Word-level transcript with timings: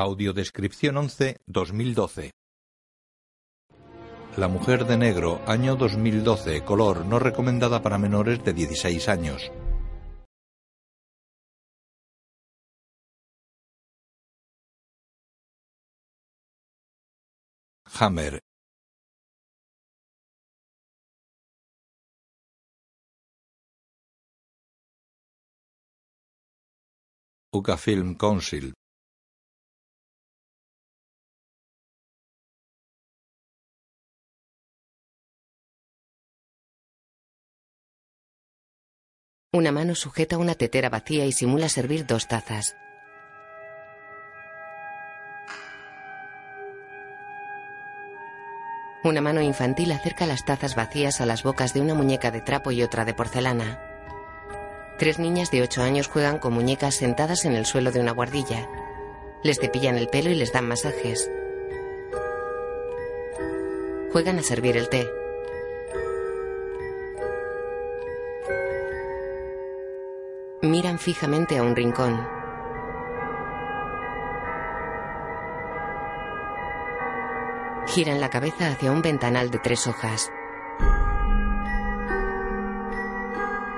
Audiodescripción 0.00 0.96
11 0.96 1.38
2012 1.48 2.30
La 4.36 4.46
mujer 4.46 4.84
de 4.84 4.96
negro, 4.96 5.42
año 5.44 5.74
2012, 5.74 6.64
color 6.64 7.04
no 7.04 7.18
recomendada 7.18 7.82
para 7.82 7.98
menores 7.98 8.44
de 8.44 8.52
16 8.52 9.08
años. 9.08 9.50
Hammer, 17.98 18.38
UCA 27.52 27.76
Film 27.76 28.14
Council 28.14 28.74
Una 39.50 39.72
mano 39.72 39.94
sujeta 39.94 40.36
una 40.36 40.54
tetera 40.54 40.90
vacía 40.90 41.24
y 41.24 41.32
simula 41.32 41.70
servir 41.70 42.04
dos 42.04 42.28
tazas. 42.28 42.76
Una 49.02 49.22
mano 49.22 49.40
infantil 49.40 49.90
acerca 49.92 50.26
las 50.26 50.44
tazas 50.44 50.74
vacías 50.74 51.22
a 51.22 51.26
las 51.26 51.44
bocas 51.44 51.72
de 51.72 51.80
una 51.80 51.94
muñeca 51.94 52.30
de 52.30 52.42
trapo 52.42 52.72
y 52.72 52.82
otra 52.82 53.06
de 53.06 53.14
porcelana. 53.14 53.80
Tres 54.98 55.18
niñas 55.18 55.50
de 55.50 55.62
8 55.62 55.80
años 55.80 56.08
juegan 56.08 56.38
con 56.38 56.52
muñecas 56.52 56.96
sentadas 56.96 57.46
en 57.46 57.54
el 57.54 57.64
suelo 57.64 57.90
de 57.90 58.00
una 58.00 58.12
guardilla. 58.12 58.68
Les 59.42 59.58
cepillan 59.58 59.96
el 59.96 60.08
pelo 60.08 60.28
y 60.28 60.34
les 60.34 60.52
dan 60.52 60.68
masajes. 60.68 61.30
Juegan 64.12 64.40
a 64.40 64.42
servir 64.42 64.76
el 64.76 64.90
té. 64.90 65.08
Miran 70.62 70.98
fijamente 70.98 71.56
a 71.56 71.62
un 71.62 71.76
rincón. 71.76 72.20
Giran 77.86 78.20
la 78.20 78.28
cabeza 78.28 78.66
hacia 78.66 78.90
un 78.90 79.00
ventanal 79.00 79.52
de 79.52 79.60
tres 79.60 79.86
hojas. 79.86 80.32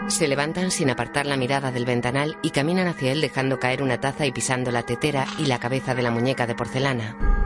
Se 0.09 0.27
levantan 0.27 0.71
sin 0.71 0.89
apartar 0.89 1.27
la 1.27 1.37
mirada 1.37 1.71
del 1.71 1.85
ventanal 1.85 2.39
y 2.41 2.49
caminan 2.49 2.89
hacia 2.89 3.13
él 3.13 3.21
dejando 3.21 3.59
caer 3.59 3.83
una 3.83 4.01
taza 4.01 4.25
y 4.25 4.33
pisando 4.33 4.71
la 4.71 4.83
tetera 4.83 5.27
y 5.39 5.47
la 5.47 5.59
cabeza 5.59 5.95
de 5.95 6.03
la 6.03 6.11
muñeca 6.11 6.47
de 6.47 6.55
porcelana. 6.55 7.40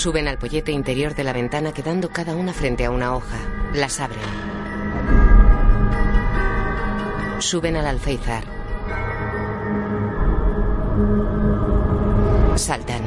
Suben 0.00 0.28
al 0.28 0.38
pollete 0.38 0.72
interior 0.72 1.14
de 1.14 1.24
la 1.24 1.34
ventana 1.34 1.72
quedando 1.72 2.08
cada 2.08 2.34
una 2.34 2.54
frente 2.54 2.86
a 2.86 2.90
una 2.90 3.14
hoja. 3.14 3.36
Las 3.74 4.00
abren. 4.00 4.22
Suben 7.38 7.76
al 7.76 7.86
alféizar. 7.86 8.44
Saltan. 12.56 13.02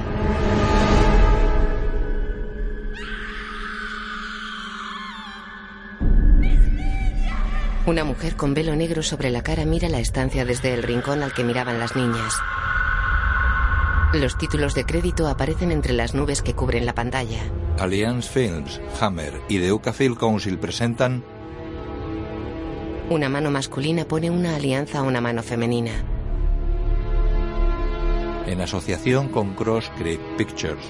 Una 7.88 8.04
mujer 8.04 8.36
con 8.36 8.54
velo 8.54 8.76
negro 8.76 9.02
sobre 9.02 9.32
la 9.32 9.42
cara 9.42 9.66
mira 9.66 9.90
la 9.90 9.98
estancia 9.98 10.46
desde 10.46 10.76
el 10.76 10.84
rincón 10.84 11.24
al 11.24 11.34
que 11.34 11.44
miraban 11.44 11.80
las 11.80 11.96
niñas. 11.96 12.36
Los 14.14 14.38
títulos 14.38 14.76
de 14.76 14.86
crédito 14.86 15.28
aparecen 15.28 15.72
entre 15.72 15.94
las 15.94 16.14
nubes 16.14 16.42
que 16.42 16.54
cubren 16.54 16.86
la 16.86 16.94
pantalla. 16.94 17.42
Alliance 17.80 18.30
Films, 18.30 18.80
Hammer 19.02 19.42
y 19.50 19.60
The 19.60 19.72
UCA 19.72 19.92
Film 19.92 20.16
Council 20.16 20.60
presentan 20.60 21.24
Una 23.10 23.28
mano 23.28 23.50
masculina 23.50 24.06
pone 24.06 24.30
una 24.30 24.56
alianza 24.56 25.00
a 25.00 25.02
una 25.02 25.20
mano 25.22 25.42
femenina. 25.44 25.92
en 28.46 28.60
asociación 28.60 29.30
con 29.30 29.56
Cross 29.56 29.90
Creek 29.98 30.20
Pictures. 30.38 30.84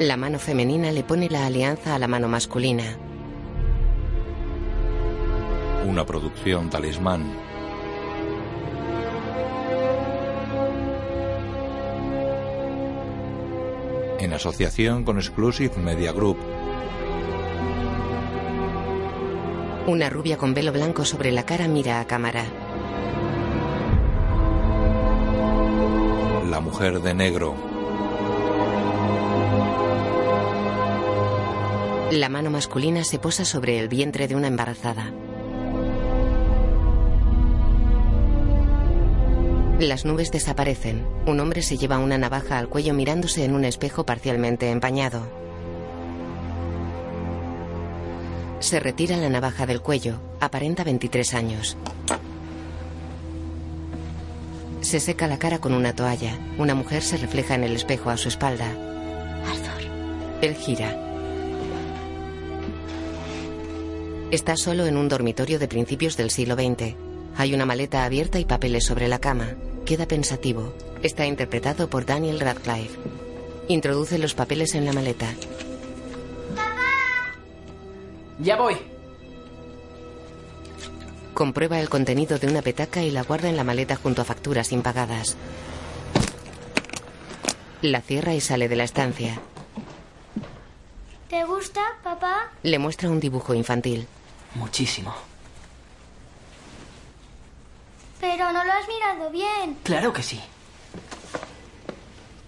La 0.00 0.16
mano 0.16 0.38
femenina 0.38 0.90
le 0.90 1.04
pone 1.04 1.28
la 1.28 1.44
alianza 1.46 1.94
a 1.94 1.98
la 1.98 2.08
mano 2.08 2.28
masculina. 2.28 2.96
Una 5.86 6.06
producción 6.06 6.70
talismán. 6.70 7.51
En 14.22 14.32
asociación 14.32 15.02
con 15.02 15.18
Exclusive 15.18 15.76
Media 15.78 16.12
Group. 16.12 16.38
Una 19.88 20.08
rubia 20.10 20.36
con 20.36 20.54
velo 20.54 20.70
blanco 20.70 21.04
sobre 21.04 21.32
la 21.32 21.44
cara 21.44 21.66
mira 21.66 21.98
a 21.98 22.06
cámara. 22.06 22.44
La 26.48 26.60
mujer 26.60 27.00
de 27.00 27.14
negro. 27.14 27.56
La 32.12 32.28
mano 32.28 32.50
masculina 32.50 33.02
se 33.02 33.18
posa 33.18 33.44
sobre 33.44 33.80
el 33.80 33.88
vientre 33.88 34.28
de 34.28 34.36
una 34.36 34.46
embarazada. 34.46 35.12
Las 39.82 40.04
nubes 40.04 40.30
desaparecen. 40.30 41.04
Un 41.26 41.40
hombre 41.40 41.60
se 41.60 41.76
lleva 41.76 41.98
una 41.98 42.16
navaja 42.16 42.56
al 42.56 42.68
cuello 42.68 42.94
mirándose 42.94 43.44
en 43.44 43.52
un 43.52 43.64
espejo 43.64 44.06
parcialmente 44.06 44.70
empañado. 44.70 45.26
Se 48.60 48.78
retira 48.78 49.16
la 49.16 49.28
navaja 49.28 49.66
del 49.66 49.80
cuello. 49.80 50.20
Aparenta 50.38 50.84
23 50.84 51.34
años. 51.34 51.76
Se 54.82 55.00
seca 55.00 55.26
la 55.26 55.40
cara 55.40 55.58
con 55.58 55.74
una 55.74 55.96
toalla. 55.96 56.38
Una 56.58 56.76
mujer 56.76 57.02
se 57.02 57.16
refleja 57.16 57.56
en 57.56 57.64
el 57.64 57.74
espejo 57.74 58.10
a 58.10 58.16
su 58.16 58.28
espalda. 58.28 58.68
Arthur. 58.68 59.82
Él 60.42 60.54
gira. 60.54 60.96
Está 64.30 64.56
solo 64.56 64.86
en 64.86 64.96
un 64.96 65.08
dormitorio 65.08 65.58
de 65.58 65.66
principios 65.66 66.16
del 66.16 66.30
siglo 66.30 66.54
XX. 66.54 66.94
Hay 67.36 67.52
una 67.52 67.66
maleta 67.66 68.04
abierta 68.04 68.38
y 68.38 68.44
papeles 68.44 68.84
sobre 68.84 69.08
la 69.08 69.18
cama. 69.18 69.56
Queda 69.86 70.06
pensativo. 70.06 70.72
Está 71.02 71.26
interpretado 71.26 71.90
por 71.90 72.06
Daniel 72.06 72.38
Radcliffe. 72.38 72.98
Introduce 73.68 74.18
los 74.18 74.34
papeles 74.34 74.74
en 74.74 74.84
la 74.84 74.92
maleta. 74.92 75.26
Ya 78.38 78.56
voy. 78.56 78.76
Comprueba 81.34 81.80
el 81.80 81.88
contenido 81.88 82.38
de 82.38 82.46
una 82.46 82.62
petaca 82.62 83.02
y 83.02 83.10
la 83.10 83.22
guarda 83.22 83.48
en 83.48 83.56
la 83.56 83.64
maleta 83.64 83.96
junto 83.96 84.22
a 84.22 84.24
facturas 84.24 84.70
impagadas. 84.70 85.36
La 87.80 88.00
cierra 88.00 88.34
y 88.34 88.40
sale 88.40 88.68
de 88.68 88.76
la 88.76 88.84
estancia. 88.84 89.40
¿Te 91.28 91.44
gusta, 91.44 91.80
papá? 92.04 92.52
Le 92.62 92.78
muestra 92.78 93.10
un 93.10 93.18
dibujo 93.18 93.54
infantil. 93.54 94.06
Muchísimo. 94.54 95.31
Pero 98.22 98.52
no 98.52 98.64
lo 98.64 98.72
has 98.72 98.86
mirado 98.86 99.30
bien. 99.30 99.76
Claro 99.82 100.12
que 100.12 100.22
sí. 100.22 100.40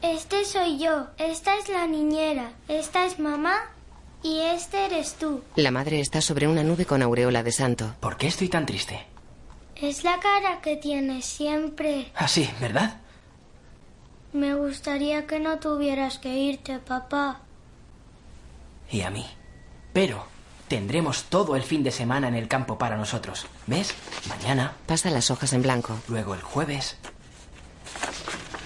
Este 0.02 0.44
soy 0.44 0.78
yo, 0.78 1.08
esta 1.18 1.56
es 1.56 1.68
la 1.68 1.88
niñera, 1.88 2.52
esta 2.68 3.04
es 3.06 3.18
mamá 3.18 3.56
y 4.22 4.38
este 4.38 4.84
eres 4.84 5.14
tú. 5.14 5.42
La 5.56 5.72
madre 5.72 5.98
está 5.98 6.20
sobre 6.20 6.46
una 6.46 6.62
nube 6.62 6.86
con 6.86 7.02
aureola 7.02 7.42
de 7.42 7.50
santo. 7.50 7.92
¿Por 7.98 8.16
qué 8.16 8.28
estoy 8.28 8.48
tan 8.48 8.66
triste? 8.66 9.04
Es 9.74 10.04
la 10.04 10.20
cara 10.20 10.60
que 10.62 10.76
tienes 10.76 11.24
siempre. 11.24 12.12
Así, 12.14 12.48
¿verdad? 12.60 13.00
Me 14.32 14.54
gustaría 14.54 15.26
que 15.26 15.40
no 15.40 15.58
tuvieras 15.58 16.18
que 16.18 16.38
irte, 16.38 16.78
papá. 16.78 17.40
Y 18.92 19.00
a 19.00 19.10
mí. 19.10 19.26
Pero 19.92 20.24
tendremos 20.68 21.24
todo 21.24 21.56
el 21.56 21.62
fin 21.62 21.82
de 21.82 21.90
semana 21.90 22.28
en 22.28 22.34
el 22.34 22.48
campo 22.48 22.78
para 22.78 22.96
nosotros. 22.96 23.46
¿Ves? 23.66 23.94
Mañana. 24.28 24.72
Pasa 24.86 25.10
las 25.10 25.30
hojas 25.30 25.52
en 25.52 25.62
blanco. 25.62 25.96
Luego 26.08 26.34
el 26.34 26.42
jueves. 26.42 26.96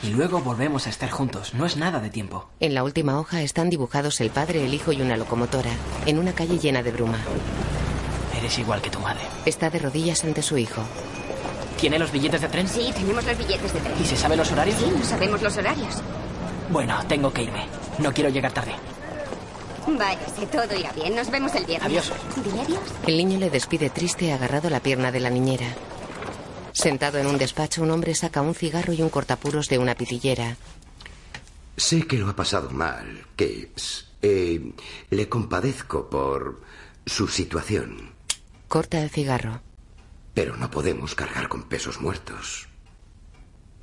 Y 0.02 0.10
luego 0.10 0.40
volvemos 0.40 0.86
a 0.86 0.90
estar 0.90 1.10
juntos. 1.10 1.54
No 1.54 1.66
es 1.66 1.76
nada 1.76 1.98
de 2.00 2.10
tiempo. 2.10 2.48
En 2.60 2.74
la 2.74 2.84
última 2.84 3.18
hoja 3.18 3.42
están 3.42 3.68
dibujados 3.68 4.20
el 4.20 4.30
padre, 4.30 4.64
el 4.64 4.72
hijo 4.74 4.92
y 4.92 5.02
una 5.02 5.16
locomotora, 5.16 5.70
en 6.06 6.18
una 6.18 6.32
calle 6.32 6.58
llena 6.58 6.82
de 6.82 6.92
bruma. 6.92 7.18
Eres 8.36 8.58
igual 8.58 8.80
que 8.80 8.90
tu 8.90 9.00
madre. 9.00 9.22
Está 9.44 9.70
de 9.70 9.80
rodillas 9.80 10.22
ante 10.22 10.42
su 10.42 10.56
hijo. 10.56 10.82
¿Tiene 11.80 11.98
los 11.98 12.12
billetes 12.12 12.40
de 12.40 12.48
tren? 12.48 12.68
Sí, 12.68 12.90
tenemos 12.94 13.24
los 13.24 13.36
billetes 13.38 13.72
de 13.72 13.80
tren. 13.80 13.94
¿Y 14.00 14.04
se 14.04 14.16
sabe 14.16 14.36
los 14.36 14.50
horarios? 14.52 14.78
Sí, 14.78 14.92
no 14.96 15.04
sabemos 15.04 15.42
los 15.42 15.56
horarios. 15.56 15.94
Bueno, 16.70 16.96
tengo 17.08 17.32
que 17.32 17.42
irme. 17.42 17.66
No 17.98 18.12
quiero 18.12 18.30
llegar 18.30 18.52
tarde. 18.52 18.74
Váyase, 19.86 20.46
todo 20.46 20.74
irá 20.76 20.92
bien. 20.92 21.14
Nos 21.14 21.30
vemos 21.30 21.54
el 21.54 21.64
viernes. 21.64 21.88
Adiós. 21.88 22.12
Dile 22.44 22.60
adiós. 22.60 22.80
El 23.06 23.16
niño 23.16 23.38
le 23.38 23.50
despide 23.50 23.90
triste 23.90 24.32
agarrado 24.32 24.68
a 24.68 24.70
la 24.70 24.80
pierna 24.80 25.12
de 25.12 25.20
la 25.20 25.30
niñera. 25.30 25.68
Sentado 26.72 27.18
en 27.18 27.26
un 27.26 27.38
despacho, 27.38 27.82
un 27.82 27.90
hombre 27.90 28.14
saca 28.14 28.40
un 28.40 28.54
cigarro 28.54 28.92
y 28.92 29.02
un 29.02 29.08
cortapuros 29.10 29.68
de 29.68 29.78
una 29.78 29.94
pitillera. 29.94 30.56
Sé 31.76 32.06
que 32.06 32.18
lo 32.18 32.28
ha 32.28 32.36
pasado 32.36 32.70
mal, 32.70 33.26
Capes. 33.36 34.06
Eh, 34.20 34.72
le 35.10 35.28
compadezco 35.28 36.10
por 36.10 36.60
su 37.06 37.28
situación. 37.28 38.12
Corta 38.66 39.00
el 39.02 39.10
cigarro. 39.10 39.60
Pero 40.34 40.56
no 40.56 40.70
podemos 40.70 41.14
cargar 41.14 41.48
con 41.48 41.64
pesos 41.64 42.00
muertos. 42.00 42.68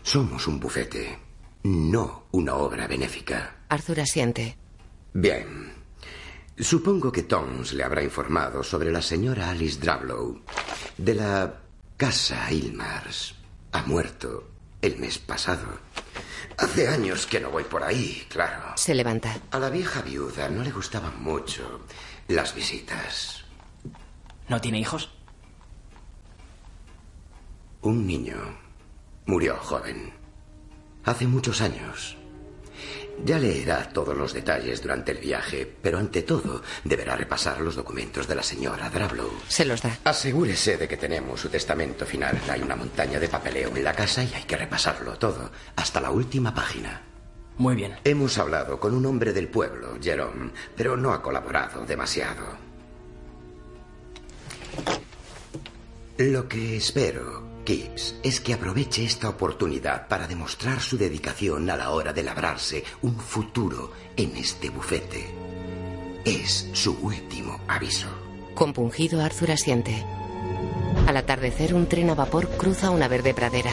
Somos 0.03 0.47
un 0.47 0.59
bufete, 0.59 1.17
no 1.63 2.25
una 2.31 2.55
obra 2.55 2.87
benéfica. 2.87 3.55
Arthur 3.69 4.01
asiente. 4.01 4.57
Bien. 5.13 5.84
Supongo 6.57 7.11
que 7.11 7.23
Toms 7.23 7.73
le 7.73 7.83
habrá 7.83 8.01
informado 8.01 8.63
sobre 8.63 8.89
la 8.91 9.01
señora 9.01 9.49
Alice 9.49 9.79
Drablow 9.79 10.41
de 10.97 11.15
la 11.15 11.59
casa 11.97 12.49
Ilmars. 12.51 13.35
Ha 13.73 13.83
muerto 13.83 14.47
el 14.81 14.97
mes 14.97 15.17
pasado. 15.19 15.79
Hace 16.57 16.87
años 16.87 17.25
que 17.25 17.41
no 17.41 17.49
voy 17.51 17.65
por 17.65 17.83
ahí, 17.83 18.25
claro. 18.29 18.71
Se 18.77 18.95
levanta. 18.95 19.37
A 19.51 19.59
la 19.59 19.69
vieja 19.69 20.01
viuda 20.01 20.47
no 20.47 20.63
le 20.63 20.71
gustaban 20.71 21.21
mucho 21.21 21.81
las 22.29 22.55
visitas. 22.55 23.43
¿No 24.47 24.61
tiene 24.61 24.79
hijos? 24.79 25.09
Un 27.81 28.07
niño 28.07 28.37
murió 29.25 29.57
joven. 29.57 30.13
Hace 31.03 31.27
muchos 31.27 31.59
años. 31.59 32.17
Ya 33.23 33.39
leerá 33.39 33.89
todos 33.89 34.15
los 34.15 34.33
detalles 34.33 34.81
durante 34.81 35.11
el 35.11 35.19
viaje, 35.19 35.71
pero 35.81 35.97
ante 35.97 36.23
todo 36.23 36.61
deberá 36.83 37.15
repasar 37.15 37.61
los 37.61 37.75
documentos 37.75 38.27
de 38.27 38.35
la 38.35 38.43
señora 38.43 38.89
Drablow. 38.89 39.31
Se 39.47 39.65
los 39.65 39.81
da. 39.81 39.97
Asegúrese 40.03 40.77
de 40.77 40.87
que 40.87 40.97
tenemos 40.97 41.39
su 41.39 41.49
testamento 41.49 42.05
final. 42.05 42.39
Hay 42.49 42.61
una 42.61 42.75
montaña 42.75 43.19
de 43.19 43.29
papeleo 43.29 43.75
en 43.75 43.83
la 43.83 43.93
casa 43.93 44.23
y 44.23 44.33
hay 44.33 44.43
que 44.43 44.57
repasarlo 44.57 45.17
todo, 45.17 45.51
hasta 45.75 46.01
la 46.01 46.11
última 46.11 46.53
página. 46.53 47.01
Muy 47.57 47.75
bien. 47.75 47.95
Hemos 48.03 48.37
hablado 48.37 48.79
con 48.79 48.93
un 48.93 49.05
hombre 49.05 49.31
del 49.31 49.47
pueblo, 49.47 49.97
Jerome, 50.01 50.51
pero 50.75 50.97
no 50.97 51.13
ha 51.13 51.21
colaborado 51.21 51.85
demasiado. 51.85 52.65
Lo 56.17 56.47
que 56.47 56.77
espero, 56.77 57.44
Gibbs, 57.65 58.15
es 58.23 58.39
que 58.39 58.53
aproveche 58.53 59.03
esta 59.03 59.27
oportunidad 59.27 60.07
para 60.07 60.27
demostrar 60.27 60.79
su 60.81 60.97
dedicación 60.97 61.69
a 61.69 61.75
la 61.75 61.89
hora 61.89 62.13
de 62.13 62.23
labrarse 62.23 62.83
un 63.01 63.17
futuro 63.17 63.91
en 64.15 64.37
este 64.37 64.69
bufete. 64.69 65.33
Es 66.23 66.69
su 66.73 66.97
último 67.01 67.59
aviso. 67.67 68.07
Compungido, 68.53 69.21
Arthur 69.21 69.51
asiente. 69.51 70.03
Al 71.07 71.17
atardecer, 71.17 71.73
un 71.73 71.87
tren 71.87 72.09
a 72.09 72.15
vapor 72.15 72.49
cruza 72.57 72.89
una 72.89 73.07
verde 73.07 73.33
pradera. 73.33 73.71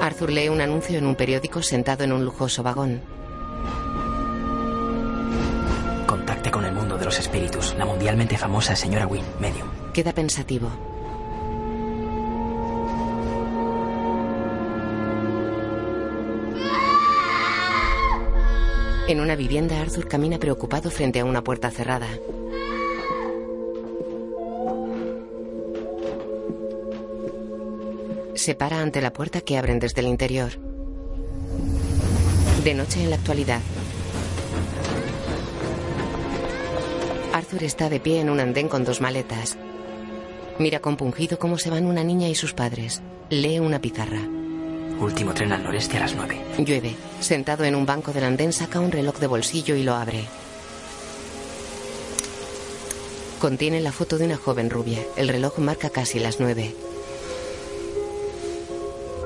Arthur 0.00 0.30
lee 0.30 0.48
un 0.48 0.60
anuncio 0.60 0.98
en 0.98 1.06
un 1.06 1.14
periódico 1.14 1.62
sentado 1.62 2.04
en 2.04 2.12
un 2.12 2.24
lujoso 2.24 2.62
vagón. 2.62 3.02
Contacte 6.06 6.50
con 6.50 6.64
el 6.64 6.72
mundo 6.72 6.96
de 6.96 7.04
los 7.04 7.18
espíritus. 7.18 7.74
La 7.76 7.84
mundialmente 7.84 8.38
famosa 8.38 8.74
señora 8.74 9.06
Wynne, 9.06 9.26
medium. 9.40 9.68
Queda 9.92 10.12
pensativo. 10.12 10.95
En 19.08 19.20
una 19.20 19.36
vivienda, 19.36 19.80
Arthur 19.80 20.08
camina 20.08 20.38
preocupado 20.38 20.90
frente 20.90 21.20
a 21.20 21.24
una 21.24 21.44
puerta 21.44 21.70
cerrada. 21.70 22.08
Se 28.34 28.56
para 28.56 28.80
ante 28.80 29.00
la 29.00 29.12
puerta 29.12 29.40
que 29.40 29.56
abren 29.56 29.78
desde 29.78 30.00
el 30.00 30.08
interior. 30.08 30.58
De 32.64 32.74
noche 32.74 33.00
en 33.04 33.10
la 33.10 33.16
actualidad. 33.16 33.60
Arthur 37.32 37.62
está 37.62 37.88
de 37.88 38.00
pie 38.00 38.20
en 38.20 38.28
un 38.28 38.40
andén 38.40 38.68
con 38.68 38.84
dos 38.84 39.00
maletas. 39.00 39.56
Mira 40.58 40.80
compungido 40.80 41.38
cómo 41.38 41.58
se 41.58 41.70
van 41.70 41.86
una 41.86 42.02
niña 42.02 42.28
y 42.28 42.34
sus 42.34 42.54
padres. 42.54 43.02
Lee 43.30 43.60
una 43.60 43.80
pizarra. 43.80 44.22
Último 45.00 45.34
tren 45.34 45.52
al 45.52 45.62
noreste 45.62 45.98
a 45.98 46.00
las 46.00 46.14
nueve. 46.14 46.40
Llueve. 46.58 46.96
Sentado 47.20 47.64
en 47.64 47.74
un 47.74 47.86
banco 47.86 48.12
del 48.12 48.24
andén 48.24 48.52
saca 48.52 48.80
un 48.80 48.90
reloj 48.90 49.18
de 49.18 49.26
bolsillo 49.26 49.76
y 49.76 49.82
lo 49.82 49.94
abre. 49.94 50.24
Contiene 53.38 53.80
la 53.80 53.92
foto 53.92 54.16
de 54.16 54.24
una 54.24 54.36
joven 54.36 54.70
rubia. 54.70 54.98
El 55.16 55.28
reloj 55.28 55.58
marca 55.58 55.90
casi 55.90 56.18
las 56.18 56.40
nueve. 56.40 56.74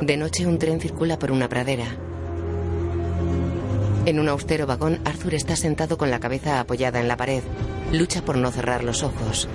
De 0.01 0.17
noche 0.17 0.47
un 0.47 0.59
tren 0.59 0.81
circula 0.81 1.19
por 1.19 1.31
una 1.31 1.49
pradera. 1.49 1.87
En 4.07 4.19
un 4.19 4.29
austero 4.29 4.67
vagón, 4.67 5.01
Arthur 5.05 5.35
está 5.35 5.57
sentado 5.57 5.99
con 5.99 6.11
la 6.11 6.21
cabeza 6.21 6.59
apoyada 6.59 7.01
en 7.01 7.09
la 7.09 7.17
pared. 7.17 7.43
Lucha 7.93 8.23
por 8.23 8.37
no 8.37 8.51
cerrar 8.51 8.83
los 8.83 9.03
ojos. 9.03 9.47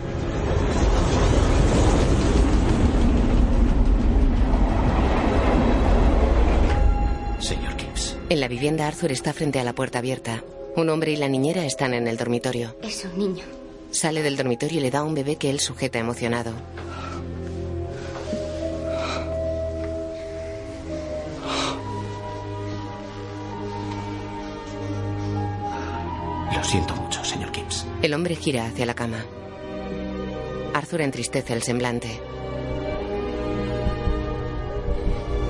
Señor 7.40 7.78
Gibbs. 7.78 8.15
En 8.28 8.40
la 8.40 8.48
vivienda, 8.48 8.88
Arthur 8.88 9.12
está 9.12 9.34
frente 9.34 9.60
a 9.60 9.64
la 9.64 9.74
puerta 9.74 10.00
abierta. 10.00 10.44
Un 10.76 10.90
hombre 10.90 11.12
y 11.12 11.16
la 11.16 11.28
niñera 11.30 11.64
están 11.66 11.94
en 11.94 12.08
el 12.08 12.18
dormitorio. 12.18 12.76
Es 12.82 13.06
un 13.06 13.18
niño. 13.18 13.46
Sale 13.92 14.24
del 14.24 14.36
dormitorio 14.36 14.80
y 14.80 14.82
le 14.82 14.92
da 14.92 15.00
a 15.00 15.04
un 15.04 15.14
bebé 15.14 15.36
que 15.36 15.50
él 15.50 15.60
sujeta 15.60 16.00
emocionado. 16.00 16.52
Lo 26.54 26.64
siento 26.64 26.96
mucho, 26.96 27.24
señor 27.24 27.54
Gibbs. 27.54 27.86
El 28.02 28.14
hombre 28.14 28.36
gira 28.36 28.66
hacia 28.66 28.86
la 28.86 28.94
cama. 28.94 29.24
Arthur 30.74 31.02
entristece 31.02 31.54
el 31.54 31.64
semblante. 31.64 32.20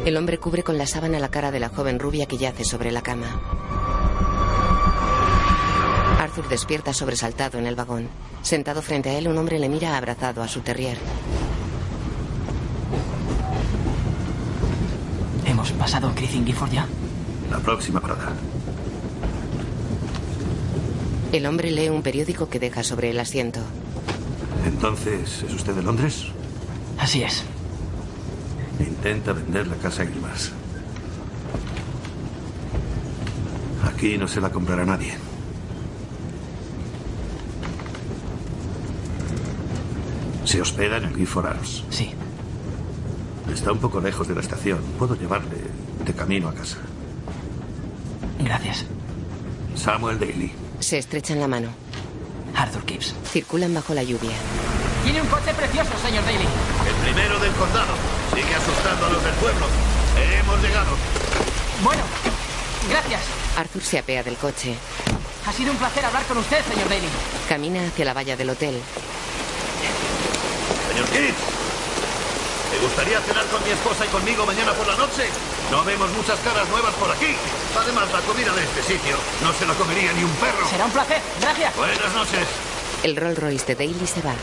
El 0.05 0.17
hombre 0.17 0.38
cubre 0.38 0.62
con 0.62 0.77
la 0.77 0.85
sábana 0.85 1.19
la 1.19 1.29
cara 1.29 1.50
de 1.50 1.59
la 1.59 1.69
joven 1.69 1.97
rubia 1.97 2.27
que 2.27 2.38
yace 2.38 2.63
sobre 2.63 2.91
la 2.91 3.01
cama. 3.01 3.41
Arthur 6.19 6.47
despierta 6.47 6.93
sobresaltado 6.93 7.57
en 7.57 7.65
el 7.65 7.74
vagón. 7.74 8.07
Sentado 8.43 8.83
frente 8.83 9.09
a 9.09 9.17
él, 9.17 9.27
un 9.27 9.35
hombre 9.35 9.57
le 9.57 9.67
mira 9.67 9.97
abrazado 9.97 10.43
a 10.43 10.47
su 10.47 10.62
terrier. 10.62 11.00
¿Hemos 15.43 15.71
pasado 15.71 16.12
Criffin 16.13 16.45
Gifford 16.45 16.71
ya? 16.71 16.88
La 17.50 17.57
próxima 17.57 18.00
parada. 18.00 18.33
El 21.31 21.47
hombre 21.47 21.71
lee 21.71 21.89
un 21.89 22.03
periódico 22.03 22.47
que 22.47 22.59
deja 22.59 22.83
sobre 22.83 23.09
el 23.09 23.19
asiento. 23.19 23.59
Entonces, 24.67 25.43
¿es 25.47 25.53
usted 25.53 25.74
de 25.74 25.81
Londres? 25.81 26.25
Así 27.00 27.24
es. 27.24 27.43
Intenta 28.79 29.34
vender 29.34 29.67
la 29.67 29.75
casa 29.75 30.05
Gilmas. 30.05 30.51
Aquí 33.86 34.17
no 34.17 34.27
se 34.27 34.41
la 34.41 34.50
comprará 34.50 34.86
nadie. 34.86 35.15
Se 40.44 40.62
hospeda 40.62 40.98
en 40.98 41.05
el 41.05 41.15
Gifford 41.15 41.48
Arms. 41.48 41.84
Sí. 41.89 42.13
Está 43.51 43.72
un 43.72 43.79
poco 43.79 44.01
lejos 44.01 44.27
de 44.27 44.36
la 44.36 44.41
estación. 44.41 44.79
Puedo 45.00 45.15
llevarle 45.15 45.58
de 46.05 46.13
camino 46.13 46.50
a 46.50 46.53
casa. 46.53 46.77
Gracias. 48.39 48.86
Samuel 49.75 50.20
Daly. 50.20 50.51
Se 50.79 50.98
estrechan 50.98 51.39
la 51.39 51.48
mano. 51.48 51.70
Arthur 52.55 52.84
Gibbs. 52.86 53.15
Circulan 53.25 53.74
bajo 53.74 53.94
la 53.94 54.03
lluvia. 54.03 54.36
Tiene 55.03 55.22
un 55.22 55.27
coche 55.27 55.53
precioso, 55.53 55.91
señor 56.05 56.24
Daly. 56.25 56.38
El 56.38 56.96
primero 57.03 57.39
del 57.39 57.51
condado. 57.53 58.14
Sigue 58.34 58.55
asustando 58.55 59.05
a 59.05 59.10
los 59.10 59.24
del 59.24 59.34
pueblo. 59.36 59.65
Hemos 60.17 60.62
llegado. 60.62 60.91
Bueno, 61.84 62.03
gracias. 62.89 63.22
Arthur 63.58 63.84
se 63.84 64.00
apea 64.00 64.24
del 64.24 64.36
coche. 64.38 64.75
Ha 65.46 65.53
sido 65.53 65.72
un 65.72 65.77
placer 65.77 66.03
hablar 66.05 66.24
con 66.25 66.38
usted, 66.38 66.63
señor 66.65 66.89
Daly. 66.89 67.08
Camina 67.48 67.86
hacia 67.86 68.05
la 68.05 68.13
valla 68.13 68.36
del 68.36 68.50
hotel. 68.50 68.82
Señor 70.89 71.08
Gibbs, 71.10 71.36
¿te 72.72 72.79
gustaría 72.79 73.22
cenar 73.22 73.46
con 73.48 73.63
mi 73.63 73.70
esposa 73.72 74.05
y 74.05 74.08
conmigo 74.10 74.46
mañana 74.46 74.74
por 74.74 74.88
la 74.88 74.96
noche? 74.96 75.29
No 75.70 75.84
vemos 75.84 76.10
muchas 76.12 76.39
caras 76.39 76.67
nuevas 76.70 76.94
por 76.96 77.12
aquí. 77.12 77.36
Además, 77.77 78.12
la 78.12 78.22
comida 78.22 78.53
de 78.53 78.63
este 78.63 78.82
sitio 78.94 79.17
no 79.44 79.53
se 79.53 79.65
la 79.65 79.74
comería 79.74 80.13
ni 80.13 80.24
un 80.24 80.32
perro. 80.36 80.67
Será 80.70 80.86
un 80.86 80.91
placer. 80.91 81.22
Gracias. 81.41 81.75
Buenas 81.75 82.13
noches. 82.13 82.48
El 83.03 83.15
Rolls 83.15 83.38
Royce 83.38 83.65
de 83.65 83.75
Daly 83.75 84.08
se 84.08 84.22
va. 84.22 84.34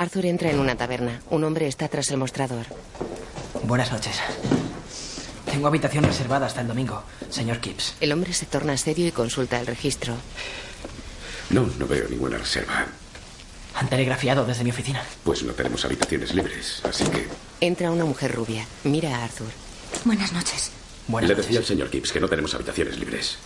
Arthur 0.00 0.24
entra 0.24 0.50
en 0.50 0.58
una 0.58 0.76
taberna. 0.76 1.20
Un 1.28 1.44
hombre 1.44 1.66
está 1.68 1.86
tras 1.86 2.10
el 2.10 2.16
mostrador. 2.16 2.64
Buenas 3.64 3.92
noches. 3.92 4.16
Tengo 5.44 5.66
habitación 5.66 6.04
reservada 6.04 6.46
hasta 6.46 6.62
el 6.62 6.68
domingo, 6.68 7.02
señor 7.28 7.60
Gibbs. 7.60 7.96
El 8.00 8.12
hombre 8.12 8.32
se 8.32 8.46
torna 8.46 8.74
serio 8.78 9.06
y 9.06 9.12
consulta 9.12 9.60
el 9.60 9.66
registro. 9.66 10.14
No, 11.50 11.68
no 11.78 11.86
veo 11.86 12.08
ninguna 12.08 12.38
reserva. 12.38 12.86
Han 13.74 13.88
telegrafiado 13.90 14.46
desde 14.46 14.64
mi 14.64 14.70
oficina. 14.70 15.02
Pues 15.22 15.42
no 15.42 15.52
tenemos 15.52 15.84
habitaciones 15.84 16.32
libres, 16.34 16.80
así 16.88 17.04
que... 17.04 17.28
Entra 17.60 17.90
una 17.90 18.06
mujer 18.06 18.34
rubia. 18.34 18.64
Mira 18.84 19.18
a 19.18 19.24
Arthur. 19.24 19.50
Buenas 20.06 20.32
noches. 20.32 20.70
Buenas 21.08 21.28
Le 21.28 21.34
noches. 21.34 21.46
decía 21.48 21.60
al 21.60 21.66
señor 21.66 21.90
Gibbs 21.90 22.10
que 22.10 22.20
no 22.20 22.28
tenemos 22.28 22.54
habitaciones 22.54 22.98
libres. 22.98 23.36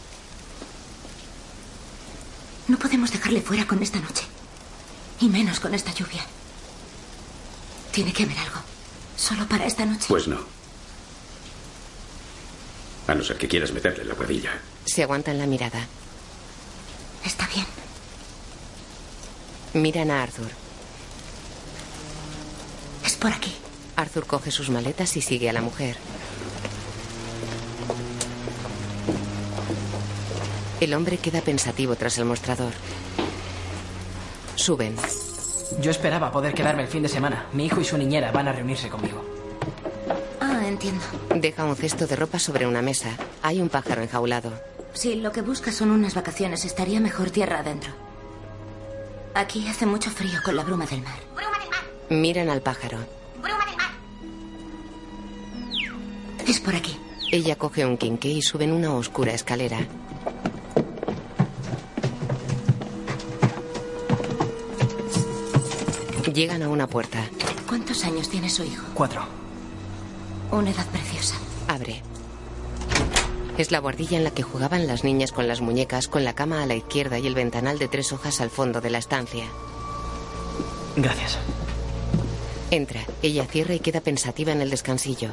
No 2.69 2.79
podemos 2.79 3.11
dejarle 3.11 3.41
fuera 3.43 3.67
con 3.67 3.83
esta 3.83 3.99
noche. 3.99 4.23
Y 5.21 5.29
menos 5.29 5.59
con 5.59 5.75
esta 5.75 5.93
lluvia. 5.93 6.25
Tiene 7.95 8.13
que 8.13 8.25
haber 8.25 8.37
algo. 8.39 8.59
Solo 9.17 9.47
para 9.47 9.67
esta 9.67 9.87
noche. 9.87 10.07
Pues 10.09 10.27
no. 10.27 10.41
A 13.07 13.15
no 13.15 13.23
ser 13.23 13.39
que 13.39 13.47
quieras 13.47 13.71
meterle 13.71 14.03
en 14.03 14.09
la 14.09 14.17
cuadrilla. 14.17 14.51
Se 14.85 15.05
aguantan 15.05 15.39
la 15.39 15.47
mirada. 15.47 15.87
Está 17.25 17.47
bien. 17.55 17.67
Miran 19.75 20.11
a 20.11 20.25
Arthur. 20.25 20.51
Es 23.05 23.15
por 23.15 23.31
aquí. 23.31 23.55
Arthur 23.95 24.27
coge 24.27 24.51
sus 24.51 24.71
maletas 24.71 25.17
y 25.17 25.23
sigue 25.23 25.49
a 25.49 25.53
la 25.53 25.63
mujer. 25.63 25.97
El 30.81 30.95
hombre 30.95 31.19
queda 31.19 31.43
pensativo 31.43 31.95
tras 31.95 32.19
el 32.19 32.25
mostrador. 32.25 32.73
Suben. 34.57 34.97
Yo 35.81 35.91
esperaba 35.91 36.31
poder 36.31 36.55
quedarme 36.55 36.83
el 36.83 36.89
fin 36.89 37.03
de 37.03 37.09
semana. 37.09 37.47
Mi 37.53 37.67
hijo 37.67 37.81
y 37.81 37.85
su 37.85 37.97
niñera 37.97 38.33
van 38.33 38.49
a 38.49 38.53
reunirse 38.53 38.89
conmigo. 38.89 39.25
Ah, 40.41 40.63
entiendo. 40.67 41.03
Deja 41.35 41.65
un 41.65 41.77
cesto 41.77 42.07
de 42.07 42.17
ropa 42.17 42.39
sobre 42.39 42.67
una 42.67 42.83
mesa. 42.83 43.11
Hay 43.43 43.61
un 43.61 43.69
pájaro 43.69 44.03
enjaulado. 44.03 44.53
Si 44.93 45.17
lo 45.17 45.33
que 45.33 45.43
buscas 45.43 45.75
son 45.75 45.91
unas 45.91 46.15
vacaciones, 46.15 46.65
estaría 46.65 47.01
mejor 47.01 47.31
tierra 47.31 47.61
adentro. 47.61 47.93
Aquí 49.35 49.67
hace 49.67 49.87
mucho 49.87 50.11
frío 50.11 50.41
con 50.45 50.57
la 50.57 50.63
bruma 50.63 50.87
del 50.87 51.03
mar. 51.03 51.19
Miran 52.11 52.49
al 52.51 52.61
pájaro. 52.61 52.99
Es 56.47 56.61
por 56.61 56.77
aquí. 56.77 56.97
Ella 57.33 57.57
coge 57.57 57.85
un 57.85 57.97
quinqué 57.97 58.29
y 58.29 58.43
suben 58.43 58.71
una 58.71 58.95
oscura 58.95 59.33
escalera. 59.33 59.79
Llegan 66.35 66.65
a 66.65 66.69
una 66.69 66.89
puerta. 66.89 67.31
¿Cuántos 67.69 68.03
años 68.03 68.29
tiene 68.29 68.51
su 68.51 68.65
hijo? 68.65 68.85
Cuatro. 68.93 69.25
Una 70.51 70.71
edad 70.71 70.87
preciosa. 70.89 71.37
Abre. 71.69 72.03
Es 73.57 73.71
la 73.71 73.79
guardilla 73.79 74.19
en 74.19 74.25
la 74.25 74.33
que 74.33 74.43
jugaban 74.43 74.89
las 74.89 75.05
niñas 75.05 75.31
con 75.31 75.47
las 75.47 75.61
muñecas, 75.61 76.09
con 76.09 76.25
la 76.25 76.35
cama 76.35 76.61
a 76.61 76.67
la 76.67 76.75
izquierda 76.75 77.21
y 77.21 77.29
el 77.29 77.37
ventanal 77.37 77.79
de 77.79 77.87
tres 77.87 78.13
hojas 78.13 78.41
al 78.41 78.51
fondo 78.51 78.81
de 78.81 78.91
la 78.91 78.99
estancia. 78.99 79.45
Gracias. 80.97 81.39
Entra. 82.73 83.03
Ella 83.23 83.47
cierra 83.47 83.75
y 83.75 83.79
queda 83.79 84.01
pensativa 84.01 84.51
en 84.51 84.61
el 84.61 84.71
descansillo. 84.71 85.31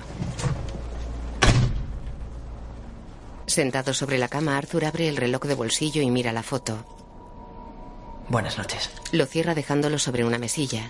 Sentado 3.47 3.95
sobre 3.95 4.19
la 4.19 4.27
cama, 4.27 4.55
Arthur 4.55 4.85
abre 4.85 5.09
el 5.09 5.17
reloj 5.17 5.41
de 5.45 5.55
bolsillo 5.55 6.03
y 6.03 6.11
mira 6.11 6.31
la 6.31 6.43
foto. 6.43 7.00
Buenas 8.31 8.57
noches. 8.57 8.89
Lo 9.11 9.25
cierra 9.25 9.55
dejándolo 9.55 9.99
sobre 9.99 10.23
una 10.23 10.37
mesilla. 10.37 10.87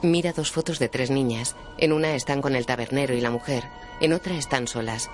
Mira 0.00 0.32
dos 0.32 0.50
fotos 0.50 0.78
de 0.78 0.88
tres 0.88 1.10
niñas. 1.10 1.54
En 1.76 1.92
una 1.92 2.14
están 2.14 2.40
con 2.40 2.56
el 2.56 2.64
tabernero 2.64 3.12
y 3.12 3.20
la 3.20 3.30
mujer. 3.30 3.64
En 4.00 4.14
otra 4.14 4.36
están 4.36 4.66
solas. 4.66 5.10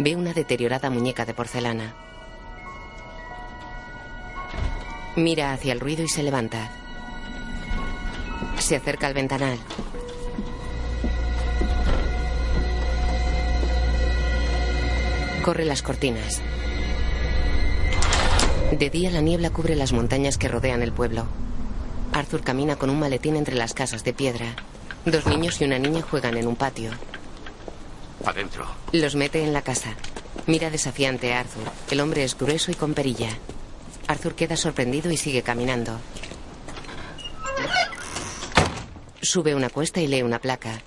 Ve 0.00 0.16
una 0.16 0.32
deteriorada 0.32 0.90
muñeca 0.90 1.24
de 1.24 1.34
porcelana. 1.34 1.94
Mira 5.14 5.52
hacia 5.52 5.72
el 5.72 5.78
ruido 5.78 6.02
y 6.02 6.08
se 6.08 6.24
levanta. 6.24 6.72
Se 8.58 8.74
acerca 8.74 9.06
al 9.06 9.14
ventanal. 9.14 9.56
Corre 15.44 15.64
las 15.64 15.82
cortinas. 15.82 16.42
De 18.72 18.88
día 18.88 19.10
la 19.10 19.20
niebla 19.20 19.50
cubre 19.50 19.76
las 19.76 19.92
montañas 19.92 20.38
que 20.38 20.48
rodean 20.48 20.82
el 20.82 20.92
pueblo. 20.92 21.26
Arthur 22.14 22.42
camina 22.42 22.76
con 22.76 22.88
un 22.88 22.98
maletín 22.98 23.36
entre 23.36 23.54
las 23.54 23.74
casas 23.74 24.02
de 24.02 24.14
piedra. 24.14 24.56
Dos 25.04 25.26
niños 25.26 25.60
y 25.60 25.64
una 25.64 25.78
niña 25.78 26.00
juegan 26.00 26.38
en 26.38 26.46
un 26.46 26.56
patio. 26.56 26.90
Adentro. 28.24 28.66
Los 28.92 29.14
mete 29.14 29.44
en 29.44 29.52
la 29.52 29.60
casa. 29.60 29.94
Mira 30.46 30.70
desafiante 30.70 31.34
a 31.34 31.40
Arthur. 31.40 31.70
El 31.90 32.00
hombre 32.00 32.24
es 32.24 32.36
grueso 32.36 32.70
y 32.70 32.74
con 32.74 32.94
perilla. 32.94 33.28
Arthur 34.06 34.34
queda 34.34 34.56
sorprendido 34.56 35.10
y 35.10 35.18
sigue 35.18 35.42
caminando. 35.42 36.00
Sube 39.20 39.54
una 39.54 39.68
cuesta 39.68 40.00
y 40.00 40.06
lee 40.06 40.22
una 40.22 40.38
placa. 40.38 40.80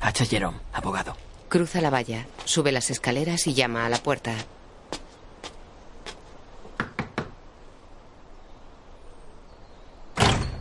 H. 0.00 0.24
Jerome, 0.24 0.60
abogado. 0.72 1.14
Cruza 1.54 1.80
la 1.80 1.88
valla, 1.88 2.26
sube 2.46 2.72
las 2.72 2.90
escaleras 2.90 3.46
y 3.46 3.54
llama 3.54 3.86
a 3.86 3.88
la 3.88 3.98
puerta. 3.98 4.34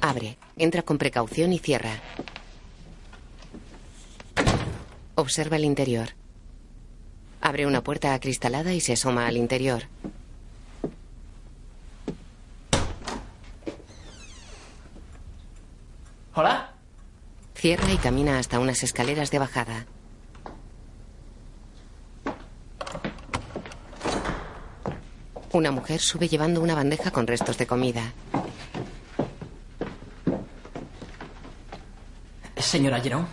Abre, 0.01 0.37
entra 0.55 0.83
con 0.83 0.99
precaución 0.99 1.51
y 1.51 1.57
cierra. 1.57 1.99
Observa 5.15 5.55
el 5.55 5.65
interior. 5.65 6.09
Abre 7.41 7.65
una 7.65 7.83
puerta 7.83 8.13
acristalada 8.13 8.75
y 8.75 8.79
se 8.79 8.93
asoma 8.93 9.25
al 9.25 9.37
interior. 9.37 9.85
¿Hola? 16.35 16.75
Cierra 17.55 17.91
y 17.91 17.97
camina 17.97 18.37
hasta 18.37 18.59
unas 18.59 18.83
escaleras 18.83 19.31
de 19.31 19.39
bajada. 19.39 19.87
Una 25.53 25.71
mujer 25.71 25.99
sube 26.01 26.27
llevando 26.27 26.61
una 26.61 26.75
bandeja 26.75 27.11
con 27.11 27.27
restos 27.27 27.57
de 27.57 27.67
comida. 27.67 28.11
Señora 32.57 32.99
Jerome. 32.99 33.27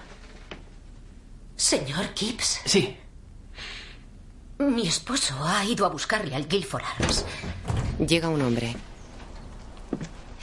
Señor 1.57 2.07
Gibbs, 2.15 2.61
Sí. 2.65 2.97
mi 4.59 4.87
esposo 4.87 5.35
ha 5.45 5.65
ido 5.65 5.87
a 5.87 5.89
buscarle 5.89 6.35
al 6.35 6.47
Guilford 6.49 6.83
Arms. 6.99 7.25
Llega 8.07 8.29
un 8.29 8.43
hombre. 8.43 8.75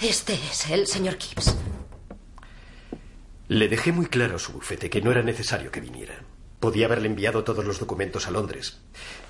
Este 0.02 0.34
es 0.34 0.70
el 0.70 0.88
señor 0.88 1.18
Gibbs. 1.20 1.56
Le 3.48 3.68
dejé 3.68 3.92
muy 3.92 4.08
claro 4.08 4.36
a 4.36 4.40
su 4.40 4.52
bufete 4.54 4.90
que 4.90 5.02
no 5.02 5.12
era 5.12 5.22
necesario 5.24 5.72
que 5.72 5.80
viniera. 5.82 6.16
Podía 6.60 6.86
haberle 6.88 7.08
enviado 7.08 7.44
todos 7.44 7.66
los 7.66 7.80
documentos 7.80 8.28
a 8.28 8.32
Londres. 8.32 8.80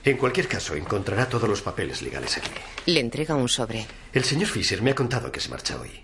En 0.07 0.15
cualquier 0.15 0.47
caso, 0.47 0.73
encontrará 0.73 1.27
todos 1.27 1.49
los 1.49 1.61
papeles 1.61 2.01
legales 2.01 2.37
aquí. 2.37 2.49
Le 2.85 3.01
entrega 3.01 3.35
un 3.35 3.49
sobre. 3.49 3.85
El 4.13 4.23
señor 4.23 4.47
Fisher 4.47 4.81
me 4.81 4.91
ha 4.91 4.95
contado 4.95 5.29
que 5.33 5.41
se 5.41 5.49
marcha 5.49 5.77
hoy. 5.77 6.01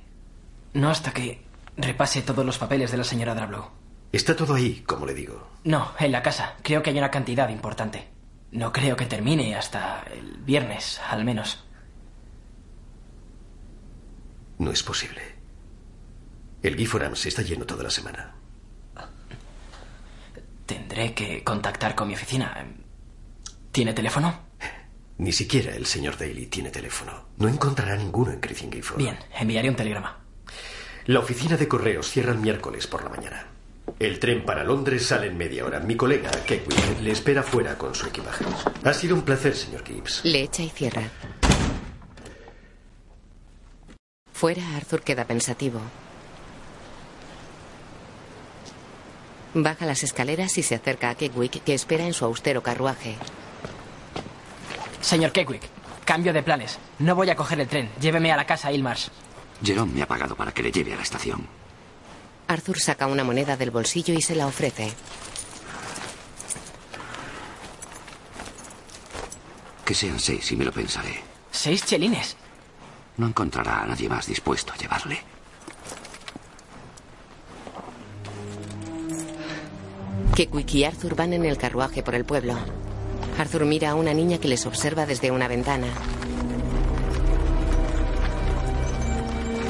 No 0.74 0.90
hasta 0.90 1.14
que 1.14 1.46
repase 1.78 2.22
todos 2.22 2.46
los 2.46 2.58
papeles 2.58 2.92
de 2.92 2.98
la 2.98 3.06
señora 3.06 3.34
Drablow. 3.34 3.72
Está 4.12 4.36
todo 4.36 4.56
ahí, 4.56 4.84
como 4.86 5.06
le 5.06 5.14
digo. 5.14 5.48
No, 5.64 5.94
en 5.98 6.12
la 6.12 6.22
casa. 6.22 6.58
Creo 6.64 6.84
que 6.84 6.90
hay 6.90 6.98
una 6.98 7.10
cantidad 7.10 7.48
importante. 7.48 8.10
No 8.52 8.74
creo 8.74 8.98
que 8.98 9.06
termine 9.06 9.56
hasta 9.56 10.04
el 10.12 10.36
viernes, 10.40 11.00
al 11.10 11.24
menos. 11.24 11.64
No 14.58 14.70
es 14.74 14.84
posible. 14.84 15.22
El 16.62 16.76
Giforams 16.76 17.26
está 17.26 17.42
lleno 17.42 17.66
toda 17.66 17.84
la 17.84 17.90
semana. 17.90 18.36
Tendré 20.66 21.14
que 21.14 21.42
contactar 21.42 21.96
con 21.96 22.10
mi 22.10 22.16
oficina. 22.16 22.68
¿Tiene 23.74 23.92
teléfono? 23.96 24.40
Ni 25.18 25.32
siquiera 25.32 25.76
el 25.76 25.88
señor 25.88 26.16
Daly 26.16 26.46
tiene 26.46 26.70
teléfono. 26.70 27.26
No 27.38 27.48
encontrará 27.48 27.96
ninguno 27.96 28.32
en 28.32 28.40
Griffin 28.40 28.72
Gifford. 28.72 29.00
Bien, 29.00 29.18
enviaré 29.40 29.68
un 29.68 29.76
telegrama. 29.76 30.20
La 31.08 31.20
oficina 31.20 31.58
de 31.58 31.68
correos 31.68 32.08
cierra 32.08 32.34
el 32.34 32.38
miércoles 32.38 32.86
por 32.86 33.04
la 33.04 33.10
mañana. 33.10 33.48
El 33.98 34.20
tren 34.20 34.46
para 34.46 34.64
Londres 34.64 35.08
sale 35.08 35.26
en 35.26 35.38
media 35.38 35.66
hora. 35.66 35.80
Mi 35.80 35.96
colega, 35.96 36.30
Keckwick, 36.46 37.02
le 37.02 37.12
espera 37.12 37.42
fuera 37.42 37.76
con 37.76 37.96
su 37.96 38.06
equipaje. 38.06 38.46
Ha 38.84 38.94
sido 38.94 39.16
un 39.16 39.24
placer, 39.24 39.56
señor 39.56 39.84
Gibbs. 39.84 40.24
Le 40.24 40.44
echa 40.44 40.62
y 40.62 40.70
cierra. 40.70 41.10
Fuera, 44.32 44.78
Arthur 44.78 45.02
queda 45.02 45.26
pensativo. 45.26 45.82
Baja 49.56 49.88
las 49.88 50.04
escaleras 50.04 50.60
y 50.60 50.64
se 50.64 50.76
acerca 50.76 51.10
a 51.10 51.16
Keckwick, 51.16 51.64
que 51.64 51.74
espera 51.74 52.06
en 52.06 52.14
su 52.14 52.24
austero 52.24 52.62
carruaje. 52.62 53.18
Señor 55.04 55.34
Keckwick, 55.34 55.70
cambio 56.06 56.32
de 56.34 56.42
planes. 56.42 56.80
No 57.00 57.14
voy 57.14 57.30
a 57.30 57.36
coger 57.36 57.60
el 57.60 57.68
tren. 57.68 57.90
Lléveme 58.00 58.32
a 58.32 58.38
la 58.38 58.46
casa 58.46 58.72
Ilmars. 58.72 59.12
Jerome 59.62 59.92
me 59.94 60.02
ha 60.02 60.08
pagado 60.08 60.36
para 60.36 60.54
que 60.54 60.64
le 60.64 60.72
lleve 60.72 60.94
a 60.94 60.96
la 60.96 61.04
estación. 61.04 61.46
Arthur 62.48 62.80
saca 62.80 63.08
una 63.08 63.24
moneda 63.24 63.58
del 63.58 63.70
bolsillo 63.72 64.14
y 64.14 64.22
se 64.22 64.36
la 64.36 64.48
ofrece. 64.48 64.94
Que 69.86 69.94
sean 69.94 70.20
seis 70.20 70.50
y 70.52 70.56
me 70.56 70.66
lo 70.66 70.72
pensaré. 70.72 71.22
¿Seis 71.52 71.86
chelines? 71.86 72.38
No 73.18 73.28
encontrará 73.28 73.82
a 73.84 73.86
nadie 73.86 74.08
más 74.08 74.26
dispuesto 74.26 74.72
a 74.74 74.78
llevarle. 74.78 75.20
Keckwick 80.36 80.74
y 80.74 80.84
Arthur 80.86 81.16
van 81.16 81.34
en 81.34 81.46
el 81.46 81.58
carruaje 81.58 82.02
por 82.02 82.16
el 82.16 82.26
pueblo. 82.26 82.56
Arthur 83.38 83.66
mira 83.66 83.92
a 83.92 83.96
una 83.96 84.14
niña 84.14 84.38
que 84.38 84.48
les 84.48 84.66
observa 84.66 85.06
desde 85.06 85.32
una 85.32 85.48
ventana. 85.48 85.88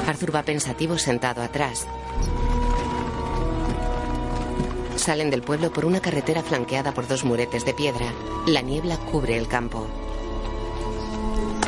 Arthur 0.06 0.34
va 0.34 0.42
pensativo 0.42 0.98
sentado 0.98 1.42
atrás. 1.42 1.86
Salen 4.96 5.30
del 5.30 5.42
pueblo 5.42 5.72
por 5.72 5.84
una 5.84 6.00
carretera 6.00 6.42
flanqueada 6.42 6.92
por 6.92 7.08
dos 7.08 7.24
muretes 7.24 7.64
de 7.64 7.74
piedra. 7.74 8.12
La 8.46 8.60
niebla 8.60 8.96
cubre 8.96 9.36
el 9.36 9.48
campo. 9.48 9.86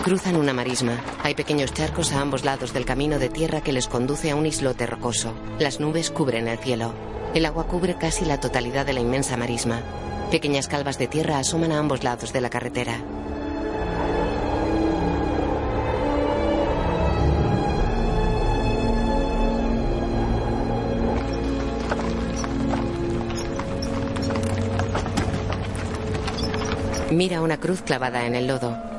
Cruzan 0.04 0.36
una 0.36 0.52
marisma. 0.52 1.00
Hay 1.22 1.34
pequeños 1.34 1.72
charcos 1.72 2.12
a 2.12 2.20
ambos 2.20 2.44
lados 2.44 2.72
del 2.72 2.84
camino 2.84 3.18
de 3.18 3.28
tierra 3.28 3.60
que 3.60 3.72
les 3.72 3.88
conduce 3.88 4.30
a 4.30 4.36
un 4.36 4.46
islote 4.46 4.86
rocoso. 4.86 5.34
Las 5.58 5.80
nubes 5.80 6.10
cubren 6.10 6.46
el 6.46 6.58
cielo. 6.58 6.94
El 7.34 7.44
agua 7.44 7.66
cubre 7.66 7.96
casi 7.98 8.24
la 8.24 8.38
totalidad 8.38 8.86
de 8.86 8.92
la 8.92 9.00
inmensa 9.00 9.36
marisma. 9.36 9.82
Pequeñas 10.30 10.66
calvas 10.68 10.98
de 10.98 11.06
tierra 11.06 11.38
asoman 11.38 11.72
a 11.72 11.78
ambos 11.78 12.02
lados 12.02 12.32
de 12.32 12.40
la 12.40 12.50
carretera. 12.50 12.98
Mira 27.12 27.40
una 27.40 27.58
cruz 27.58 27.80
clavada 27.82 28.26
en 28.26 28.34
el 28.34 28.48
lodo. 28.48 28.95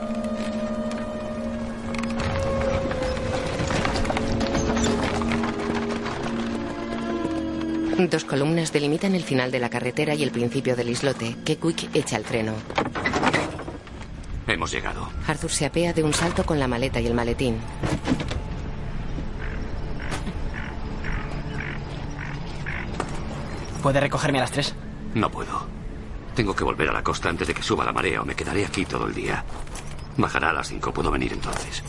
Dos 7.98 8.25
columnas 8.25 8.72
delimitan 8.72 9.16
el 9.16 9.24
final 9.24 9.50
de 9.50 9.60
la 9.60 9.70
carretera 9.70 10.13
y 10.13 10.22
el 10.22 10.30
principio 10.30 10.75
del 10.75 10.89
islote. 10.89 11.36
Keckwick 11.44 11.96
echa 11.96 12.16
el 12.18 12.25
freno. 12.25 12.54
Hemos 14.46 14.72
llegado. 14.72 15.10
Arthur 15.27 15.50
se 15.50 15.66
apea 15.66 15.94
de 15.94 16.04
un 16.04 16.13
salto 16.13 16.46
con 16.46 16.60
la 16.60 16.68
maleta 16.68 17.01
y 17.01 17.08
el 17.08 17.16
maletín. 17.16 17.58
¿Puede 23.82 24.00
recogerme 24.00 24.38
a 24.38 24.42
las 24.42 24.51
tres? 24.51 24.75
No 25.16 25.32
puedo. 25.32 25.66
Tengo 26.36 26.56
que 26.56 26.63
volver 26.63 26.89
a 26.89 26.93
la 26.93 27.04
costa 27.04 27.30
antes 27.30 27.48
de 27.48 27.56
que 27.56 27.63
suba 27.63 27.84
la 27.84 27.93
marea 27.93 28.21
o 28.21 28.26
me 28.26 28.36
quedaré 28.36 28.63
aquí 28.63 28.86
todo 28.86 29.08
el 29.08 29.15
día. 29.15 29.43
Bajará 30.17 30.52
a 30.52 30.54
las 30.54 30.67
cinco. 30.67 30.93
Puedo 30.93 31.10
venir 31.10 31.34
entonces. 31.34 31.84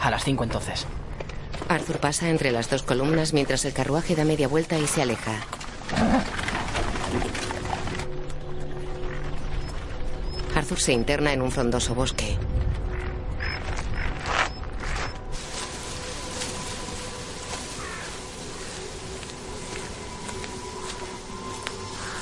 A 0.00 0.10
las 0.10 0.24
cinco 0.24 0.44
entonces. 0.44 0.86
Arthur 1.70 2.00
pasa 2.00 2.28
entre 2.28 2.50
las 2.50 2.68
dos 2.68 2.82
columnas 2.82 3.32
mientras 3.32 3.64
el 3.64 3.72
carruaje 3.72 4.16
da 4.16 4.24
media 4.24 4.48
vuelta 4.48 4.76
y 4.76 4.88
se 4.88 5.02
aleja. 5.02 5.38
Arthur 10.56 10.80
se 10.80 10.92
interna 10.92 11.32
en 11.32 11.42
un 11.42 11.52
frondoso 11.52 11.94
bosque. 11.94 12.36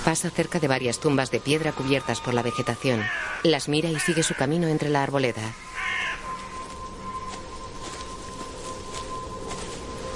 Pasa 0.05 0.29
cerca 0.29 0.61
de 0.61 0.69
varias 0.69 1.01
tumbas 1.01 1.31
de 1.31 1.41
piedra 1.41 1.73
cubiertas 1.73 2.21
por 2.21 2.35
la 2.35 2.43
vegetación. 2.43 3.03
Las 3.45 3.71
mira 3.71 3.89
y 3.89 3.99
sigue 3.99 4.23
su 4.23 4.35
camino 4.35 4.69
entre 4.69 4.91
la 4.91 5.03
arboleda. 5.03 5.55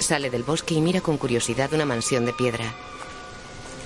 Sale 0.03 0.29
del 0.29 0.43
bosque 0.43 0.73
y 0.73 0.81
mira 0.81 0.99
con 0.99 1.17
curiosidad 1.17 1.71
una 1.71 1.85
mansión 1.85 2.25
de 2.25 2.33
piedra. 2.33 2.65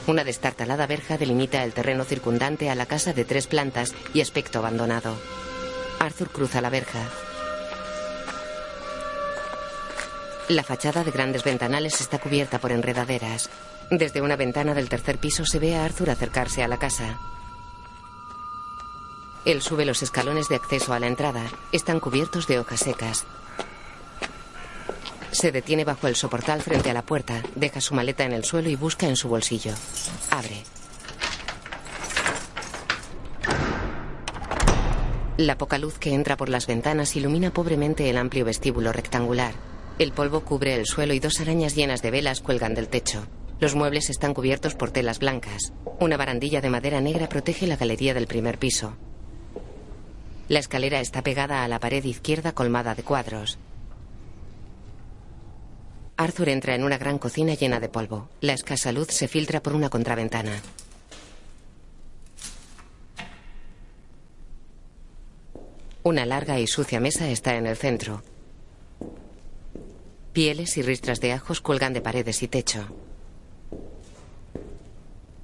Una 0.08 0.24
destartalada 0.24 0.88
verja 0.88 1.16
delimita 1.16 1.64
el 1.64 1.74
terreno 1.74 2.06
circundante 2.06 2.72
a 2.72 2.76
la 2.76 2.88
casa 2.88 3.14
de 3.14 3.24
tres 3.24 3.46
plantas 3.46 3.94
y 4.16 4.22
aspecto 4.22 4.58
abandonado. 4.58 5.16
Arthur 6.00 6.32
cruza 6.32 6.60
la 6.60 6.72
verja. 6.72 7.08
La 10.50 10.64
fachada 10.64 11.04
de 11.04 11.12
grandes 11.12 11.44
ventanales 11.44 12.02
está 12.02 12.18
cubierta 12.18 12.58
por 12.58 12.72
enredaderas. 12.72 13.52
Desde 13.92 14.22
una 14.22 14.36
ventana 14.36 14.74
del 14.74 14.90
tercer 14.90 15.20
piso 15.20 15.46
se 15.46 15.60
ve 15.60 15.76
a 15.76 15.86
Arthur 15.86 16.10
acercarse 16.10 16.64
a 16.64 16.68
la 16.68 16.80
casa. 16.80 17.20
Él 19.46 19.62
sube 19.62 19.86
los 19.86 20.02
escalones 20.02 20.50
de 20.50 20.56
acceso 20.56 20.94
a 20.94 21.00
la 21.00 21.06
entrada. 21.06 21.44
Están 21.72 22.00
cubiertos 22.00 22.48
de 22.48 22.58
hojas 22.58 22.80
secas. 22.80 23.28
Se 25.38 25.52
detiene 25.52 25.86
bajo 25.86 26.08
el 26.08 26.16
soportal 26.16 26.64
frente 26.64 26.90
a 26.90 26.96
la 26.96 27.04
puerta, 27.04 27.44
deja 27.54 27.80
su 27.80 27.94
maleta 27.94 28.24
en 28.24 28.34
el 28.34 28.44
suelo 28.44 28.72
y 28.72 28.76
busca 28.76 29.08
en 29.08 29.16
su 29.16 29.30
bolsillo. 29.30 29.72
Abre. 30.32 30.64
La 35.38 35.56
poca 35.56 35.78
luz 35.78 36.00
que 36.00 36.16
entra 36.16 36.38
por 36.38 36.50
las 36.50 36.66
ventanas 36.66 37.16
ilumina 37.16 37.52
pobremente 37.52 38.10
el 38.10 38.18
amplio 38.18 38.46
vestíbulo 38.46 38.92
rectangular. 38.92 39.54
El 40.00 40.12
polvo 40.12 40.40
cubre 40.40 40.74
el 40.74 40.88
suelo 40.88 41.14
y 41.14 41.20
dos 41.20 41.40
arañas 41.40 41.76
llenas 41.76 42.02
de 42.02 42.10
velas 42.10 42.42
cuelgan 42.42 42.74
del 42.74 42.88
techo. 42.88 43.28
Los 43.60 43.76
muebles 43.76 44.10
están 44.10 44.34
cubiertos 44.34 44.74
por 44.74 44.90
telas 44.90 45.20
blancas. 45.20 45.72
Una 46.00 46.18
barandilla 46.18 46.62
de 46.62 46.72
madera 46.72 47.00
negra 47.00 47.30
protege 47.30 47.68
la 47.68 47.76
galería 47.76 48.16
del 48.16 48.26
primer 48.26 48.58
piso. 48.58 48.98
La 50.50 50.58
escalera 50.58 51.00
está 51.00 51.22
pegada 51.22 51.64
a 51.64 51.68
la 51.68 51.80
pared 51.80 52.04
izquierda 52.04 52.54
colmada 52.54 52.96
de 52.96 53.04
cuadros. 53.04 53.60
Arthur 56.20 56.50
entra 56.50 56.74
en 56.74 56.84
una 56.84 56.98
gran 56.98 57.20
cocina 57.20 57.54
llena 57.54 57.80
de 57.80 57.90
polvo. 57.90 58.28
La 58.42 58.54
escasa 58.54 58.92
luz 58.92 59.10
se 59.10 59.28
filtra 59.28 59.62
por 59.62 59.76
una 59.76 59.90
contraventana. 59.90 60.60
Una 66.02 66.26
larga 66.26 66.60
y 66.60 66.66
sucia 66.66 67.00
mesa 67.00 67.30
está 67.30 67.56
en 67.56 67.68
el 67.68 67.78
centro. 67.78 68.24
Pieles 70.34 70.76
y 70.78 70.82
ristras 70.82 71.20
de 71.20 71.34
ajos 71.34 71.62
cuelgan 71.62 71.94
de 71.94 72.02
paredes 72.02 72.42
y 72.42 72.48
techo. 72.48 72.88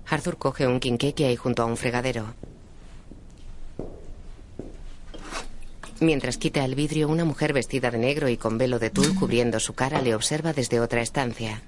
Arthur 0.07 0.37
coge 0.37 0.65
un 0.65 0.79
quinqué 0.79 1.13
que 1.13 1.27
hay 1.27 1.35
junto 1.35 1.61
a 1.61 1.65
un 1.65 1.77
fregadero. 1.77 2.33
Mientras 6.03 6.37
quita 6.37 6.65
el 6.65 6.75
vidrio, 6.75 7.07
una 7.07 7.23
mujer 7.23 7.53
vestida 7.53 7.89
de 7.89 7.97
negro 7.97 8.27
y 8.27 8.35
con 8.35 8.57
velo 8.57 8.77
de 8.77 8.89
tul 8.89 9.15
cubriendo 9.15 9.61
su 9.61 9.73
cara 9.73 10.01
le 10.01 10.13
observa 10.13 10.51
desde 10.51 10.81
otra 10.81 11.01
estancia. 11.01 11.61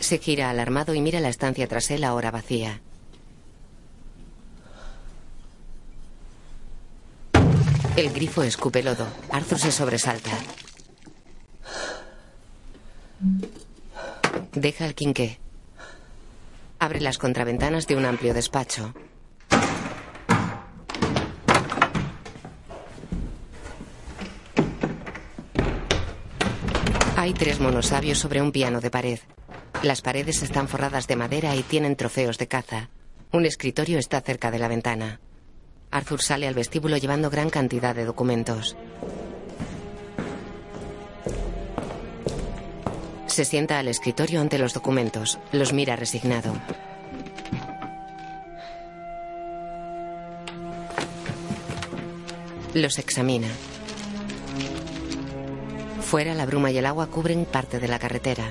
Se 0.00 0.18
gira 0.18 0.50
alarmado 0.50 0.94
y 0.94 1.00
mira 1.00 1.20
la 1.20 1.28
estancia 1.28 1.68
tras 1.68 1.92
él 1.92 2.02
ahora 2.02 2.32
vacía. 2.32 2.80
El 7.96 8.12
grifo 8.12 8.42
escupe 8.42 8.82
lodo. 8.82 9.06
Arthur 9.30 9.60
se 9.60 9.70
sobresalta. 9.70 10.32
Deja 14.54 14.86
el 14.86 14.96
quinqué. 14.96 15.43
Abre 16.84 17.00
las 17.00 17.16
contraventanas 17.16 17.86
de 17.86 17.96
un 17.96 18.04
amplio 18.04 18.34
despacho. 18.34 18.92
Hay 27.16 27.32
tres 27.32 27.58
monosabios 27.58 28.18
sobre 28.18 28.42
un 28.42 28.52
piano 28.52 28.82
de 28.82 28.90
pared. 28.90 29.18
Las 29.82 30.02
paredes 30.02 30.42
están 30.42 30.68
forradas 30.68 31.06
de 31.06 31.16
madera 31.16 31.56
y 31.56 31.62
tienen 31.62 31.96
trofeos 31.96 32.36
de 32.36 32.48
caza. 32.48 32.90
Un 33.32 33.46
escritorio 33.46 33.98
está 33.98 34.20
cerca 34.20 34.50
de 34.50 34.58
la 34.58 34.68
ventana. 34.68 35.20
Arthur 35.90 36.20
sale 36.20 36.46
al 36.46 36.52
vestíbulo 36.52 36.98
llevando 36.98 37.30
gran 37.30 37.48
cantidad 37.48 37.94
de 37.94 38.04
documentos. 38.04 38.76
Se 43.34 43.44
sienta 43.44 43.80
al 43.80 43.88
escritorio 43.88 44.40
ante 44.40 44.58
los 44.58 44.74
documentos. 44.74 45.40
Los 45.50 45.72
mira 45.72 45.96
resignado. 45.96 46.54
Los 52.74 53.00
examina. 53.00 53.48
Fuera 56.00 56.34
la 56.34 56.46
bruma 56.46 56.70
y 56.70 56.78
el 56.78 56.86
agua 56.86 57.08
cubren 57.08 57.44
parte 57.44 57.80
de 57.80 57.88
la 57.88 57.98
carretera. 57.98 58.44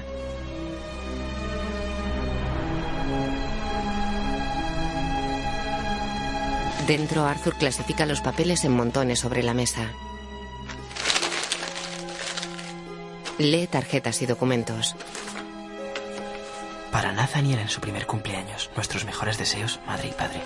Dentro, 6.86 7.24
Arthur 7.24 7.56
clasifica 7.56 8.06
los 8.06 8.19
papeles 8.19 8.65
en 8.65 8.74
montones 8.74 9.19
sobre 9.19 9.43
la 9.43 9.54
mesa. 9.54 9.93
Lee 13.39 13.65
tarjetas 13.65 14.22
y 14.22 14.28
documentos. 14.28 14.96
Para 16.91 17.12
Nathaniel 17.12 17.60
en 17.60 17.69
su 17.69 17.82
primer 17.82 18.06
cumpleaños. 18.06 18.69
Nuestros 18.76 19.06
mejores 19.06 19.39
deseos, 19.39 19.80
madre 19.88 20.10
y 20.10 20.12
padre. 20.12 20.41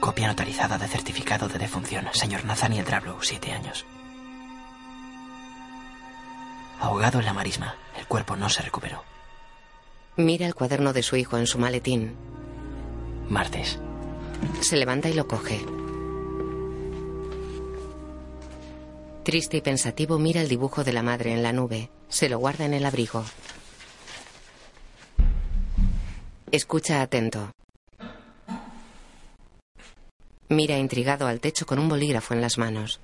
Copia 0.00 0.28
notarizada 0.28 0.78
de 0.78 0.88
certificado 0.88 1.48
de 1.48 1.58
defunción. 1.58 2.08
Señor 2.12 2.46
Nathaniel 2.46 2.86
Drablow, 2.86 3.18
siete 3.22 3.52
años. 3.52 3.84
Ahogado 6.80 7.18
en 7.18 7.26
la 7.26 7.34
marisma. 7.34 7.76
El 7.98 8.06
cuerpo 8.06 8.34
no 8.34 8.48
se 8.48 8.62
recuperó. 8.62 9.04
Mira 10.16 10.46
el 10.46 10.54
cuaderno 10.54 10.94
de 10.94 11.02
su 11.02 11.16
hijo 11.16 11.36
en 11.36 11.46
su 11.46 11.58
maletín. 11.58 12.16
Martes. 13.28 13.78
Se 14.62 14.76
levanta 14.76 15.10
y 15.10 15.12
lo 15.12 15.28
coge. 15.28 15.60
Triste 19.28 19.58
y 19.58 19.60
pensativo 19.60 20.18
mira 20.18 20.40
el 20.40 20.48
dibujo 20.48 20.84
de 20.84 20.94
la 20.94 21.02
madre 21.02 21.34
en 21.34 21.42
la 21.42 21.52
nube. 21.52 21.90
Se 22.08 22.30
lo 22.30 22.38
guarda 22.38 22.64
en 22.64 22.72
el 22.72 22.86
abrigo. 22.86 23.26
Escucha 26.50 27.02
atento. 27.02 27.52
Mira 30.48 30.78
intrigado 30.78 31.26
al 31.26 31.40
techo 31.40 31.66
con 31.66 31.78
un 31.78 31.90
bolígrafo 31.90 32.32
en 32.32 32.40
las 32.40 32.56
manos. 32.56 33.00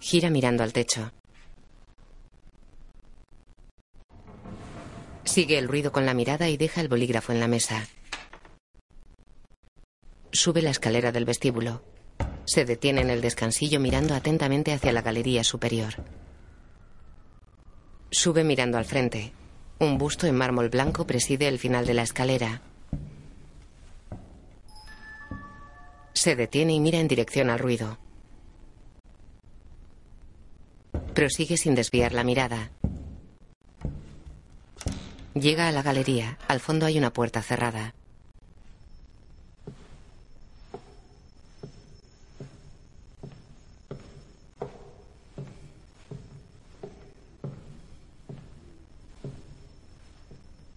Gira 0.00 0.30
mirando 0.30 0.64
al 0.64 0.72
techo. 0.72 1.12
Sigue 5.22 5.58
el 5.58 5.68
ruido 5.68 5.92
con 5.92 6.06
la 6.06 6.14
mirada 6.14 6.48
y 6.48 6.56
deja 6.56 6.80
el 6.80 6.88
bolígrafo 6.88 7.30
en 7.30 7.38
la 7.38 7.46
mesa. 7.46 7.86
Sube 10.32 10.62
la 10.62 10.70
escalera 10.70 11.12
del 11.12 11.26
vestíbulo. 11.26 11.82
Se 12.46 12.64
detiene 12.64 13.02
en 13.02 13.10
el 13.10 13.20
descansillo 13.20 13.78
mirando 13.78 14.14
atentamente 14.14 14.72
hacia 14.72 14.92
la 14.92 15.02
galería 15.02 15.44
superior. 15.44 15.94
Sube 18.10 18.42
mirando 18.42 18.78
al 18.78 18.86
frente. 18.86 19.32
Un 19.78 19.98
busto 19.98 20.26
en 20.26 20.34
mármol 20.34 20.70
blanco 20.70 21.06
preside 21.06 21.48
el 21.48 21.58
final 21.58 21.86
de 21.86 21.94
la 21.94 22.02
escalera. 22.02 22.62
Se 26.14 26.34
detiene 26.34 26.72
y 26.72 26.80
mira 26.80 26.98
en 26.98 27.08
dirección 27.08 27.50
al 27.50 27.58
ruido. 27.58 27.98
Prosigue 31.14 31.58
sin 31.58 31.74
desviar 31.74 32.14
la 32.14 32.24
mirada. 32.24 32.70
Llega 35.34 35.68
a 35.68 35.72
la 35.72 35.82
galería. 35.82 36.38
Al 36.48 36.60
fondo 36.60 36.86
hay 36.86 36.96
una 36.96 37.12
puerta 37.12 37.42
cerrada. 37.42 37.94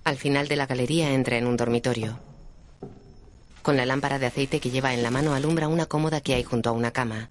Al 0.06 0.18
final 0.18 0.48
de 0.48 0.56
la 0.56 0.68
galería 0.68 1.12
entra 1.14 1.36
en 1.38 1.48
un 1.48 1.58
dormitorio. 1.58 2.20
Con 3.64 3.76
la 3.76 3.88
lámpara 3.88 4.20
de 4.20 4.28
aceite 4.28 4.60
que 4.60 4.70
lleva 4.70 4.94
en 4.94 5.02
la 5.02 5.10
mano 5.10 5.34
alumbra 5.34 5.68
una 5.68 5.88
cómoda 5.88 6.22
que 6.22 6.36
hay 6.36 6.44
junto 6.44 6.70
a 6.70 6.74
una 6.74 6.92
cama. 6.92 7.28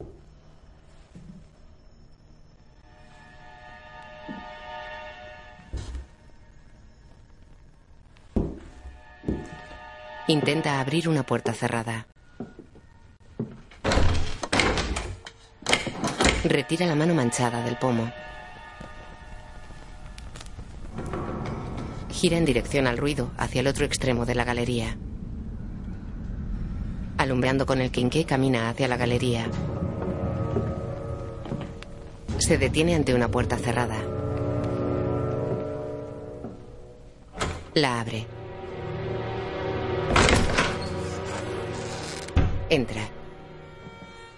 Intenta 10.26 10.80
abrir 10.80 11.08
una 11.08 11.22
puerta 11.22 11.52
cerrada. 11.52 12.08
Retira 16.42 16.86
la 16.86 16.96
mano 16.96 17.14
manchada 17.14 17.62
del 17.64 17.76
pomo. 17.76 18.10
Gira 22.14 22.38
en 22.38 22.44
dirección 22.44 22.86
al 22.86 22.96
ruido, 22.96 23.32
hacia 23.36 23.60
el 23.60 23.66
otro 23.66 23.84
extremo 23.84 24.24
de 24.24 24.36
la 24.36 24.44
galería. 24.44 24.96
Alumbrando 27.18 27.66
con 27.66 27.80
el 27.80 27.90
quinqué, 27.90 28.24
camina 28.24 28.68
hacia 28.68 28.86
la 28.86 28.96
galería. 28.96 29.50
Se 32.38 32.56
detiene 32.56 32.94
ante 32.94 33.14
una 33.14 33.28
puerta 33.28 33.56
cerrada. 33.56 33.98
La 37.74 38.00
abre. 38.00 38.26
Entra. 42.70 43.02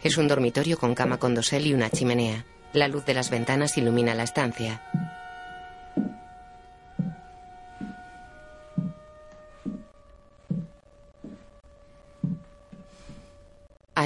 Es 0.03 0.17
un 0.17 0.29
dormitorio 0.29 0.79
con 0.79 0.95
cama 0.95 1.19
con 1.19 1.35
dosel 1.35 1.67
y 1.67 1.75
una 1.75 1.91
chimenea. 1.91 2.47
La 2.73 2.89
luz 2.89 3.05
de 3.05 3.13
las 3.13 3.29
ventanas 3.29 3.77
ilumina 3.77 4.15
la 4.15 4.23
estancia. 4.23 4.83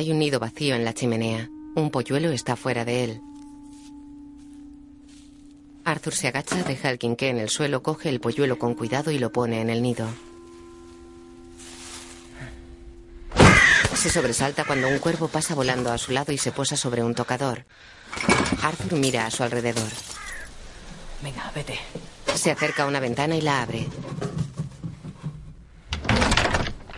Hay 0.00 0.10
un 0.10 0.18
nido 0.18 0.40
vacío 0.40 0.74
en 0.76 0.86
la 0.86 0.94
chimenea. 0.94 1.50
Un 1.74 1.90
polluelo 1.90 2.30
está 2.30 2.56
fuera 2.56 2.86
de 2.86 3.04
él. 3.04 3.20
Arthur 5.84 6.14
se 6.14 6.28
agacha, 6.28 6.62
deja 6.62 6.88
el 6.88 6.98
quinqué 6.98 7.28
en 7.28 7.36
el 7.36 7.50
suelo, 7.50 7.82
coge 7.82 8.08
el 8.08 8.18
polluelo 8.18 8.58
con 8.58 8.74
cuidado 8.74 9.10
y 9.10 9.18
lo 9.18 9.30
pone 9.30 9.60
en 9.60 9.68
el 9.68 9.82
nido. 9.82 10.08
Se 13.94 14.08
sobresalta 14.08 14.64
cuando 14.64 14.88
un 14.88 15.00
cuervo 15.00 15.28
pasa 15.28 15.54
volando 15.54 15.92
a 15.92 15.98
su 15.98 16.12
lado 16.12 16.32
y 16.32 16.38
se 16.38 16.50
posa 16.50 16.78
sobre 16.78 17.02
un 17.02 17.14
tocador. 17.14 17.66
Arthur 18.62 18.98
mira 18.98 19.26
a 19.26 19.30
su 19.30 19.42
alrededor. 19.42 19.90
Venga, 21.22 21.52
vete. 21.54 21.78
Se 22.36 22.50
acerca 22.50 22.84
a 22.84 22.86
una 22.86 23.00
ventana 23.00 23.36
y 23.36 23.42
la 23.42 23.60
abre. 23.60 23.86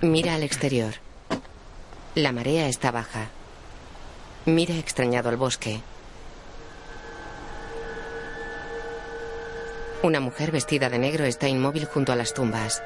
Mira 0.03 0.37
al 0.37 0.45
exterior. 0.45 0.95
La 2.15 2.31
marea 2.31 2.69
está 2.69 2.91
baja. 2.91 3.29
Mira 4.45 4.75
extrañado 4.75 5.31
al 5.31 5.39
bosque. 5.39 5.81
Una 10.03 10.21
mujer 10.21 10.51
vestida 10.51 10.91
de 10.91 10.99
negro 10.99 11.25
está 11.25 11.49
inmóvil 11.49 11.87
junto 11.87 12.13
a 12.13 12.17
las 12.17 12.35
tumbas. 12.35 12.83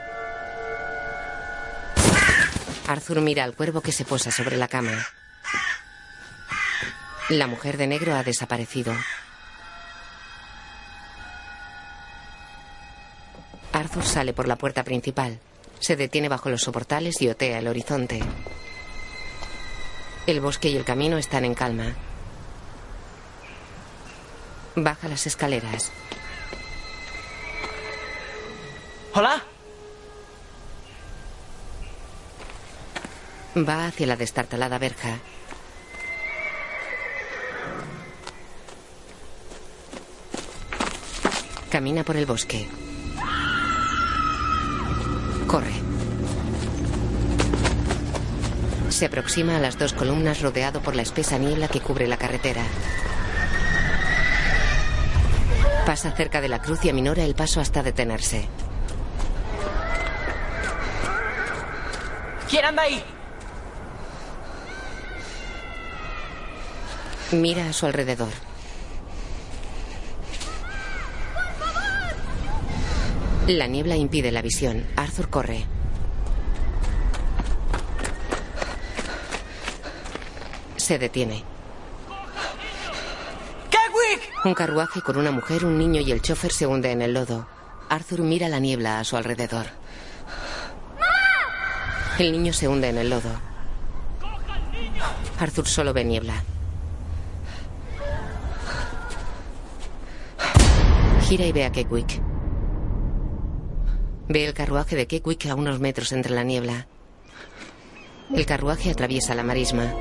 Arthur 2.87 3.21
mira 3.21 3.43
al 3.43 3.57
cuervo 3.57 3.81
que 3.81 3.91
se 3.91 4.05
posa 4.05 4.31
sobre 4.31 4.57
la 4.57 4.69
cama. 4.69 5.05
La 7.29 7.49
mujer 7.49 7.79
de 7.79 7.89
negro 7.89 8.15
ha 8.15 8.23
desaparecido. 8.23 8.95
Arthur 13.73 14.05
sale 14.05 14.33
por 14.33 14.47
la 14.47 14.55
puerta 14.55 14.85
principal. 14.85 15.41
Se 15.81 15.97
detiene 15.97 16.29
bajo 16.29 16.49
los 16.49 16.63
soportales 16.63 17.21
y 17.23 17.29
otea 17.29 17.59
el 17.59 17.67
horizonte. 17.67 18.23
El 20.27 20.41
bosque 20.41 20.69
y 20.69 20.77
el 20.77 20.85
camino 20.85 21.19
están 21.19 21.45
en 21.45 21.55
calma. 21.55 21.95
Baja 24.75 25.07
las 25.07 25.25
escaleras. 25.27 25.93
Hola. 29.15 29.43
Va 33.57 33.87
hacia 33.87 34.07
la 34.09 34.17
destartalada 34.17 34.79
verja. 34.79 35.19
Camina 41.71 42.03
por 42.03 42.17
el 42.17 42.27
bosque. 42.27 42.69
Corre. 45.47 45.86
Se 48.97 49.05
aproxima 49.05 49.59
a 49.59 49.61
las 49.61 49.79
dos 49.79 49.93
columnas 49.93 50.41
rodeado 50.41 50.81
por 50.81 50.97
la 50.97 51.03
espesa 51.03 51.37
niebla 51.37 51.69
que 51.69 51.83
cubre 51.83 52.07
la 52.07 52.17
carretera. 52.17 52.63
Pasa 55.85 56.13
cerca 56.13 56.41
de 56.41 56.49
la 56.49 56.63
cruz 56.63 56.83
y 56.83 56.89
aminora 56.89 57.23
el 57.23 57.35
paso 57.35 57.61
hasta 57.61 57.83
detenerse. 57.83 58.49
¿Quién 62.49 62.65
anda 62.65 62.85
ahí? 62.85 63.05
Mira 67.33 67.69
a 67.69 67.75
su 67.75 67.85
alrededor. 67.85 68.33
La 73.47 73.67
niebla 73.67 73.97
impide 73.97 74.33
la 74.33 74.41
visión. 74.41 74.87
Arthur 74.97 75.29
corre. 75.29 75.76
Se 80.87 81.01
detiene. 81.01 81.43
Un 84.45 84.55
carruaje 84.55 85.03
con 85.03 85.17
una 85.17 85.33
mujer, 85.33 85.65
un 85.65 85.79
niño 85.79 86.01
y 86.01 86.13
el 86.13 86.23
chofer 86.23 86.53
se 86.53 86.65
hunde 86.65 86.93
en 86.93 87.03
el 87.03 87.13
lodo. 87.13 87.49
Arthur 87.89 88.21
mira 88.21 88.49
la 88.49 88.61
niebla 88.61 89.01
a 89.01 89.05
su 89.05 89.17
alrededor. 89.17 89.67
El 92.21 92.31
niño 92.31 92.53
se 92.53 92.69
hunde 92.69 92.91
en 92.91 92.99
el 92.99 93.11
lodo. 93.11 93.31
Arthur 95.41 95.67
solo 95.67 95.93
ve 95.93 96.05
niebla. 96.05 96.45
Gira 101.23 101.47
y 101.47 101.51
ve 101.53 101.65
a 101.65 101.73
Keckwick. 101.73 102.23
Ve 104.29 104.47
el 104.47 104.55
carruaje 104.55 104.95
de 104.95 105.09
Keckwick 105.09 105.47
a 105.47 105.57
unos 105.57 105.81
metros 105.81 106.13
entre 106.13 106.33
la 106.33 106.45
niebla. 106.45 106.87
El 108.33 108.47
carruaje 108.47 108.93
atraviesa 108.93 109.35
la 109.35 109.43
marisma. 109.43 109.93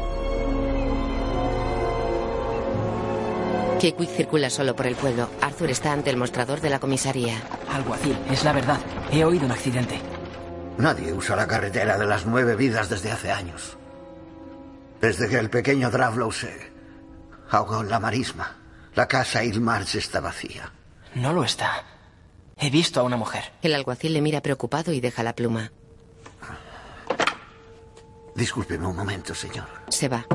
Keckwick 3.79 4.09
circula 4.09 4.49
solo 4.49 4.75
por 4.75 4.87
el 4.87 4.95
pueblo. 4.95 5.29
Arthur 5.41 5.69
está 5.69 5.91
ante 5.91 6.09
el 6.09 6.17
mostrador 6.17 6.61
de 6.61 6.69
la 6.69 6.79
comisaría. 6.79 7.41
Alguacil, 7.71 8.17
es 8.31 8.43
la 8.43 8.53
verdad. 8.53 8.79
He 9.11 9.23
oído 9.25 9.45
un 9.45 9.51
accidente. 9.51 9.99
Nadie 10.77 11.13
usa 11.13 11.35
la 11.35 11.47
carretera 11.47 11.97
de 11.97 12.05
las 12.05 12.25
nueve 12.25 12.55
vidas 12.55 12.89
desde 12.89 13.11
hace 13.11 13.31
años. 13.31 13.77
Desde 15.01 15.29
que 15.29 15.37
el 15.37 15.49
pequeño 15.49 15.89
Dravlow 15.91 16.31
se 16.31 16.71
ahogó 17.49 17.81
en 17.81 17.89
la 17.89 17.99
marisma, 17.99 18.57
la 18.95 19.07
casa 19.07 19.43
Ilmarch 19.43 19.95
está 19.95 20.19
vacía. 20.19 20.71
No 21.13 21.33
lo 21.33 21.43
está. 21.43 21.83
He 22.57 22.69
visto 22.69 22.99
a 22.99 23.03
una 23.03 23.17
mujer. 23.17 23.43
El 23.61 23.75
alguacil 23.75 24.13
le 24.13 24.21
mira 24.21 24.41
preocupado 24.41 24.91
y 24.93 25.01
deja 25.01 25.23
la 25.23 25.33
pluma. 25.33 25.71
Discúlpeme 28.35 28.85
un 28.85 28.95
momento, 28.95 29.33
señor. 29.35 29.67
Se 29.89 30.09
va. 30.09 30.25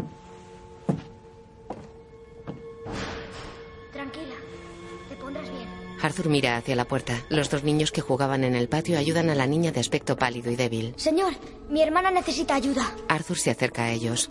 Arthur 6.02 6.28
mira 6.28 6.56
hacia 6.56 6.76
la 6.76 6.86
puerta. 6.86 7.22
Los 7.28 7.50
dos 7.50 7.62
niños 7.64 7.92
que 7.92 8.00
jugaban 8.00 8.44
en 8.44 8.54
el 8.54 8.68
patio 8.68 8.98
ayudan 8.98 9.30
a 9.30 9.34
la 9.34 9.46
niña 9.46 9.72
de 9.72 9.80
aspecto 9.80 10.16
pálido 10.16 10.50
y 10.50 10.56
débil. 10.56 10.94
Señor, 10.96 11.32
mi 11.68 11.82
hermana 11.82 12.10
necesita 12.10 12.54
ayuda. 12.54 12.94
Arthur 13.08 13.38
se 13.38 13.50
acerca 13.50 13.84
a 13.84 13.90
ellos. 13.90 14.30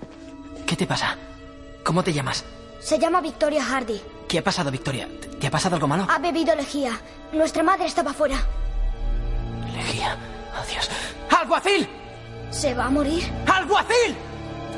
¿Qué 0.65 0.75
te 0.75 0.87
pasa? 0.87 1.17
¿Cómo 1.83 2.03
te 2.03 2.13
llamas? 2.13 2.43
Se 2.79 2.97
llama 2.97 3.21
Victoria 3.21 3.63
Hardy. 3.63 3.99
¿Qué 4.27 4.39
ha 4.39 4.43
pasado, 4.43 4.71
Victoria? 4.71 5.07
¿Te 5.39 5.47
ha 5.47 5.51
pasado 5.51 5.75
algo 5.75 5.87
malo? 5.87 6.05
Ha 6.09 6.19
bebido 6.19 6.55
lejía. 6.55 6.99
Nuestra 7.33 7.63
madre 7.63 7.85
estaba 7.87 8.13
fuera. 8.13 8.37
Lejía. 9.75 10.17
Oh, 10.59 10.65
Dios. 10.71 10.89
¡Alguacil! 11.29 11.87
¿Se 12.51 12.73
va 12.73 12.85
a 12.85 12.89
morir? 12.89 13.23
¡Alguacil! 13.47 14.15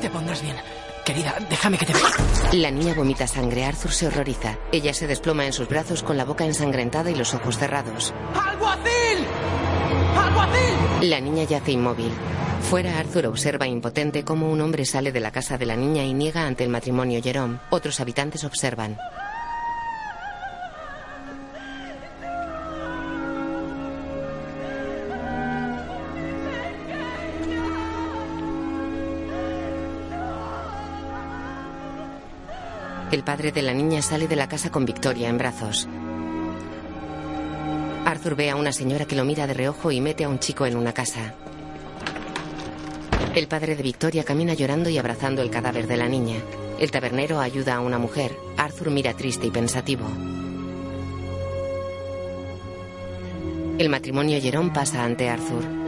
Te 0.00 0.10
pondrás 0.10 0.42
bien. 0.42 0.56
Querida, 1.04 1.34
déjame 1.50 1.78
que 1.78 1.86
te 1.86 1.92
vea. 1.92 2.02
La 2.52 2.70
niña 2.70 2.94
vomita 2.94 3.26
sangre. 3.26 3.64
Arthur 3.64 3.90
se 3.90 4.06
horroriza. 4.06 4.56
Ella 4.70 4.94
se 4.94 5.06
desploma 5.06 5.44
en 5.46 5.52
sus 5.52 5.68
brazos 5.68 6.02
con 6.02 6.16
la 6.16 6.24
boca 6.24 6.44
ensangrentada 6.44 7.10
y 7.10 7.14
los 7.16 7.34
ojos 7.34 7.58
cerrados. 7.58 8.14
¡Alguacil! 8.34 9.26
¡Alguacil! 10.16 11.10
La 11.10 11.20
niña 11.20 11.42
yace 11.44 11.72
inmóvil. 11.72 12.12
Fuera, 12.70 12.98
Arthur 13.00 13.26
observa 13.26 13.66
impotente 13.66 14.24
cómo 14.24 14.50
un 14.50 14.60
hombre 14.60 14.84
sale 14.84 15.10
de 15.10 15.20
la 15.20 15.32
casa 15.32 15.58
de 15.58 15.66
la 15.66 15.76
niña 15.76 16.04
y 16.04 16.14
niega 16.14 16.46
ante 16.46 16.62
el 16.62 16.70
matrimonio 16.70 17.20
Jerome. 17.20 17.58
Otros 17.70 17.98
habitantes 17.98 18.44
observan. 18.44 18.96
El 33.12 33.24
padre 33.24 33.52
de 33.52 33.60
la 33.60 33.74
niña 33.74 34.00
sale 34.00 34.26
de 34.26 34.36
la 34.36 34.48
casa 34.48 34.70
con 34.70 34.86
Victoria 34.86 35.28
en 35.28 35.36
brazos. 35.36 35.86
Arthur 38.06 38.34
ve 38.34 38.48
a 38.48 38.56
una 38.56 38.72
señora 38.72 39.04
que 39.04 39.14
lo 39.14 39.26
mira 39.26 39.46
de 39.46 39.52
reojo 39.52 39.92
y 39.92 40.00
mete 40.00 40.24
a 40.24 40.30
un 40.30 40.38
chico 40.38 40.64
en 40.64 40.76
una 40.76 40.94
casa. 40.94 41.34
El 43.34 43.48
padre 43.48 43.76
de 43.76 43.82
Victoria 43.82 44.24
camina 44.24 44.54
llorando 44.54 44.88
y 44.88 44.96
abrazando 44.96 45.42
el 45.42 45.50
cadáver 45.50 45.86
de 45.88 45.98
la 45.98 46.08
niña. 46.08 46.36
El 46.78 46.90
tabernero 46.90 47.38
ayuda 47.38 47.74
a 47.74 47.80
una 47.80 47.98
mujer. 47.98 48.34
Arthur 48.56 48.90
mira 48.90 49.12
triste 49.12 49.46
y 49.46 49.50
pensativo. 49.50 50.06
El 53.76 53.90
matrimonio 53.90 54.40
Jerón 54.40 54.72
pasa 54.72 55.04
ante 55.04 55.28
Arthur. 55.28 55.81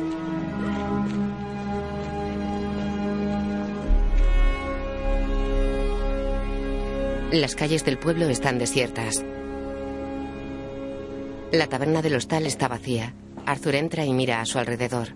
Las 7.35 7.57
calles 7.57 7.85
del 7.85 7.99
pueblo 7.99 8.29
están 8.29 8.59
desiertas. 8.61 9.25
La 11.51 11.67
taberna 11.67 12.01
del 12.01 12.15
hostal 12.15 12.47
está 12.47 12.69
vacía. 12.69 13.13
Arthur 13.45 13.75
entra 13.75 14.05
y 14.05 14.13
mira 14.13 14.41
a 14.41 14.47
su 14.47 14.57
alrededor. 14.57 15.09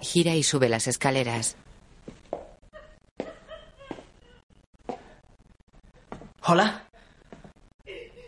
Gira 0.00 0.34
y 0.34 0.42
sube 0.42 0.68
las 0.68 0.88
escaleras. 0.88 1.54
¿Hola? 6.42 6.88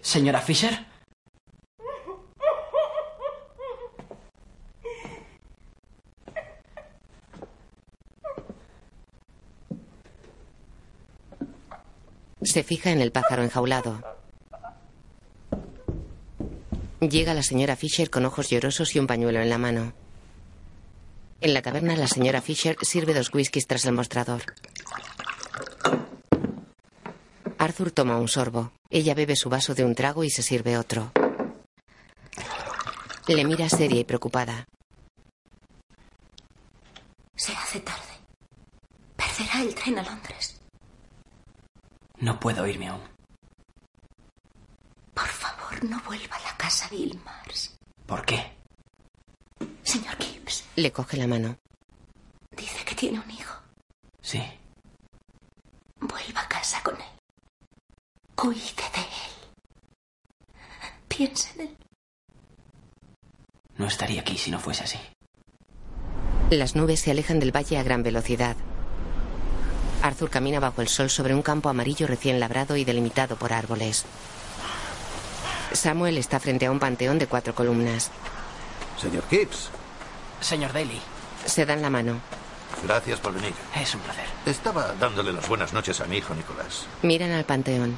¿Señora 0.02 0.40
Fisher? 0.40 0.86
Se 12.42 12.62
fija 12.62 12.90
en 12.90 13.00
el 13.00 13.12
pájaro 13.12 13.42
enjaulado. 13.42 14.02
Llega 17.00 17.34
la 17.34 17.42
señora 17.42 17.76
Fisher 17.76 18.10
con 18.10 18.24
ojos 18.24 18.50
llorosos 18.50 18.94
y 18.94 18.98
un 18.98 19.06
pañuelo 19.06 19.40
en 19.40 19.48
la 19.48 19.58
mano. 19.58 19.92
En 21.40 21.54
la 21.54 21.62
taberna, 21.62 21.96
la 21.96 22.08
señora 22.08 22.40
Fisher 22.40 22.76
sirve 22.82 23.14
dos 23.14 23.32
whiskies 23.32 23.66
tras 23.66 23.84
el 23.84 23.92
mostrador. 23.92 24.42
Arthur 27.58 27.90
toma 27.90 28.18
un 28.18 28.28
sorbo. 28.28 28.72
Ella 28.90 29.14
bebe 29.14 29.36
su 29.36 29.48
vaso 29.48 29.74
de 29.74 29.84
un 29.84 29.94
trago 29.94 30.24
y 30.24 30.30
se 30.30 30.42
sirve 30.42 30.78
otro. 30.78 31.12
Le 33.26 33.44
mira 33.44 33.68
seria 33.68 34.00
y 34.00 34.04
preocupada. 34.04 34.66
Se 37.34 37.52
hace 37.52 37.80
tarde. 37.80 38.00
Perderá 39.16 39.62
el 39.62 39.74
tren 39.74 39.98
a 39.98 40.02
Londres. 40.02 40.55
No 42.20 42.38
puedo 42.40 42.66
irme 42.66 42.88
aún. 42.88 43.02
Por 45.14 45.26
favor, 45.28 45.84
no 45.84 46.00
vuelva 46.02 46.36
a 46.36 46.40
la 46.42 46.56
casa 46.56 46.88
Vilmars. 46.88 47.76
¿Por 48.06 48.24
qué? 48.24 48.52
Señor 49.82 50.16
Gibbs, 50.16 50.64
Le 50.76 50.92
coge 50.92 51.16
la 51.16 51.26
mano. 51.26 51.56
dice 52.56 52.84
que 52.84 52.94
tiene 52.94 53.20
un 53.20 53.30
hijo. 53.30 53.54
Sí. 54.20 54.42
Vuelva 56.00 56.42
a 56.42 56.48
casa 56.48 56.82
con 56.82 56.96
él. 56.96 57.06
Cuide 58.34 58.60
de 58.94 59.00
él. 59.00 59.32
Piense 61.08 61.52
en 61.54 61.68
él. 61.68 61.76
No 63.78 63.86
estaría 63.86 64.20
aquí 64.22 64.36
si 64.38 64.50
no 64.50 64.58
fuese 64.58 64.84
así. 64.84 64.98
Las 66.50 66.76
nubes 66.76 67.00
se 67.00 67.10
alejan 67.10 67.40
del 67.40 67.54
valle 67.54 67.78
a 67.78 67.82
gran 67.82 68.02
velocidad. 68.02 68.56
Arthur 70.02 70.30
camina 70.30 70.60
bajo 70.60 70.82
el 70.82 70.88
sol 70.88 71.10
sobre 71.10 71.34
un 71.34 71.42
campo 71.42 71.68
amarillo 71.68 72.06
recién 72.06 72.38
labrado 72.40 72.76
y 72.76 72.84
delimitado 72.84 73.36
por 73.36 73.52
árboles. 73.52 74.04
Samuel 75.72 76.16
está 76.18 76.40
frente 76.40 76.66
a 76.66 76.70
un 76.70 76.78
panteón 76.78 77.18
de 77.18 77.26
cuatro 77.26 77.54
columnas. 77.54 78.10
Señor 79.00 79.24
Gibbs, 79.28 79.68
Señor 80.40 80.72
Daly, 80.72 81.00
Se 81.44 81.66
dan 81.66 81.82
la 81.82 81.90
mano. 81.90 82.20
gracias 82.84 83.20
por 83.20 83.32
venir. 83.34 83.52
es 83.74 83.94
un 83.94 84.00
placer. 84.00 84.24
Estaba 84.46 84.92
dándole 84.98 85.32
las 85.32 85.48
buenas 85.48 85.72
noches 85.72 86.00
a 86.00 86.04
mi 86.06 86.18
hijo 86.18 86.34
Nicolás. 86.34 86.86
Miran 87.02 87.32
al 87.32 87.44
panteón. 87.44 87.96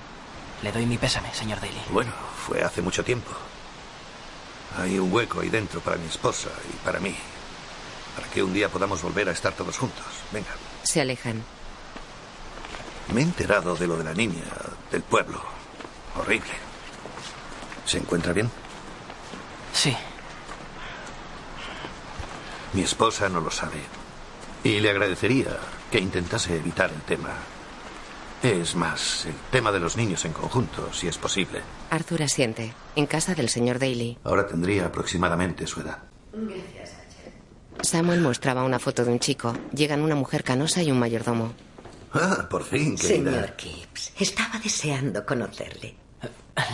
Le 0.63 0.73
doy 0.73 0.87
mi 0.87 0.99
pésame, 0.99 1.33
señor 1.35 1.61
Daly. 1.61 1.81
Bueno, 1.91 2.13
fue 2.47 2.63
hace 2.63 2.83
mucho 2.83 3.05
tiempo. 3.05 3.31
Hay 4.79 4.99
un 4.99 5.13
hueco 5.13 5.41
ahí 5.41 5.49
dentro 5.49 5.81
para 5.81 5.97
mi 5.97 6.07
esposa 6.09 6.49
y 6.73 6.77
para 6.85 6.99
mí. 7.01 7.15
Para 8.17 8.29
que 8.29 8.43
un 8.43 8.53
día 8.53 8.69
podamos 8.69 9.01
volver 9.03 9.29
a 9.29 9.33
estar 9.33 9.53
todos 9.53 9.79
juntos. 9.79 10.05
Venga. 10.33 10.49
Se 10.83 11.01
alejan. 11.01 11.43
Me 13.15 13.21
he 13.21 13.25
enterado 13.25 13.75
de 13.75 13.87
lo 13.87 13.97
de 13.97 14.05
la 14.05 14.15
niña 14.15 14.45
del 14.91 15.03
pueblo. 15.03 15.41
Horrible. 16.17 16.51
¿Se 17.85 17.99
encuentra 17.99 18.33
bien? 18.33 18.51
Sí. 19.73 19.97
Mi 22.75 22.83
esposa 22.83 23.29
no 23.29 23.41
lo 23.41 23.51
sabe. 23.51 23.81
Y 24.63 24.81
le 24.81 24.91
agradecería 24.91 25.57
que 25.91 25.99
intentase 25.99 26.57
evitar 26.57 26.91
el 26.91 27.01
tema. 27.03 27.31
Es 28.43 28.77
más, 28.77 29.27
el 29.27 29.35
tema 29.51 29.73
de 29.73 29.81
los 29.81 29.97
niños 29.97 30.25
en 30.25 30.33
conjunto, 30.33 30.93
si 30.93 31.09
es 31.09 31.19
posible. 31.19 31.61
Arthur 31.91 32.23
asiente, 32.23 32.73
en 32.95 33.07
casa 33.07 33.35
del 33.35 33.49
señor 33.49 33.79
Daly. 33.79 34.19
Ahora 34.23 34.47
tendría 34.47 34.87
aproximadamente 34.87 35.67
su 35.67 35.81
edad. 35.81 35.99
Gracias, 36.33 36.93
Samuel 37.83 38.21
mostraba 38.21 38.65
una 38.65 38.79
foto 38.79 39.05
de 39.05 39.13
un 39.13 39.19
chico. 39.19 39.55
Llegan 39.73 40.03
una 40.03 40.15
mujer 40.15 40.45
canosa 40.45 40.83
y 40.83 40.91
un 40.91 40.99
mayordomo. 40.99 41.53
Ah, 42.13 42.47
por 42.49 42.65
fin, 42.65 42.97
querida. 42.97 43.31
Señor 43.33 43.55
Gibbs, 43.57 44.13
estaba 44.19 44.59
deseando 44.59 45.25
conocerle. 45.27 45.95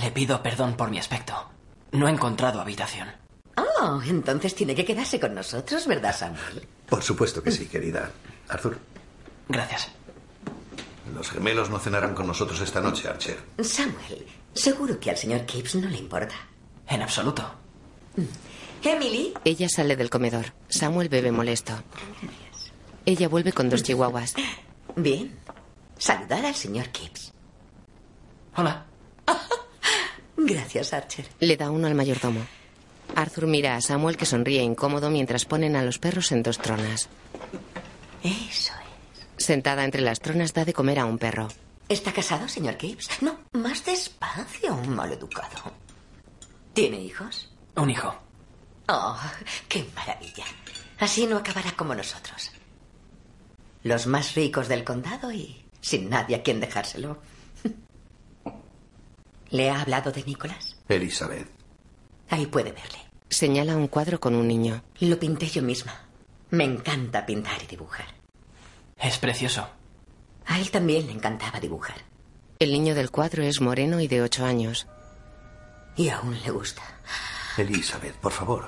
Le 0.03 0.11
pido 0.11 0.43
perdón 0.43 0.77
por 0.77 0.91
mi 0.91 0.99
aspecto. 0.99 1.35
No 1.93 2.09
he 2.09 2.11
encontrado 2.11 2.61
habitación. 2.61 3.09
Oh, 3.57 4.01
entonces 4.07 4.55
tiene 4.55 4.75
que 4.75 4.85
quedarse 4.85 5.21
con 5.21 5.35
nosotros, 5.35 5.87
¿verdad, 5.87 6.17
Samuel? 6.17 6.67
Por 6.89 7.03
supuesto 7.03 7.43
que 7.43 7.51
sí, 7.51 7.67
querida. 7.67 8.11
Arthur. 8.49 8.79
Gracias. 9.49 9.89
Los 11.15 11.31
gemelos 11.31 11.69
no 11.71 11.79
cenarán 11.79 12.15
con 12.15 12.27
nosotros 12.27 12.61
esta 12.61 12.81
noche, 12.81 13.09
Archer. 13.09 13.39
Samuel, 13.63 14.27
seguro 14.55 14.99
que 14.99 15.11
al 15.11 15.19
señor 15.19 15.45
Gibbs 15.47 15.75
no 15.77 15.89
le 15.89 15.99
importa. 15.99 16.35
En 16.89 17.03
absoluto. 17.03 17.45
Emily. 18.83 19.35
Ella 19.45 19.69
sale 19.69 19.97
del 19.97 20.11
comedor. 20.11 20.47
Samuel 20.69 21.09
bebe 21.09 21.31
molesto. 21.33 21.73
Ella 23.07 23.29
vuelve 23.29 23.53
con 23.53 23.69
dos 23.69 23.83
chihuahuas. 23.85 24.35
Bien. 24.97 25.39
Saludar 25.99 26.45
al 26.45 26.55
señor 26.55 26.89
Gibbs. 26.93 27.33
Hola. 28.57 28.87
Gracias, 30.37 30.93
Archer. 30.93 31.27
Le 31.41 31.57
da 31.57 31.71
uno 31.71 31.87
al 31.87 31.95
mayordomo. 31.95 32.41
Arthur 33.15 33.47
mira 33.47 33.77
a 33.77 33.81
Samuel 33.81 34.17
que 34.17 34.27
sonríe 34.27 34.63
incómodo 34.63 35.11
mientras 35.11 35.45
ponen 35.45 35.77
a 35.77 35.83
los 35.83 35.99
perros 35.99 36.33
en 36.33 36.43
dos 36.43 36.59
tronas. 36.59 37.09
Eso 38.23 38.73
Sentada 39.37 39.85
entre 39.85 40.01
las 40.01 40.21
tronas 40.21 40.55
da 40.55 40.65
de 40.65 40.73
comer 40.73 40.99
a 40.99 41.05
un 41.05 41.19
perro. 41.19 41.49
¿Está 41.89 42.13
casado, 42.13 42.49
señor 42.49 42.79
Gibbs? 42.79 43.11
No, 43.21 43.41
más 43.53 43.85
despacio, 43.85 44.75
maleducado. 44.89 45.73
¿Tiene 46.73 47.01
hijos? 47.01 47.53
Un 47.77 47.91
hijo. 47.91 48.15
Oh, 48.89 49.21
qué 49.69 49.85
maravilla. 49.95 50.45
Así 50.99 51.27
no 51.27 51.37
acabará 51.37 51.73
como 51.73 51.95
nosotros. 51.95 52.53
Los 53.85 54.07
más 54.07 54.35
ricos 54.35 54.67
del 54.69 54.83
condado 54.83 55.31
y 55.31 55.63
sin 55.83 56.09
nadie 56.09 56.37
a 56.37 56.43
quien 56.43 56.59
dejárselo. 56.59 57.19
¿Le 59.51 59.71
ha 59.71 59.83
hablado 59.83 60.11
de 60.11 60.25
Nicolás? 60.25 60.75
Elizabeth. 60.89 61.49
Ahí 62.31 62.47
puede 62.47 62.73
verle. 62.73 62.99
Señala 63.29 63.77
un 63.77 63.89
cuadro 63.89 64.19
con 64.19 64.35
un 64.35 64.49
niño. 64.49 64.83
Lo 65.01 65.19
pinté 65.19 65.49
yo 65.49 65.61
misma. 65.61 66.09
Me 66.49 66.65
encanta 66.65 67.27
pintar 67.27 67.63
y 67.63 67.67
dibujar. 67.67 68.07
Es 68.99 69.19
precioso. 69.19 69.69
A 70.47 70.59
él 70.59 70.71
también 70.71 71.07
le 71.07 71.13
encantaba 71.13 71.61
dibujar. 71.61 71.97
El 72.59 72.73
niño 72.73 72.95
del 72.95 73.11
cuadro 73.11 73.43
es 73.43 73.61
moreno 73.61 74.01
y 74.01 74.09
de 74.09 74.23
ocho 74.23 74.47
años. 74.47 74.87
Y 75.97 76.09
aún 76.09 76.41
le 76.43 76.51
gusta. 76.51 76.83
Elizabeth, 77.59 78.15
por 78.15 78.33
favor. 78.33 78.67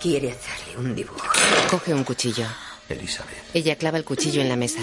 Quiere 0.00 0.32
hacerle 0.32 0.78
un 0.78 0.96
dibujo. 0.96 1.28
Coge 1.70 1.94
un 1.94 2.02
cuchillo. 2.02 2.46
Elizabeth. 2.88 3.54
Ella 3.54 3.76
clava 3.76 3.98
el 3.98 4.04
cuchillo 4.04 4.40
en 4.42 4.48
la 4.48 4.56
mesa. 4.56 4.80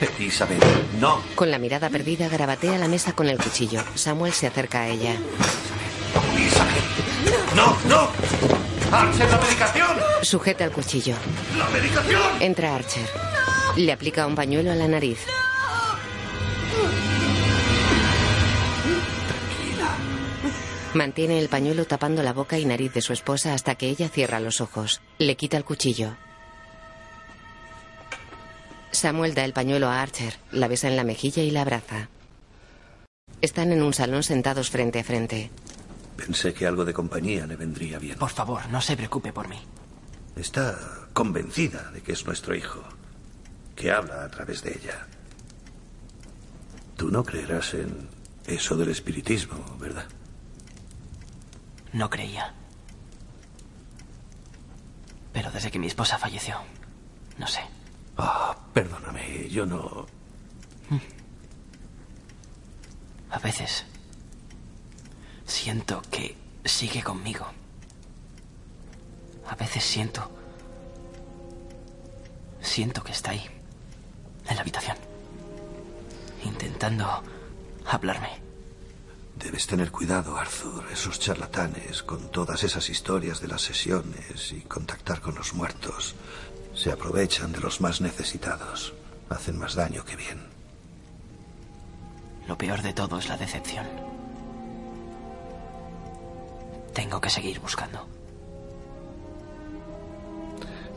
Elizabeth, 0.00 0.62
no. 0.98 1.22
Con 1.34 1.50
la 1.50 1.58
mirada 1.58 1.90
perdida 1.90 2.28
garabatea 2.28 2.78
la 2.78 2.88
mesa 2.88 3.12
con 3.12 3.28
el 3.28 3.38
cuchillo. 3.38 3.82
Samuel 3.94 4.32
se 4.32 4.46
acerca 4.46 4.82
a 4.82 4.88
ella. 4.88 5.14
¡No, 7.54 7.76
no! 7.88 8.08
¡Archer, 8.92 9.28
la 9.30 9.38
medicación! 9.38 9.88
Sujeta 10.22 10.64
el 10.64 10.72
cuchillo. 10.72 11.14
¡La 11.56 11.68
medicación! 11.68 12.22
Entra 12.40 12.74
Archer. 12.74 13.08
Le 13.76 13.92
aplica 13.92 14.26
un 14.26 14.34
pañuelo 14.34 14.72
a 14.72 14.74
la 14.74 14.88
nariz. 14.88 15.18
Mantiene 20.94 21.38
el 21.38 21.48
pañuelo 21.48 21.84
tapando 21.84 22.22
la 22.22 22.32
boca 22.32 22.58
y 22.58 22.64
nariz 22.64 22.92
de 22.92 23.00
su 23.00 23.12
esposa 23.12 23.54
hasta 23.54 23.76
que 23.76 23.88
ella 23.88 24.08
cierra 24.08 24.40
los 24.40 24.60
ojos. 24.60 25.00
Le 25.18 25.36
quita 25.36 25.56
el 25.56 25.64
cuchillo. 25.64 26.16
Samuel 28.92 29.34
da 29.34 29.44
el 29.44 29.52
pañuelo 29.52 29.88
a 29.88 30.02
Archer, 30.02 30.34
la 30.50 30.68
besa 30.68 30.88
en 30.88 30.96
la 30.96 31.04
mejilla 31.04 31.42
y 31.42 31.50
la 31.50 31.62
abraza. 31.62 32.08
Están 33.40 33.72
en 33.72 33.82
un 33.82 33.94
salón 33.94 34.22
sentados 34.22 34.70
frente 34.70 35.00
a 35.00 35.04
frente. 35.04 35.50
Pensé 36.16 36.52
que 36.52 36.66
algo 36.66 36.84
de 36.84 36.92
compañía 36.92 37.46
le 37.46 37.56
vendría 37.56 37.98
bien. 37.98 38.18
Por 38.18 38.30
favor, 38.30 38.68
no 38.68 38.80
se 38.80 38.96
preocupe 38.96 39.32
por 39.32 39.48
mí. 39.48 39.58
Está 40.36 40.78
convencida 41.12 41.90
de 41.92 42.02
que 42.02 42.12
es 42.12 42.26
nuestro 42.26 42.54
hijo, 42.54 42.82
que 43.74 43.90
habla 43.90 44.24
a 44.24 44.30
través 44.30 44.62
de 44.62 44.70
ella. 44.72 45.06
Tú 46.96 47.10
no 47.10 47.24
creerás 47.24 47.72
en 47.74 48.08
eso 48.46 48.76
del 48.76 48.90
espiritismo, 48.90 49.76
¿verdad? 49.78 50.06
No 51.92 52.10
creía. 52.10 52.52
Pero 55.32 55.50
desde 55.50 55.70
que 55.70 55.78
mi 55.78 55.86
esposa 55.86 56.18
falleció, 56.18 56.56
no 57.38 57.46
sé. 57.46 57.60
Ah, 58.22 58.54
perdóname, 58.74 59.48
yo 59.48 59.64
no... 59.64 60.06
A 63.30 63.38
veces 63.38 63.86
siento 65.46 66.02
que 66.10 66.36
sigue 66.64 67.02
conmigo. 67.02 67.46
A 69.48 69.54
veces 69.54 69.82
siento... 69.82 70.30
Siento 72.60 73.02
que 73.02 73.12
está 73.12 73.30
ahí, 73.30 73.46
en 74.48 74.54
la 74.54 74.60
habitación, 74.60 74.98
intentando 76.44 77.22
hablarme. 77.86 78.28
Debes 79.34 79.66
tener 79.66 79.90
cuidado, 79.90 80.36
Arthur. 80.36 80.84
Esos 80.92 81.18
charlatanes 81.18 82.02
con 82.02 82.30
todas 82.30 82.62
esas 82.64 82.90
historias 82.90 83.40
de 83.40 83.48
las 83.48 83.62
sesiones 83.62 84.52
y 84.52 84.60
contactar 84.60 85.22
con 85.22 85.34
los 85.34 85.54
muertos 85.54 86.14
se 86.80 86.90
aprovechan 86.90 87.52
de 87.52 87.60
los 87.60 87.82
más 87.82 88.00
necesitados. 88.00 88.94
Hacen 89.28 89.58
más 89.58 89.74
daño 89.74 90.02
que 90.02 90.16
bien. 90.16 90.40
Lo 92.48 92.56
peor 92.56 92.80
de 92.80 92.94
todo 92.94 93.18
es 93.18 93.28
la 93.28 93.36
decepción. 93.36 93.86
Tengo 96.94 97.20
que 97.20 97.28
seguir 97.28 97.60
buscando. 97.60 98.08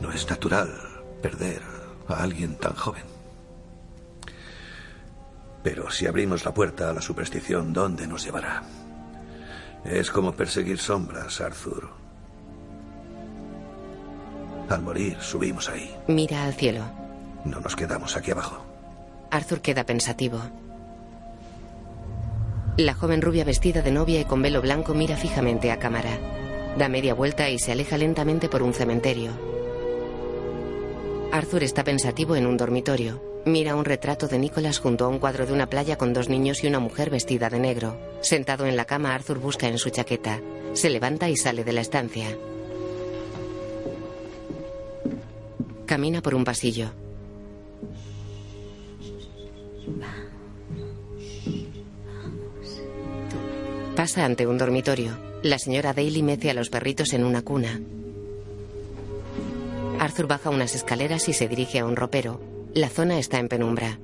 No 0.00 0.10
es 0.10 0.26
natural 0.30 0.72
perder 1.20 1.60
a 2.08 2.22
alguien 2.22 2.56
tan 2.56 2.74
joven. 2.74 3.04
Pero 5.62 5.90
si 5.90 6.06
abrimos 6.06 6.46
la 6.46 6.54
puerta 6.54 6.88
a 6.88 6.94
la 6.94 7.02
superstición, 7.02 7.74
¿dónde 7.74 8.06
nos 8.06 8.24
llevará? 8.24 8.62
Es 9.84 10.10
como 10.10 10.32
perseguir 10.32 10.78
sombras, 10.78 11.42
Arthur. 11.42 12.03
Al 14.68 14.82
morir, 14.82 15.16
subimos 15.20 15.68
ahí. 15.68 15.94
Mira 16.08 16.44
al 16.44 16.54
cielo. 16.54 16.84
No 17.44 17.60
nos 17.60 17.76
quedamos 17.76 18.16
aquí 18.16 18.30
abajo. 18.30 18.64
Arthur 19.30 19.60
queda 19.60 19.84
pensativo. 19.84 20.40
La 22.76 22.94
joven 22.94 23.22
rubia 23.22 23.44
vestida 23.44 23.82
de 23.82 23.92
novia 23.92 24.20
y 24.20 24.24
con 24.24 24.42
velo 24.42 24.60
blanco 24.62 24.94
mira 24.94 25.16
fijamente 25.16 25.70
a 25.70 25.78
cámara. 25.78 26.18
Da 26.78 26.88
media 26.88 27.14
vuelta 27.14 27.48
y 27.50 27.58
se 27.58 27.72
aleja 27.72 27.98
lentamente 27.98 28.48
por 28.48 28.62
un 28.62 28.74
cementerio. 28.74 29.30
Arthur 31.30 31.62
está 31.62 31.84
pensativo 31.84 32.36
en 32.36 32.46
un 32.46 32.56
dormitorio. 32.56 33.22
Mira 33.44 33.76
un 33.76 33.84
retrato 33.84 34.26
de 34.26 34.38
Nicholas 34.38 34.78
junto 34.78 35.04
a 35.04 35.08
un 35.08 35.18
cuadro 35.18 35.46
de 35.46 35.52
una 35.52 35.68
playa 35.68 35.98
con 35.98 36.12
dos 36.14 36.28
niños 36.28 36.64
y 36.64 36.66
una 36.66 36.80
mujer 36.80 37.10
vestida 37.10 37.50
de 37.50 37.58
negro. 37.58 37.96
Sentado 38.22 38.66
en 38.66 38.76
la 38.76 38.86
cama, 38.86 39.14
Arthur 39.14 39.38
busca 39.38 39.68
en 39.68 39.78
su 39.78 39.90
chaqueta. 39.90 40.40
Se 40.72 40.88
levanta 40.90 41.28
y 41.28 41.36
sale 41.36 41.62
de 41.62 41.72
la 41.72 41.82
estancia. 41.82 42.26
Camina 45.86 46.22
por 46.22 46.34
un 46.34 46.44
pasillo. 46.44 46.90
Pasa 53.94 54.24
ante 54.24 54.46
un 54.46 54.58
dormitorio. 54.58 55.16
La 55.42 55.58
señora 55.58 55.92
Daly 55.92 56.22
mece 56.22 56.50
a 56.50 56.54
los 56.54 56.70
perritos 56.70 57.12
en 57.12 57.24
una 57.24 57.42
cuna. 57.42 57.80
Arthur 60.00 60.26
baja 60.26 60.50
unas 60.50 60.74
escaleras 60.74 61.28
y 61.28 61.32
se 61.32 61.48
dirige 61.48 61.78
a 61.78 61.86
un 61.86 61.96
ropero. 61.96 62.40
La 62.74 62.88
zona 62.88 63.18
está 63.18 63.38
en 63.38 63.48
penumbra. 63.48 63.98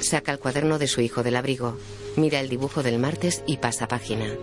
Saca 0.00 0.32
el 0.32 0.38
cuaderno 0.38 0.78
de 0.78 0.86
su 0.86 1.02
hijo 1.02 1.22
del 1.22 1.36
abrigo. 1.36 1.76
Mira 2.16 2.40
el 2.40 2.48
dibujo 2.48 2.82
del 2.82 2.98
martes 2.98 3.42
y 3.46 3.58
pasa 3.58 3.86
página. 3.86 4.34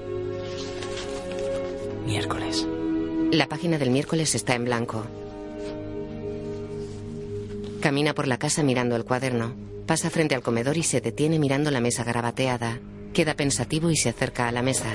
Miércoles. 2.08 2.66
La 3.34 3.49
página 3.49 3.78
del 3.78 3.91
miércoles 3.91 4.34
está 4.34 4.55
en 4.55 4.64
blanco. 4.64 5.03
Camina 7.82 8.14
por 8.14 8.30
la 8.30 8.38
casa 8.38 8.64
mirando 8.64 8.95
el 8.95 9.03
cuaderno. 9.03 9.53
Pasa 9.86 10.10
frente 10.10 10.34
al 10.34 10.41
comedor 10.41 10.78
y 10.78 10.84
se 10.84 11.01
detiene 11.01 11.38
mirando 11.38 11.70
la 11.70 11.82
mesa 11.82 12.05
garabateada. 12.05 12.80
Queda 13.14 13.34
pensativo 13.34 13.91
y 13.91 13.97
se 13.97 14.08
acerca 14.08 14.47
a 14.47 14.53
la 14.53 14.62
mesa. 14.62 14.88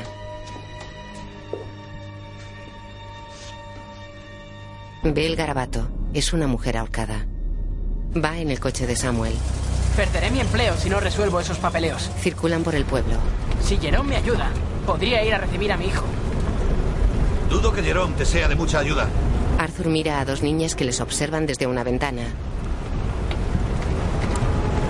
Ve 5.05 5.27
el 5.27 5.37
garabato. 5.37 5.87
Es 6.15 6.33
una 6.33 6.47
mujer 6.47 6.79
ahorcada. 6.79 7.27
Va 8.17 8.39
en 8.39 8.51
el 8.51 8.59
coche 8.59 8.87
de 8.87 8.97
Samuel. 8.97 9.35
Perderé 9.97 10.31
mi 10.31 10.41
empleo 10.41 10.79
si 10.79 10.89
no 10.89 10.99
resuelvo 10.99 11.41
esos 11.41 11.59
papeleos. 11.59 12.11
Circulan 12.21 12.63
por 12.63 12.75
el 12.75 12.87
pueblo. 12.87 13.17
Si 13.63 13.77
Jerome 13.77 14.09
me 14.09 14.17
ayuda, 14.17 14.51
podría 14.87 15.23
ir 15.23 15.35
a 15.35 15.39
recibir 15.39 15.73
a 15.73 15.77
mi 15.77 15.89
hijo. 15.89 16.07
Dudo 17.53 17.71
que 17.71 17.83
Jerome 17.83 18.17
te 18.17 18.25
sea 18.25 18.49
de 18.49 18.55
mucha 18.55 18.79
ayuda. 18.79 19.11
Arthur 19.59 19.89
mira 19.89 20.21
a 20.21 20.25
dos 20.25 20.43
niñas 20.43 20.75
que 20.75 20.87
les 20.87 21.03
observan 21.03 21.45
desde 21.45 21.67
una 21.67 21.85
ventana. 21.85 22.23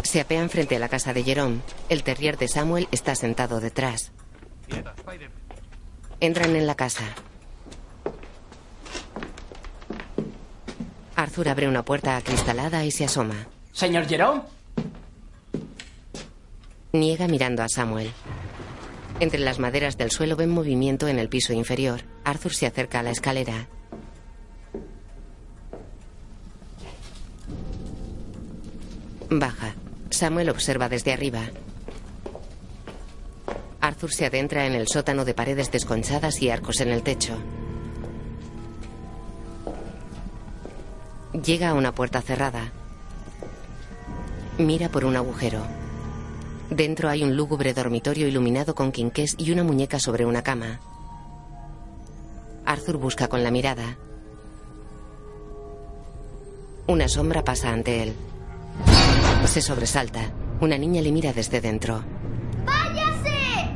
Se 0.04 0.20
apean 0.20 0.48
frente 0.48 0.76
a 0.76 0.78
la 0.78 0.88
casa 0.88 1.12
de 1.12 1.24
Jerome. 1.24 1.58
El 1.88 2.04
terrier 2.04 2.38
de 2.38 2.46
Samuel 2.46 2.86
está 2.92 3.16
sentado 3.16 3.58
detrás. 3.58 4.12
Entran 6.20 6.54
en 6.54 6.68
la 6.68 6.76
casa. 6.76 7.02
Arthur 11.16 11.48
abre 11.48 11.66
una 11.66 11.84
puerta 11.84 12.16
acristalada 12.16 12.84
y 12.84 12.92
se 12.92 13.06
asoma. 13.06 13.48
Señor 13.72 14.06
Jerome. 14.06 14.42
Niega 16.92 17.26
mirando 17.26 17.64
a 17.64 17.68
Samuel. 17.68 18.12
Entre 19.18 19.40
las 19.40 19.58
maderas 19.58 19.98
del 19.98 20.12
suelo 20.12 20.36
ven 20.36 20.50
movimiento 20.50 21.08
en 21.08 21.18
el 21.18 21.28
piso 21.28 21.52
inferior. 21.52 22.11
Arthur 22.24 22.54
se 22.54 22.66
acerca 22.66 23.00
a 23.00 23.02
la 23.02 23.10
escalera. 23.10 23.68
Baja. 29.30 29.74
Samuel 30.10 30.50
observa 30.50 30.88
desde 30.88 31.12
arriba. 31.12 31.40
Arthur 33.80 34.12
se 34.12 34.26
adentra 34.26 34.66
en 34.66 34.74
el 34.74 34.86
sótano 34.88 35.24
de 35.24 35.34
paredes 35.34 35.72
desconchadas 35.72 36.40
y 36.42 36.50
arcos 36.50 36.80
en 36.80 36.90
el 36.90 37.02
techo. 37.02 37.36
Llega 41.32 41.70
a 41.70 41.74
una 41.74 41.94
puerta 41.94 42.20
cerrada. 42.20 42.72
Mira 44.58 44.90
por 44.90 45.04
un 45.04 45.16
agujero. 45.16 45.62
Dentro 46.70 47.08
hay 47.08 47.24
un 47.24 47.36
lúgubre 47.36 47.74
dormitorio 47.74 48.28
iluminado 48.28 48.74
con 48.74 48.92
quinqués 48.92 49.34
y 49.38 49.50
una 49.50 49.64
muñeca 49.64 49.98
sobre 49.98 50.26
una 50.26 50.42
cama. 50.42 50.78
Arthur 52.66 52.96
busca 52.96 53.28
con 53.28 53.42
la 53.42 53.50
mirada. 53.50 53.98
Una 56.86 57.08
sombra 57.08 57.44
pasa 57.44 57.70
ante 57.70 58.02
él. 58.02 58.14
Se 59.46 59.60
sobresalta. 59.60 60.30
Una 60.60 60.78
niña 60.78 61.02
le 61.02 61.12
mira 61.12 61.32
desde 61.32 61.60
dentro. 61.60 62.04
¡Váyase! 62.64 63.74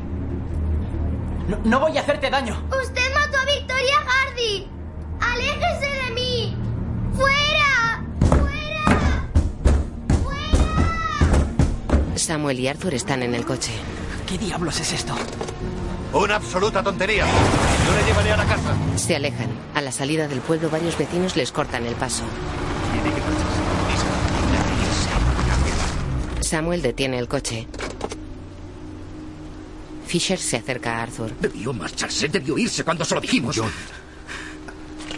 No, 1.48 1.58
no 1.64 1.80
voy 1.80 1.98
a 1.98 2.00
hacerte 2.00 2.30
daño. 2.30 2.62
¡Usted 2.82 3.14
mató 3.14 3.38
a 3.38 3.44
Victoria 3.44 3.96
Hardy! 4.06 4.68
¡Aléjese 5.20 6.04
de 6.04 6.10
mí! 6.14 6.56
¡Fuera! 7.14 7.56
Samuel 12.16 12.58
y 12.58 12.66
Arthur 12.66 12.94
están 12.94 13.22
en 13.22 13.34
el 13.36 13.44
coche. 13.44 13.72
¿Qué 14.26 14.36
diablos 14.36 14.80
es 14.80 14.92
esto? 14.92 15.14
Una 16.16 16.36
absoluta 16.36 16.82
tontería. 16.82 17.26
Yo 17.26 17.94
le 17.94 18.04
llevaré 18.06 18.32
a 18.32 18.36
la 18.38 18.46
casa. 18.46 18.74
Se 18.96 19.16
alejan. 19.16 19.50
A 19.74 19.82
la 19.82 19.92
salida 19.92 20.26
del 20.26 20.40
pueblo 20.40 20.70
varios 20.70 20.96
vecinos 20.96 21.36
les 21.36 21.52
cortan 21.52 21.84
el 21.84 21.94
paso. 21.94 22.24
Samuel 26.40 26.80
detiene 26.80 27.18
el 27.18 27.28
coche. 27.28 27.66
Fisher 30.06 30.38
se 30.38 30.56
acerca 30.56 30.96
a 30.96 31.02
Arthur. 31.02 31.32
Debió 31.38 31.74
marcharse, 31.74 32.28
debió 32.28 32.56
irse 32.56 32.82
cuando 32.82 33.04
se 33.04 33.14
lo 33.14 33.20
dijimos. 33.20 33.60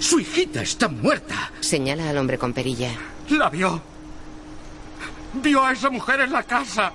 Su 0.00 0.18
hijita 0.18 0.62
está 0.62 0.88
muerta. 0.88 1.52
Señala 1.60 2.10
al 2.10 2.18
hombre 2.18 2.38
con 2.38 2.52
perilla. 2.52 2.90
¿La 3.30 3.48
vio? 3.50 3.80
Vio 5.34 5.64
a 5.64 5.72
esa 5.72 5.90
mujer 5.90 6.22
en 6.22 6.32
la 6.32 6.42
casa. 6.42 6.92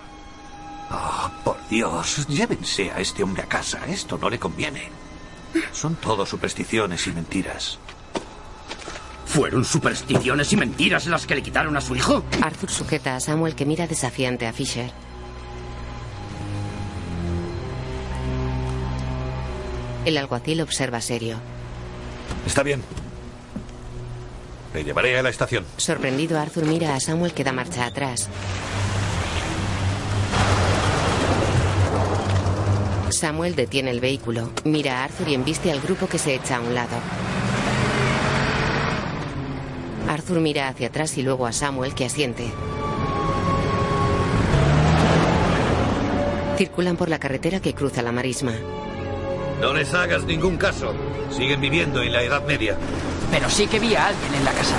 Oh, 0.92 1.32
por 1.44 1.58
Dios, 1.70 2.28
llévense 2.28 2.92
a 2.92 3.00
este 3.00 3.24
hombre 3.24 3.44
a 3.44 3.48
casa. 3.48 3.80
Esto 3.88 4.18
no 4.18 4.30
le 4.30 4.40
conviene. 4.40 4.90
Son 5.72 5.96
todo 5.96 6.26
supersticiones 6.26 7.06
y 7.08 7.12
mentiras. 7.12 7.80
¿Fueron 9.26 9.66
supersticiones 9.66 10.54
y 10.54 10.58
mentiras 10.58 11.08
las 11.08 11.26
que 11.26 11.36
le 11.36 11.42
quitaron 11.42 11.76
a 11.76 11.82
su 11.82 11.96
hijo? 11.96 12.24
Arthur 12.42 12.70
sujeta 12.70 13.16
a 13.16 13.20
Samuel 13.20 13.56
que 13.56 13.66
mira 13.66 13.88
desafiante 13.88 14.46
a 14.46 14.54
Fisher. 14.54 14.92
El 20.06 20.18
alguacil 20.18 20.62
observa 20.62 21.02
serio. 21.02 21.38
Está 22.46 22.62
bien. 22.62 22.84
Le 24.74 24.84
llevaré 24.84 25.18
a 25.18 25.24
la 25.24 25.30
estación. 25.30 25.66
Sorprendido, 25.78 26.40
Arthur 26.40 26.66
mira 26.66 26.96
a 26.96 27.00
Samuel 27.00 27.34
que 27.34 27.44
da 27.44 27.54
marcha 27.54 27.86
atrás. 27.86 28.28
Samuel 33.24 33.56
detiene 33.56 33.90
el 33.90 34.02
vehículo, 34.02 34.52
mira 34.66 35.00
a 35.00 35.06
Arthur 35.06 35.30
y 35.30 35.34
embiste 35.34 35.72
al 35.72 35.80
grupo 35.80 36.08
que 36.08 36.18
se 36.18 36.36
echa 36.36 36.58
a 36.58 36.60
un 36.60 36.76
lado. 36.76 36.98
Arthur 40.10 40.42
mira 40.42 40.68
hacia 40.68 40.88
atrás 40.88 41.18
y 41.18 41.24
luego 41.24 41.48
a 41.48 41.54
Samuel 41.54 41.96
que 41.96 42.04
asiente. 42.04 42.52
Circulan 46.58 46.98
por 46.98 47.08
la 47.08 47.18
carretera 47.18 47.62
que 47.62 47.74
cruza 47.74 48.02
la 48.02 48.12
marisma. 48.12 48.52
No 49.62 49.74
les 49.74 49.94
hagas 49.94 50.26
ningún 50.26 50.58
caso. 50.58 50.94
Siguen 51.32 51.62
viviendo 51.62 52.02
en 52.02 52.12
la 52.12 52.24
Edad 52.24 52.46
Media. 52.46 52.76
Pero 53.32 53.50
sí 53.50 53.68
que 53.68 53.80
vi 53.80 53.96
a 53.96 54.08
alguien 54.08 54.34
en 54.34 54.44
la 54.44 54.52
casa. 54.52 54.76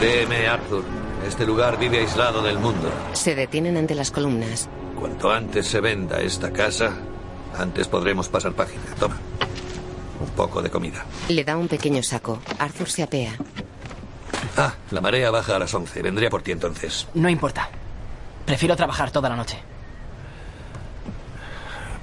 Créeme, 0.00 0.48
Arthur. 0.48 0.82
Este 1.28 1.46
lugar 1.46 1.78
vive 1.78 2.00
aislado 2.00 2.42
del 2.42 2.58
mundo. 2.58 2.90
Se 3.12 3.36
detienen 3.36 3.76
ante 3.76 3.94
las 3.94 4.10
columnas. 4.10 4.68
Cuanto 4.98 5.30
antes 5.30 5.68
se 5.68 5.80
venda 5.80 6.20
esta 6.20 6.52
casa, 6.52 6.92
antes 7.58 7.88
podremos 7.88 8.28
pasar 8.28 8.52
página. 8.52 8.82
Toma. 8.98 9.16
Un 10.20 10.28
poco 10.30 10.62
de 10.62 10.70
comida. 10.70 11.04
Le 11.28 11.44
da 11.44 11.56
un 11.56 11.68
pequeño 11.68 12.02
saco. 12.02 12.40
Arthur 12.58 12.88
se 12.88 13.02
apea. 13.02 13.36
Ah, 14.56 14.74
la 14.90 15.00
marea 15.00 15.30
baja 15.30 15.56
a 15.56 15.58
las 15.58 15.74
11. 15.74 16.02
Vendría 16.02 16.30
por 16.30 16.42
ti 16.42 16.52
entonces. 16.52 17.06
No 17.14 17.28
importa. 17.28 17.68
Prefiero 18.46 18.76
trabajar 18.76 19.10
toda 19.10 19.28
la 19.28 19.36
noche. 19.36 19.58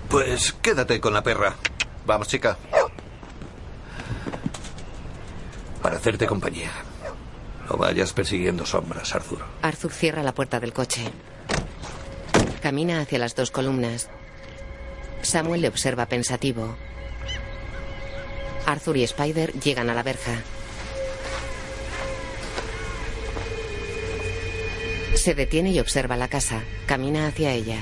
Pues 0.10 0.54
quédate 0.62 0.99
con 0.99 1.14
la 1.14 1.24
perra. 1.24 1.56
Vamos, 2.06 2.28
chica. 2.28 2.58
Para 5.82 5.97
hacerte 5.97 6.28
compañía. 6.28 6.70
No 7.70 7.78
vayas 7.78 8.12
persiguiendo 8.12 8.66
sombras, 8.66 9.16
Arthur. 9.16 9.39
Arthur 9.62 9.91
cierra 9.91 10.24
la 10.24 10.34
puerta 10.34 10.60
del 10.60 10.74
coche. 10.74 11.10
Camina 12.62 12.99
hacia 12.99 13.20
las 13.20 13.36
dos 13.36 13.49
columnas. 13.52 14.10
Samuel 15.24 15.61
le 15.61 15.67
observa 15.67 16.05
pensativo. 16.07 16.76
Arthur 18.65 18.97
y 18.97 19.03
Spider 19.03 19.53
llegan 19.53 19.89
a 19.89 19.93
la 19.93 20.03
verja. 20.03 20.41
Se 25.15 25.36
detiene 25.36 25.72
y 25.72 25.80
observa 25.80 26.17
la 26.17 26.28
casa. 26.28 26.63
Camina 26.86 27.28
hacia 27.28 27.53
ella. 27.53 27.78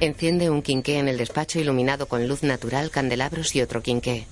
Enciende 0.00 0.50
un 0.50 0.62
quinqué 0.62 0.98
en 0.98 1.08
el 1.08 1.16
despacho 1.16 1.60
iluminado 1.60 2.06
con 2.06 2.26
luz 2.26 2.42
natural, 2.42 2.90
candelabros 2.90 3.54
y 3.54 3.62
otro 3.62 3.82
quinqué. 3.82 4.26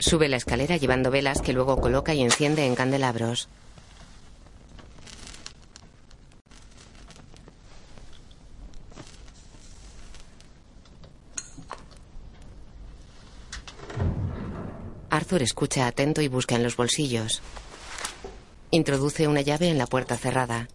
Sube 0.00 0.28
la 0.28 0.36
escalera 0.36 0.76
llevando 0.76 1.10
velas 1.10 1.42
que 1.42 1.52
luego 1.52 1.80
coloca 1.80 2.14
y 2.14 2.22
enciende 2.22 2.66
en 2.66 2.74
candelabros. 2.74 3.48
Arthur 15.10 15.42
escucha 15.42 15.88
atento 15.88 16.22
y 16.22 16.28
busca 16.28 16.54
en 16.54 16.62
los 16.62 16.76
bolsillos. 16.76 17.42
Introduce 18.70 19.26
una 19.26 19.40
llave 19.40 19.68
en 19.68 19.76
la 19.76 19.86
puerta 19.86 20.16
cerrada. 20.16 20.68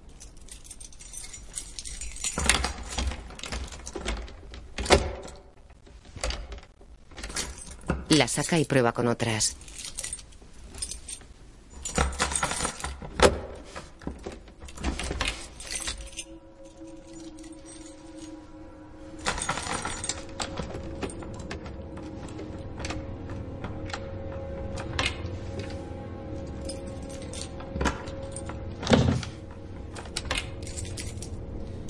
La 8.10 8.28
saca 8.28 8.60
y 8.60 8.66
prueba 8.66 8.92
con 8.92 9.08
otras. 9.08 9.56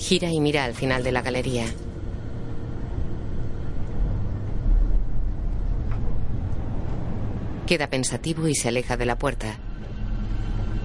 Gira 0.06 0.30
y 0.30 0.38
mira 0.38 0.62
al 0.62 0.72
final 0.72 1.02
de 1.02 1.10
la 1.10 1.20
galería. 1.20 1.64
Queda 7.66 7.90
pensativo 7.90 8.46
y 8.46 8.54
se 8.54 8.68
aleja 8.68 8.96
de 8.96 9.04
la 9.04 9.18
puerta. 9.18 9.56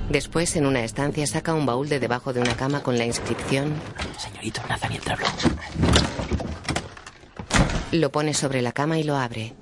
Después, 0.10 0.56
en 0.56 0.66
una 0.66 0.84
estancia, 0.84 1.28
saca 1.28 1.54
un 1.54 1.68
baúl 1.68 1.88
de 1.88 2.00
debajo 2.00 2.34
de 2.34 2.42
una 2.42 2.56
cama 2.56 2.82
con 2.82 2.98
la 2.98 3.06
inscripción 3.06 3.76
Señorito 4.18 4.64
Nathaniel 4.68 5.04
Drablow. 5.06 5.30
Lo 7.92 8.12
pone 8.12 8.34
sobre 8.34 8.64
la 8.64 8.72
cama 8.72 8.98
y 8.98 9.04
lo 9.04 9.18
abre. 9.18 9.54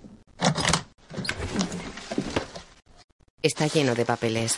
Está 3.43 3.67
lleno 3.67 3.93
de 3.93 4.05
papeles. 4.05 4.57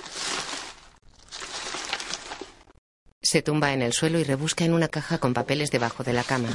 Se 3.31 3.41
tumba 3.41 3.71
en 3.71 3.81
el 3.81 3.93
suelo 3.93 4.19
y 4.19 4.25
rebusca 4.25 4.65
en 4.65 4.73
una 4.73 4.89
caja 4.89 5.17
con 5.17 5.33
papeles 5.33 5.71
debajo 5.71 6.03
de 6.03 6.11
la 6.11 6.25
cama. 6.25 6.49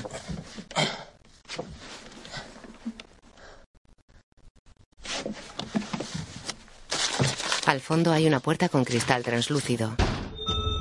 Al 7.64 7.80
fondo 7.80 8.12
hay 8.12 8.26
una 8.26 8.40
puerta 8.40 8.68
con 8.68 8.84
cristal 8.84 9.22
translúcido. 9.22 9.96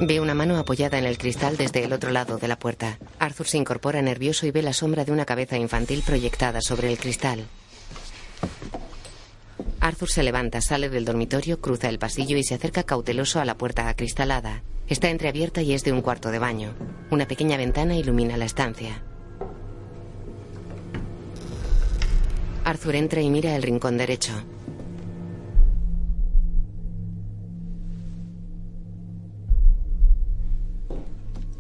Ve 0.02 0.20
una 0.20 0.34
mano 0.34 0.58
apoyada 0.58 0.98
en 0.98 1.06
el 1.06 1.18
cristal 1.18 1.56
desde 1.56 1.86
el 1.86 1.94
otro 1.94 2.12
lado 2.12 2.40
de 2.40 2.50
la 2.50 2.60
puerta. 2.60 3.00
Arthur 3.20 3.48
se 3.48 3.58
incorpora 3.58 4.02
nervioso 4.02 4.46
y 4.46 4.52
ve 4.52 4.64
la 4.64 4.74
sombra 4.74 5.06
de 5.06 5.14
una 5.14 5.24
cabeza 5.24 5.56
infantil 5.58 6.04
proyectada 6.06 6.60
sobre 6.60 6.92
el 6.92 6.98
cristal. 6.98 7.46
Arthur 9.86 10.10
se 10.10 10.24
levanta, 10.24 10.62
sale 10.62 10.90
del 10.90 11.06
dormitorio, 11.06 11.62
cruza 11.62 11.90
el 11.90 12.00
pasillo 12.00 12.38
y 12.38 12.44
se 12.44 12.56
acerca 12.56 12.82
cauteloso 12.82 13.40
a 13.40 13.46
la 13.46 13.56
puerta 13.56 13.88
acristalada. 13.88 14.64
Está 14.88 15.12
entreabierta 15.12 15.62
y 15.62 15.74
es 15.74 15.84
de 15.84 15.92
un 15.92 16.02
cuarto 16.02 16.32
de 16.32 16.40
baño. 16.40 16.74
Una 17.12 17.28
pequeña 17.28 17.56
ventana 17.56 17.96
ilumina 17.96 18.36
la 18.36 18.46
estancia. 18.46 19.04
Arthur 22.64 22.96
entra 22.96 23.22
y 23.22 23.30
mira 23.30 23.56
el 23.56 23.62
rincón 23.62 23.96
derecho. 23.96 24.34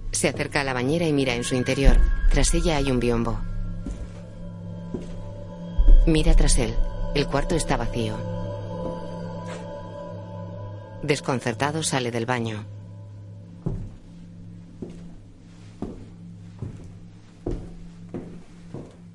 Se 0.09 0.29
acerca 0.29 0.61
a 0.61 0.63
la 0.63 0.73
bañera 0.73 1.05
y 1.05 1.13
mira 1.13 1.35
en 1.35 1.43
su 1.43 1.53
interior. 1.53 1.99
Tras 2.31 2.55
ella 2.55 2.77
hay 2.77 2.89
un 2.89 2.99
biombo. 2.99 3.39
Mira 6.07 6.33
tras 6.33 6.57
él. 6.57 6.73
El 7.15 7.27
cuarto 7.27 7.55
está 7.55 7.77
vacío. 7.77 8.17
Desconcertado 11.01 11.81
sale 11.81 12.11
del 12.11 12.25
baño. 12.25 12.65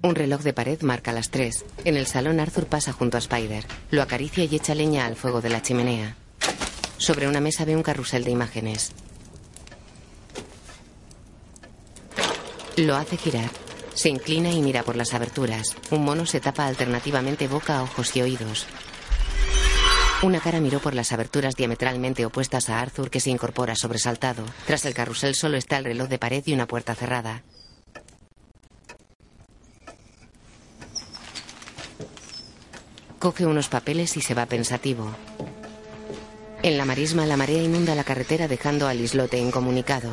Un 0.00 0.14
reloj 0.14 0.40
de 0.40 0.54
pared 0.54 0.80
marca 0.80 1.12
las 1.12 1.28
tres. 1.28 1.66
En 1.84 1.98
el 1.98 2.06
salón 2.06 2.40
Arthur 2.40 2.64
pasa 2.64 2.94
junto 2.94 3.18
a 3.18 3.20
Spider. 3.20 3.66
Lo 3.90 4.00
acaricia 4.00 4.44
y 4.44 4.56
echa 4.56 4.74
leña 4.74 5.04
al 5.04 5.14
fuego 5.14 5.42
de 5.42 5.50
la 5.50 5.60
chimenea. 5.60 6.16
Sobre 6.96 7.28
una 7.28 7.40
mesa 7.40 7.66
ve 7.66 7.76
un 7.76 7.82
carrusel 7.82 8.24
de 8.24 8.30
imágenes. 8.30 8.92
Lo 12.78 12.96
hace 12.96 13.18
girar. 13.18 13.50
Se 13.94 14.08
inclina 14.08 14.50
y 14.50 14.62
mira 14.62 14.82
por 14.82 14.96
las 14.96 15.14
aberturas. 15.14 15.76
Un 15.90 16.04
mono 16.04 16.26
se 16.26 16.40
tapa 16.40 16.66
alternativamente 16.66 17.48
boca, 17.48 17.82
ojos 17.82 18.14
y 18.16 18.22
oídos. 18.22 18.66
Una 20.22 20.40
cara 20.40 20.60
miró 20.60 20.80
por 20.80 20.94
las 20.94 21.12
aberturas 21.12 21.56
diametralmente 21.56 22.26
opuestas 22.26 22.68
a 22.68 22.80
Arthur 22.80 23.10
que 23.10 23.20
se 23.20 23.30
incorpora 23.30 23.74
sobresaltado. 23.74 24.44
Tras 24.66 24.84
el 24.84 24.92
carrusel 24.92 25.34
solo 25.34 25.56
está 25.56 25.78
el 25.78 25.84
reloj 25.84 26.08
de 26.08 26.18
pared 26.18 26.42
y 26.44 26.52
una 26.52 26.66
puerta 26.66 26.94
cerrada. 26.94 27.42
Coge 33.18 33.46
unos 33.46 33.68
papeles 33.68 34.16
y 34.16 34.20
se 34.20 34.34
va 34.34 34.46
pensativo. 34.46 35.10
En 36.62 36.76
la 36.76 36.84
marisma 36.84 37.24
la 37.24 37.38
marea 37.38 37.62
inunda 37.62 37.94
la 37.94 38.04
carretera 38.04 38.46
dejando 38.46 38.88
al 38.88 39.00
islote 39.00 39.38
incomunicado. 39.38 40.10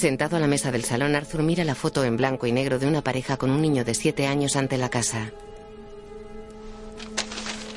Sentado 0.00 0.38
a 0.38 0.40
la 0.40 0.46
mesa 0.46 0.72
del 0.72 0.82
salón, 0.82 1.14
Arthur 1.14 1.42
mira 1.42 1.62
la 1.62 1.74
foto 1.74 2.04
en 2.04 2.16
blanco 2.16 2.46
y 2.46 2.52
negro 2.52 2.78
de 2.78 2.86
una 2.86 3.02
pareja 3.02 3.36
con 3.36 3.50
un 3.50 3.60
niño 3.60 3.84
de 3.84 3.92
siete 3.92 4.26
años 4.26 4.56
ante 4.56 4.78
la 4.78 4.88
casa. 4.88 5.30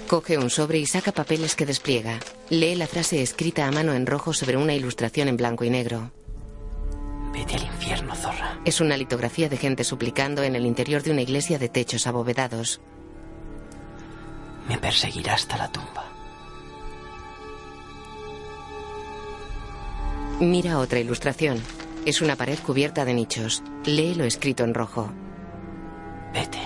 Coge 0.07 0.37
un 0.37 0.49
sobre 0.49 0.79
y 0.79 0.85
saca 0.85 1.11
papeles 1.11 1.53
que 1.53 1.65
despliega. 1.65 2.21
Lee 2.49 2.75
la 2.75 2.87
frase 2.87 3.21
escrita 3.21 3.67
a 3.67 3.71
mano 3.73 3.91
en 3.91 4.05
rojo 4.05 4.31
sobre 4.31 4.55
una 4.55 4.73
ilustración 4.73 5.27
en 5.27 5.35
blanco 5.35 5.65
y 5.65 5.69
negro. 5.69 6.13
Vete 7.33 7.55
al 7.55 7.65
infierno, 7.65 8.15
zorra. 8.15 8.57
Es 8.63 8.79
una 8.79 8.95
litografía 8.95 9.49
de 9.49 9.57
gente 9.57 9.83
suplicando 9.83 10.43
en 10.43 10.55
el 10.55 10.65
interior 10.65 11.03
de 11.03 11.11
una 11.11 11.23
iglesia 11.23 11.59
de 11.59 11.67
techos 11.67 12.07
abovedados. 12.07 12.79
Me 14.69 14.77
perseguirá 14.77 15.33
hasta 15.33 15.57
la 15.57 15.69
tumba. 15.69 16.09
Mira 20.39 20.79
otra 20.79 21.01
ilustración. 21.01 21.61
Es 22.05 22.21
una 22.21 22.35
pared 22.35 22.59
cubierta 22.59 23.05
de 23.05 23.13
nichos. 23.13 23.63
Lee 23.85 24.13
lo 24.13 24.25
escrito 24.25 24.65
en 24.65 24.73
rojo. 24.73 25.09
Vete. 26.33 26.59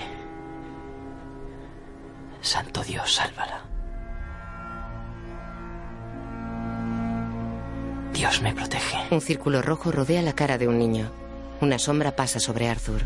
Santo 2.41 2.83
Dios, 2.83 3.13
sálvala. 3.13 3.63
Dios 8.13 8.41
me 8.41 8.53
protege. 8.55 8.97
Un 9.11 9.21
círculo 9.21 9.61
rojo 9.61 9.91
rodea 9.91 10.23
la 10.23 10.33
cara 10.33 10.57
de 10.57 10.67
un 10.67 10.79
niño. 10.79 11.11
Una 11.61 11.77
sombra 11.77 12.15
pasa 12.15 12.39
sobre 12.39 12.67
Arthur. 12.67 13.01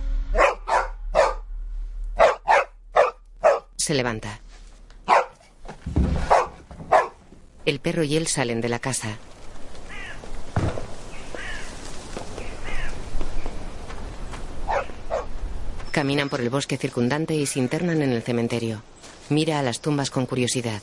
Se 3.76 3.94
levanta. 3.94 4.40
El 7.66 7.80
perro 7.82 8.04
y 8.04 8.16
él 8.16 8.28
salen 8.28 8.62
de 8.62 8.70
la 8.70 8.80
casa. 8.80 9.18
Caminan 16.02 16.30
por 16.30 16.42
el 16.42 16.50
bosque 16.50 16.78
circundante 16.78 17.36
y 17.36 17.46
se 17.46 17.60
internan 17.60 18.02
en 18.02 18.12
el 18.12 18.24
cementerio. 18.24 18.82
Mira 19.30 19.60
a 19.60 19.62
las 19.62 19.82
tumbas 19.82 20.10
con 20.10 20.26
curiosidad. 20.26 20.82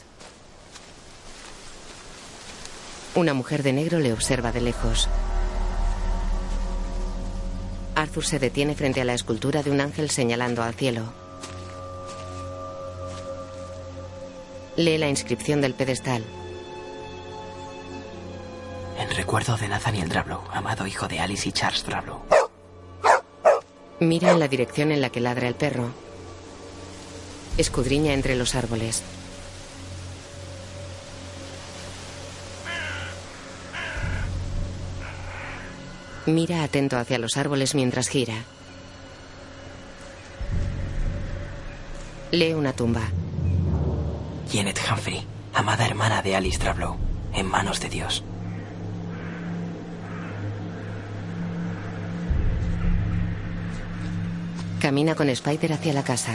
Una 3.16 3.34
mujer 3.34 3.64
de 3.64 3.72
negro 3.72 3.98
le 3.98 4.12
observa 4.12 4.52
de 4.52 4.60
lejos. 4.60 5.08
Arthur 7.96 8.24
se 8.24 8.38
detiene 8.38 8.76
frente 8.76 9.00
a 9.00 9.04
la 9.04 9.14
escultura 9.14 9.64
de 9.64 9.72
un 9.72 9.80
ángel 9.80 10.08
señalando 10.08 10.62
al 10.62 10.74
cielo. 10.74 11.12
Lee 14.76 14.98
la 14.98 15.08
inscripción 15.08 15.60
del 15.60 15.74
pedestal. 15.74 16.22
En 19.00 19.10
recuerdo 19.16 19.56
de 19.56 19.66
Nathaniel 19.66 20.08
Drablow, 20.08 20.42
amado 20.52 20.86
hijo 20.86 21.08
de 21.08 21.18
Alice 21.18 21.48
y 21.48 21.50
Charles 21.50 21.84
Drablow. 21.84 22.37
Mira 24.00 24.30
en 24.30 24.38
la 24.38 24.46
dirección 24.46 24.92
en 24.92 25.00
la 25.00 25.10
que 25.10 25.20
ladra 25.20 25.48
el 25.48 25.54
perro. 25.54 25.90
Escudriña 27.56 28.12
entre 28.12 28.36
los 28.36 28.54
árboles. 28.54 29.02
Mira 36.26 36.62
atento 36.62 36.96
hacia 36.98 37.18
los 37.18 37.36
árboles 37.36 37.74
mientras 37.74 38.08
gira. 38.08 38.44
Lee 42.30 42.52
una 42.52 42.74
tumba. 42.74 43.00
Janet 44.52 44.78
Humphrey, 44.88 45.26
amada 45.54 45.86
hermana 45.86 46.22
de 46.22 46.36
Alice 46.36 46.58
Drablow, 46.58 46.96
en 47.32 47.46
manos 47.46 47.80
de 47.80 47.88
Dios. 47.88 48.22
Camina 54.88 55.14
con 55.14 55.28
Spider 55.28 55.74
hacia 55.74 55.92
la 55.92 56.02
casa. 56.02 56.32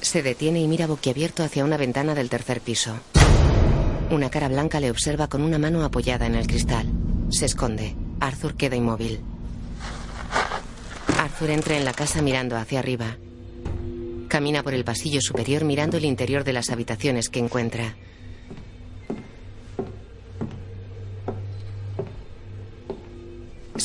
Se 0.00 0.22
detiene 0.22 0.62
y 0.62 0.68
mira 0.68 0.86
boquiabierto 0.86 1.42
hacia 1.42 1.66
una 1.66 1.76
ventana 1.76 2.14
del 2.14 2.30
tercer 2.30 2.62
piso. 2.62 2.94
Una 4.10 4.30
cara 4.30 4.48
blanca 4.48 4.80
le 4.80 4.90
observa 4.90 5.28
con 5.28 5.42
una 5.42 5.58
mano 5.58 5.84
apoyada 5.84 6.24
en 6.24 6.34
el 6.34 6.46
cristal. 6.46 6.90
Se 7.28 7.44
esconde. 7.44 7.94
Arthur 8.20 8.54
queda 8.54 8.76
inmóvil. 8.76 9.20
Arthur 11.18 11.50
entra 11.50 11.76
en 11.76 11.84
la 11.84 11.92
casa 11.92 12.22
mirando 12.22 12.56
hacia 12.56 12.78
arriba. 12.78 13.18
Camina 14.28 14.62
por 14.62 14.72
el 14.72 14.84
pasillo 14.84 15.20
superior 15.20 15.64
mirando 15.64 15.98
el 15.98 16.06
interior 16.06 16.42
de 16.42 16.54
las 16.54 16.70
habitaciones 16.70 17.28
que 17.28 17.40
encuentra. 17.40 17.96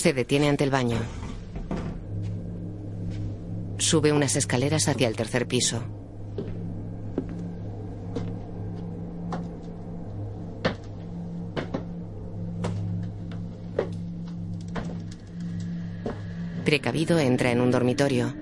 Se 0.08 0.14
detiene 0.14 0.48
ante 0.48 0.64
el 0.64 0.70
baño. 0.70 0.96
Sube 3.78 4.14
unas 4.14 4.38
escaleras 4.38 4.88
hacia 4.88 5.06
el 5.06 5.18
tercer 5.18 5.50
piso. 5.50 5.84
Precavido 16.64 17.20
entra 17.20 17.52
en 17.52 17.60
un 17.60 17.70
dormitorio. 17.70 18.34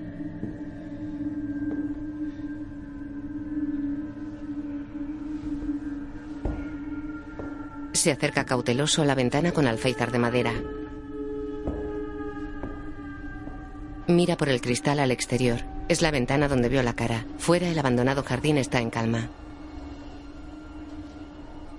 Se 7.92 8.12
acerca 8.12 8.44
cauteloso 8.44 9.02
a 9.02 9.04
la 9.04 9.16
ventana 9.16 9.50
con 9.50 9.66
alféizar 9.66 10.12
de 10.12 10.18
madera. 10.20 10.52
Mira 14.08 14.36
por 14.36 14.48
el 14.48 14.60
cristal 14.60 15.00
al 15.00 15.10
exterior. 15.10 15.60
Es 15.88 16.00
la 16.00 16.12
ventana 16.12 16.46
donde 16.46 16.68
vio 16.68 16.82
la 16.82 16.94
cara. 16.94 17.26
Fuera 17.38 17.68
el 17.68 17.78
abandonado 17.78 18.22
jardín 18.22 18.56
está 18.56 18.80
en 18.80 18.90
calma. 18.90 19.30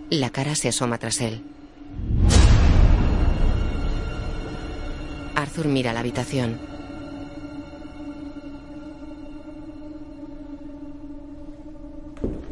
La 0.10 0.30
cara 0.30 0.56
se 0.56 0.68
asoma 0.68 0.98
tras 0.98 1.22
él. 1.22 1.42
Arthur 5.36 5.68
mira 5.68 5.94
la 5.94 6.02
habitación. 6.02 6.60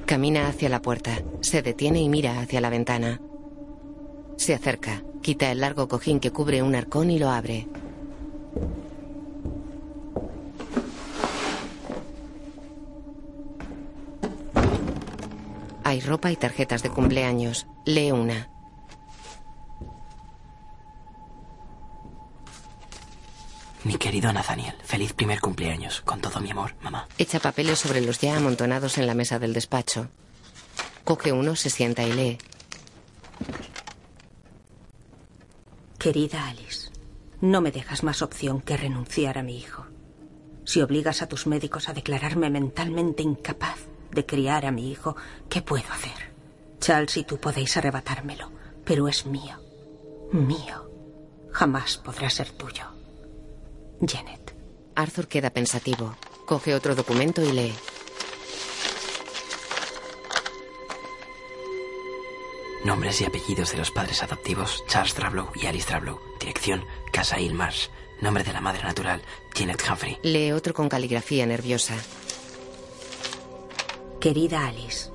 Camina 0.06 0.48
hacia 0.48 0.70
la 0.70 0.82
puerta. 0.82 1.22
Se 1.42 1.62
detiene 1.62 2.00
y 2.00 2.08
mira 2.08 2.40
hacia 2.40 2.62
la 2.62 2.70
ventana. 2.70 3.20
Se 4.38 4.54
acerca, 4.54 5.04
quita 5.22 5.52
el 5.52 5.60
largo 5.60 5.90
cojín 5.90 6.20
que 6.22 6.32
cubre 6.32 6.62
un 6.62 6.76
arcón 6.76 7.12
y 7.12 7.20
lo 7.20 7.30
abre. 7.30 7.68
Hay 15.96 16.02
ropa 16.02 16.30
y 16.30 16.36
tarjetas 16.36 16.84
de 16.84 16.90
cumpleaños. 16.90 17.68
Lee 17.86 18.12
una. 18.12 18.50
Mi 23.86 23.96
querido 23.96 24.34
Nathaniel, 24.34 24.76
feliz 24.84 25.14
primer 25.14 25.40
cumpleaños. 25.40 26.02
Con 26.02 26.20
todo 26.20 26.42
mi 26.42 26.52
amor, 26.52 26.76
mamá. 26.82 27.08
Echa 27.18 27.40
papeles 27.40 27.80
sobre 27.80 28.02
los 28.02 28.20
ya 28.20 28.36
amontonados 28.36 28.98
en 28.98 29.08
la 29.08 29.14
mesa 29.14 29.40
del 29.40 29.54
despacho. 29.54 30.10
Coge 31.06 31.32
uno, 31.32 31.56
se 31.56 31.70
sienta 31.70 32.04
y 32.04 32.12
lee. 32.12 32.38
Querida 35.98 36.50
Alice, 36.50 36.90
no 37.40 37.62
me 37.62 37.72
dejas 37.72 38.04
más 38.04 38.22
opción 38.22 38.60
que 38.60 38.76
renunciar 38.76 39.38
a 39.38 39.44
mi 39.44 39.58
hijo. 39.58 39.86
Si 40.66 40.82
obligas 40.82 41.22
a 41.22 41.30
tus 41.30 41.48
médicos 41.48 41.88
a 41.88 41.94
declararme 41.94 42.50
mentalmente 42.50 43.24
incapaz 43.24 43.95
de 44.16 44.26
criar 44.26 44.66
a 44.66 44.72
mi 44.72 44.90
hijo, 44.90 45.16
¿qué 45.50 45.62
puedo 45.62 45.86
hacer? 45.92 46.34
Charles 46.80 47.18
y 47.18 47.24
tú 47.24 47.38
podéis 47.38 47.78
arrebatármelo, 47.78 48.52
pero 48.84 49.08
es 49.08 49.26
mío. 49.26 49.60
Mío. 50.32 50.90
Jamás 51.52 51.98
podrá 51.98 52.30
ser 52.30 52.50
tuyo. 52.52 52.86
Janet. 54.02 54.56
Arthur 54.96 55.28
queda 55.28 55.50
pensativo. 55.52 56.16
Coge 56.46 56.74
otro 56.74 56.96
documento 56.96 57.44
y 57.44 57.52
lee. 57.52 57.74
Nombres 62.84 63.20
y 63.22 63.26
apellidos 63.26 63.72
de 63.72 63.78
los 63.78 63.90
padres 63.90 64.22
adoptivos 64.22 64.84
Charles 64.88 65.16
Drablow 65.16 65.50
y 65.56 65.66
Alice 65.66 65.90
Drablow. 65.90 66.20
Dirección 66.40 66.86
Casa 67.12 67.40
Ilmars. 67.40 67.90
Nombre 68.22 68.44
de 68.44 68.54
la 68.54 68.62
madre 68.62 68.84
natural 68.84 69.22
Janet 69.54 69.84
Humphrey. 69.90 70.20
Lee 70.22 70.52
otro 70.52 70.74
con 70.74 70.88
caligrafía 70.88 71.46
nerviosa. 71.46 71.96
Querida 74.26 74.66
Alice, 74.66 75.12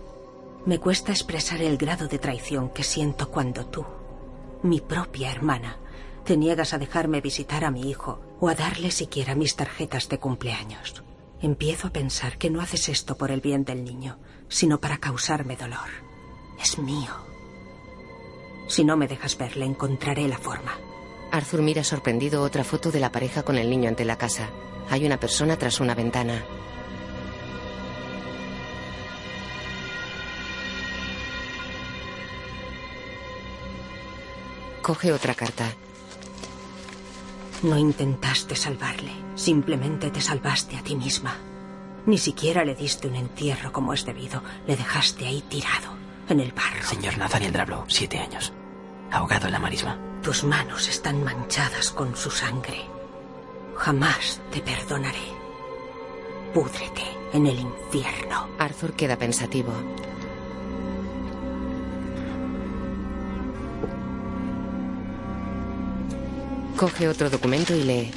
me 0.66 0.78
cuesta 0.78 1.10
expresar 1.10 1.60
el 1.62 1.76
grado 1.78 2.06
de 2.06 2.20
traición 2.20 2.68
que 2.68 2.84
siento 2.84 3.28
cuando 3.28 3.66
tú, 3.66 3.84
mi 4.62 4.80
propia 4.80 5.32
hermana, 5.32 5.78
te 6.24 6.36
niegas 6.36 6.74
a 6.74 6.78
dejarme 6.78 7.20
visitar 7.20 7.64
a 7.64 7.72
mi 7.72 7.90
hijo 7.90 8.20
o 8.38 8.48
a 8.48 8.54
darle 8.54 8.92
siquiera 8.92 9.34
mis 9.34 9.56
tarjetas 9.56 10.08
de 10.08 10.20
cumpleaños. 10.20 11.02
Empiezo 11.42 11.88
a 11.88 11.92
pensar 11.92 12.38
que 12.38 12.50
no 12.50 12.60
haces 12.60 12.88
esto 12.88 13.16
por 13.16 13.32
el 13.32 13.40
bien 13.40 13.64
del 13.64 13.82
niño, 13.82 14.20
sino 14.46 14.78
para 14.78 14.98
causarme 14.98 15.56
dolor. 15.56 15.90
Es 16.62 16.78
mío. 16.78 17.10
Si 18.68 18.84
no 18.84 18.96
me 18.96 19.08
dejas 19.08 19.36
verle, 19.36 19.64
encontraré 19.64 20.28
la 20.28 20.38
forma. 20.38 20.78
Arthur 21.32 21.62
mira 21.62 21.82
sorprendido 21.82 22.42
otra 22.42 22.62
foto 22.62 22.92
de 22.92 23.00
la 23.00 23.10
pareja 23.10 23.42
con 23.42 23.58
el 23.58 23.70
niño 23.70 23.88
ante 23.88 24.04
la 24.04 24.18
casa. 24.18 24.50
Hay 24.88 25.04
una 25.04 25.18
persona 25.18 25.56
tras 25.56 25.80
una 25.80 25.96
ventana. 25.96 26.44
Coge 34.82 35.12
otra 35.12 35.34
carta. 35.34 35.66
No 37.62 37.76
intentaste 37.76 38.56
salvarle, 38.56 39.12
simplemente 39.34 40.10
te 40.10 40.20
salvaste 40.20 40.76
a 40.76 40.82
ti 40.82 40.96
misma. 40.96 41.36
Ni 42.06 42.16
siquiera 42.16 42.64
le 42.64 42.74
diste 42.74 43.06
un 43.06 43.14
entierro 43.14 43.72
como 43.72 43.92
es 43.92 44.06
debido, 44.06 44.42
le 44.66 44.76
dejaste 44.76 45.26
ahí 45.26 45.42
tirado, 45.42 45.92
en 46.28 46.40
el 46.40 46.52
barro. 46.52 46.82
Señor 46.82 47.18
Nathaniel 47.18 47.52
Drablow, 47.52 47.84
siete 47.88 48.18
años. 48.18 48.52
Ahogado 49.10 49.46
en 49.46 49.52
la 49.52 49.58
marisma. 49.58 49.98
Tus 50.22 50.44
manos 50.44 50.88
están 50.88 51.22
manchadas 51.22 51.90
con 51.90 52.16
su 52.16 52.30
sangre. 52.30 52.80
Jamás 53.76 54.40
te 54.50 54.60
perdonaré. 54.60 55.18
Púdrete 56.54 57.04
en 57.32 57.46
el 57.46 57.58
infierno. 57.60 58.48
Arthur 58.58 58.94
queda 58.94 59.16
pensativo. 59.16 59.72
Coge 66.80 67.08
otro 67.08 67.28
documento 67.28 67.76
y 67.76 67.82
lee. 67.82 68.10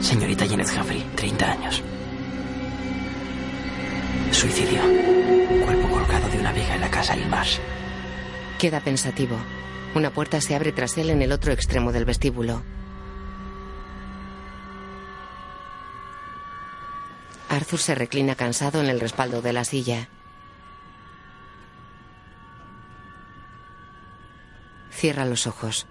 Señorita 0.00 0.48
Janet 0.48 0.66
Humphrey, 0.74 1.04
30 1.14 1.52
años. 1.52 1.82
Suicidio. 4.32 4.80
Cuerpo 5.66 5.88
colgado 5.90 6.30
de 6.30 6.38
una 6.38 6.52
viga 6.52 6.74
en 6.74 6.80
la 6.80 6.90
casa 6.90 7.18
Ilmars. 7.18 7.60
Queda 8.58 8.80
pensativo. 8.80 9.36
Una 9.94 10.08
puerta 10.08 10.40
se 10.40 10.56
abre 10.56 10.72
tras 10.72 10.96
él 10.96 11.10
en 11.10 11.20
el 11.20 11.32
otro 11.32 11.52
extremo 11.52 11.92
del 11.92 12.06
vestíbulo. 12.06 12.62
Arthur 17.50 17.78
se 17.78 17.94
reclina 17.94 18.36
cansado 18.36 18.80
en 18.80 18.86
el 18.86 19.00
respaldo 19.00 19.42
de 19.42 19.52
la 19.52 19.64
silla. 19.64 20.08
Cierra 24.90 25.24
los 25.24 25.46
ojos. 25.46 25.86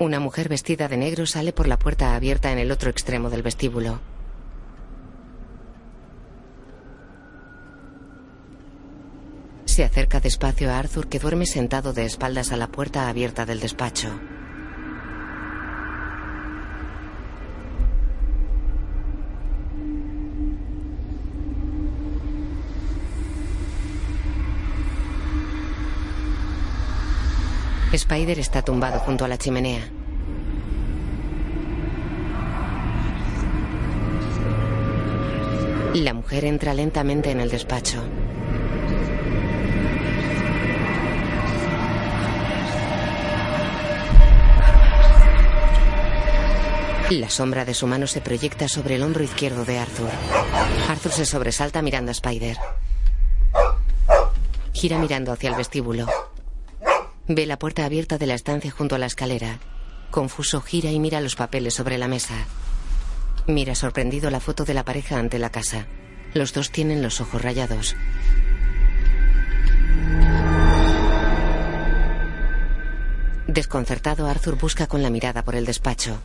Una 0.00 0.20
mujer 0.20 0.48
vestida 0.48 0.86
de 0.86 0.96
negro 0.96 1.26
sale 1.26 1.52
por 1.52 1.66
la 1.66 1.76
puerta 1.78 2.14
abierta 2.14 2.52
en 2.52 2.58
el 2.58 2.70
otro 2.70 2.88
extremo 2.88 3.30
del 3.30 3.42
vestíbulo. 3.42 3.98
Se 9.64 9.82
acerca 9.82 10.20
despacio 10.20 10.70
a 10.70 10.78
Arthur 10.78 11.08
que 11.08 11.18
duerme 11.18 11.46
sentado 11.46 11.92
de 11.92 12.04
espaldas 12.04 12.52
a 12.52 12.56
la 12.56 12.68
puerta 12.68 13.08
abierta 13.08 13.44
del 13.44 13.58
despacho. 13.58 14.08
Spider 27.98 28.38
está 28.38 28.62
tumbado 28.62 29.00
junto 29.00 29.24
a 29.24 29.28
la 29.28 29.38
chimenea. 29.38 29.82
La 35.94 36.14
mujer 36.14 36.44
entra 36.44 36.74
lentamente 36.74 37.32
en 37.32 37.40
el 37.40 37.50
despacho. 37.50 38.00
La 47.10 47.28
sombra 47.30 47.64
de 47.64 47.74
su 47.74 47.88
mano 47.88 48.06
se 48.06 48.20
proyecta 48.20 48.68
sobre 48.68 48.94
el 48.94 49.02
hombro 49.02 49.24
izquierdo 49.24 49.64
de 49.64 49.76
Arthur. 49.78 50.10
Arthur 50.88 51.10
se 51.10 51.26
sobresalta 51.26 51.82
mirando 51.82 52.10
a 52.10 52.12
Spider. 52.12 52.58
Gira 54.72 54.98
mirando 54.98 55.32
hacia 55.32 55.50
el 55.50 55.56
vestíbulo. 55.56 56.06
Ve 57.30 57.44
la 57.44 57.58
puerta 57.58 57.84
abierta 57.84 58.16
de 58.16 58.26
la 58.26 58.34
estancia 58.34 58.70
junto 58.70 58.94
a 58.94 58.98
la 58.98 59.04
escalera. 59.04 59.58
Confuso 60.10 60.62
gira 60.62 60.90
y 60.90 60.98
mira 60.98 61.20
los 61.20 61.36
papeles 61.36 61.74
sobre 61.74 61.98
la 61.98 62.08
mesa. 62.08 62.46
Mira 63.46 63.74
sorprendido 63.74 64.30
la 64.30 64.40
foto 64.40 64.64
de 64.64 64.72
la 64.72 64.82
pareja 64.82 65.18
ante 65.18 65.38
la 65.38 65.50
casa. 65.50 65.86
Los 66.32 66.54
dos 66.54 66.70
tienen 66.70 67.02
los 67.02 67.20
ojos 67.20 67.42
rayados. 67.42 67.96
Desconcertado, 73.46 74.26
Arthur 74.26 74.56
busca 74.58 74.86
con 74.86 75.02
la 75.02 75.10
mirada 75.10 75.44
por 75.44 75.54
el 75.54 75.66
despacho. 75.66 76.18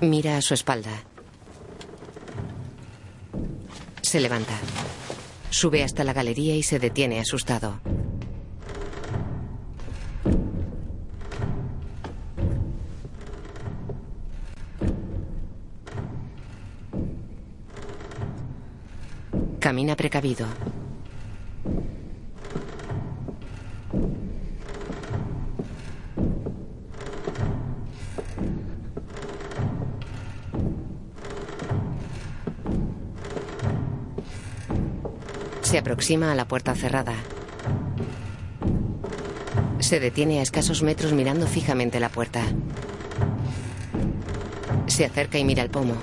Mira 0.00 0.36
a 0.36 0.42
su 0.42 0.54
espalda. 0.54 1.07
Se 4.08 4.20
levanta. 4.20 4.58
Sube 5.50 5.84
hasta 5.84 6.02
la 6.02 6.14
galería 6.14 6.56
y 6.56 6.62
se 6.62 6.78
detiene 6.78 7.20
asustado. 7.20 7.78
Camina 19.60 19.94
precavido. 19.94 20.46
Se 35.78 35.82
aproxima 35.82 36.32
a 36.32 36.34
la 36.34 36.48
puerta 36.48 36.74
cerrada. 36.74 37.14
Se 39.78 40.00
detiene 40.00 40.40
a 40.40 40.42
escasos 40.42 40.82
metros 40.82 41.12
mirando 41.12 41.46
fijamente 41.46 42.00
la 42.00 42.08
puerta. 42.08 42.42
Se 44.88 45.04
acerca 45.04 45.38
y 45.38 45.44
mira 45.44 45.62
el 45.62 45.70
pomo. 45.70 45.94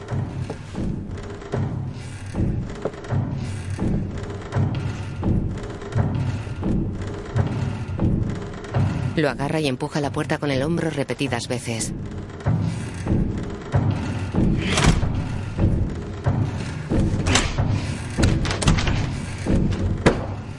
Lo 9.17 9.29
agarra 9.29 9.59
y 9.59 9.67
empuja 9.67 9.99
la 9.99 10.13
puerta 10.13 10.37
con 10.37 10.51
el 10.51 10.63
hombro 10.63 10.89
repetidas 10.89 11.49
veces. 11.49 11.91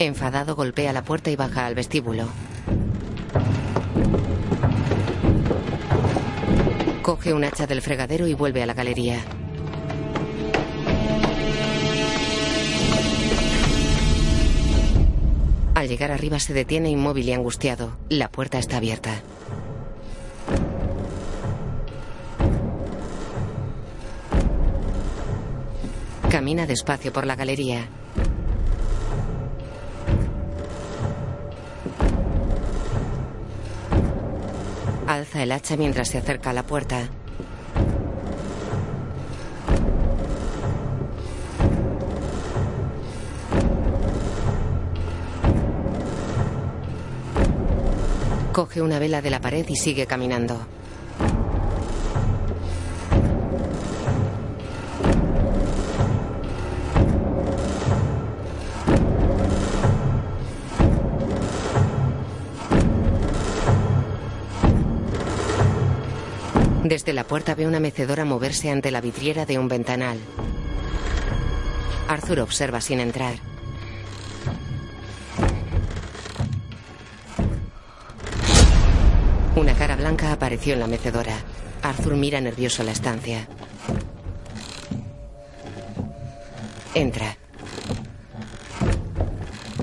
Enfadado 0.07 0.55
golpea 0.55 0.93
la 0.93 1.03
puerta 1.03 1.33
y 1.33 1.37
baja 1.37 1.67
al 1.67 1.75
vestíbulo. 1.75 2.29
Coge 7.03 7.35
un 7.35 7.43
hacha 7.43 7.67
del 7.67 7.83
fregadero 7.83 8.29
y 8.29 8.35
vuelve 8.35 8.63
a 8.63 8.67
la 8.67 8.75
galería. 8.75 9.19
Al 15.75 15.89
llegar 15.89 16.13
arriba 16.13 16.39
se 16.39 16.55
detiene 16.55 16.89
inmóvil 16.89 17.29
y 17.29 17.33
angustiado. 17.33 17.97
La 18.09 18.29
puerta 18.29 18.59
está 18.59 18.77
abierta. 18.77 19.23
Camina 26.31 26.65
despacio 26.67 27.13
por 27.13 27.27
la 27.27 27.35
galería. 27.35 27.89
El 35.35 35.53
hacha 35.53 35.77
mientras 35.77 36.09
se 36.09 36.19
acerca 36.19 36.51
a 36.51 36.53
la 36.53 36.63
puerta. 36.63 37.09
Coge 48.53 48.81
una 48.81 48.99
vela 48.99 49.21
de 49.21 49.31
la 49.31 49.41
pared 49.41 49.67
y 49.69 49.77
sigue 49.77 50.07
caminando. 50.07 50.76
La 67.13 67.25
puerta 67.25 67.55
ve 67.55 67.67
una 67.67 67.81
mecedora 67.81 68.25
moverse 68.25 68.69
ante 68.69 68.91
la 68.91 69.01
vidriera 69.01 69.47
de 69.47 69.59
un 69.59 69.69
ventanal. 69.69 70.19
Arthur 72.09 72.41
observa 72.41 72.81
sin 72.81 73.01
entrar. 73.01 73.37
Una 79.55 79.75
cara 79.75 79.97
blanca 79.97 80.33
apareció 80.33 80.75
en 80.75 80.81
la 80.81 80.89
mecedora. 80.89 81.37
Arthur 81.83 82.17
mira 82.17 82.41
nervioso 82.41 82.83
la 82.83 82.93
estancia. 82.93 83.49
Entra. 86.95 87.37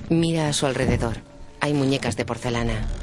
Mira 0.09 0.49
a 0.49 0.53
su 0.53 0.65
alrededor. 0.65 1.15
Hay 1.61 1.73
muñecas 1.73 2.15
de 2.15 2.25
porcelana. 2.25 3.02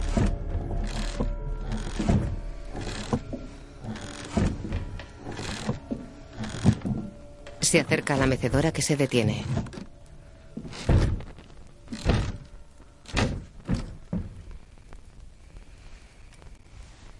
Se 7.70 7.78
acerca 7.78 8.14
a 8.14 8.16
la 8.16 8.26
mecedora 8.26 8.72
que 8.72 8.82
se 8.82 8.96
detiene. 8.96 9.44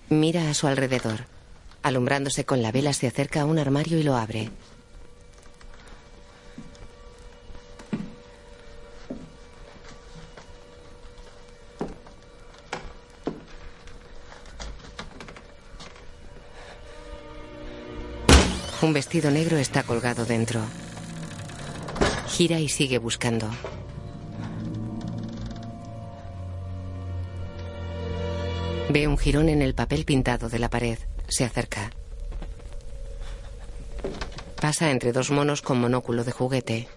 Mira 0.08 0.50
a 0.50 0.54
su 0.54 0.66
alrededor. 0.66 1.26
Alumbrándose 1.84 2.44
con 2.44 2.62
la 2.62 2.72
vela 2.72 2.92
se 2.94 3.06
acerca 3.06 3.42
a 3.42 3.44
un 3.44 3.60
armario 3.60 3.96
y 3.96 4.02
lo 4.02 4.16
abre. 4.16 4.50
Un 18.82 18.94
vestido 18.94 19.30
negro 19.30 19.58
está 19.58 19.82
colgado 19.82 20.24
dentro. 20.24 20.62
Gira 22.28 22.60
y 22.60 22.68
sigue 22.70 22.96
buscando. 22.96 23.50
Ve 28.88 29.06
un 29.06 29.18
jirón 29.18 29.50
en 29.50 29.60
el 29.60 29.74
papel 29.74 30.06
pintado 30.06 30.48
de 30.48 30.58
la 30.58 30.70
pared. 30.70 30.98
Se 31.28 31.44
acerca. 31.44 31.90
Pasa 34.58 34.90
entre 34.90 35.12
dos 35.12 35.30
monos 35.30 35.60
con 35.60 35.78
monóculo 35.78 36.24
de 36.24 36.32
juguete. 36.32 36.88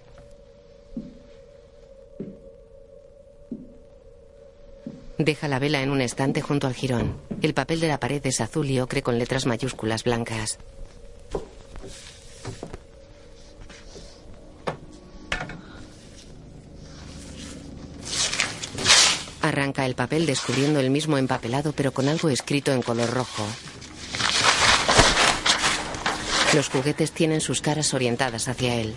Deja 5.18 5.48
la 5.50 5.60
vela 5.60 5.82
en 5.82 5.92
un 5.92 6.00
estante 6.00 6.42
junto 6.42 6.66
al 6.66 6.76
jirón. 6.76 7.18
El 7.42 7.54
papel 7.54 7.82
de 7.82 7.90
la 7.90 8.00
pared 8.00 8.26
es 8.26 8.40
azul 8.40 8.70
y 8.70 8.80
ocre 8.80 9.02
con 9.02 9.20
letras 9.20 9.46
mayúsculas 9.46 10.06
blancas. 10.06 10.60
Arranca 19.41 19.86
el 19.86 19.94
papel 19.94 20.26
descubriendo 20.26 20.80
el 20.80 20.89
mismo 20.89 21.18
empapelado 21.18 21.74
pero 21.74 21.91
con 21.91 22.08
algo 22.08 22.30
escrito 22.30 22.72
en 22.72 22.82
color 22.82 23.10
rojo. 23.10 23.46
Los 26.54 26.70
juguetes 26.70 27.12
tienen 27.12 27.41
sus 27.41 27.62
caras 27.62 27.94
orientadas 27.94 28.48
hacia 28.48 28.76
él. 28.76 28.94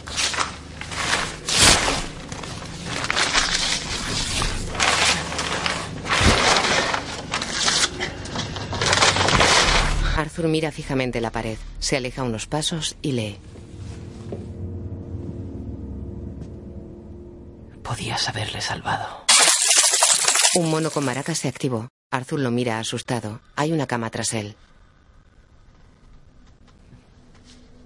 Arthur 10.47 10.53
mira 10.53 10.71
fijamente 10.71 11.21
la 11.21 11.33
pared, 11.33 11.59
se 11.81 11.97
aleja 11.97 12.23
unos 12.23 12.47
pasos 12.47 12.97
y 13.03 13.13
lee. 13.13 13.37
Podías 17.83 18.29
haberle 18.29 18.61
salvado. 18.61 19.25
Un 20.55 20.71
mono 20.71 20.93
con 20.93 21.05
maracas 21.05 21.39
se 21.39 21.49
activó. 21.49 21.89
Arthur 22.13 22.39
lo 22.39 22.53
mira 22.53 22.79
asustado. 22.79 23.41
Hay 23.57 23.73
una 23.73 23.89
cama 23.89 24.11
tras 24.11 24.35
él. 24.35 24.55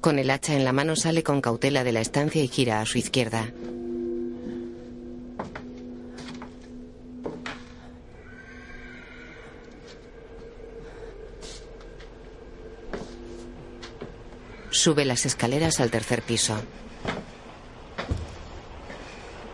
Con 0.03 0.19
el 0.19 0.31
hacha 0.31 0.55
en 0.55 0.65
la 0.65 0.73
mano 0.75 0.97
sale 0.97 1.23
con 1.23 1.41
cautela 1.41 1.83
de 1.83 1.93
la 1.93 2.03
estancia 2.03 2.43
y 2.43 2.49
gira 2.49 2.83
a 2.83 2.87
su 2.87 2.99
izquierda. 2.99 3.51
Sube 14.83 15.05
las 15.05 15.26
escaleras 15.26 15.78
al 15.78 15.91
tercer 15.91 16.22
piso. 16.22 16.59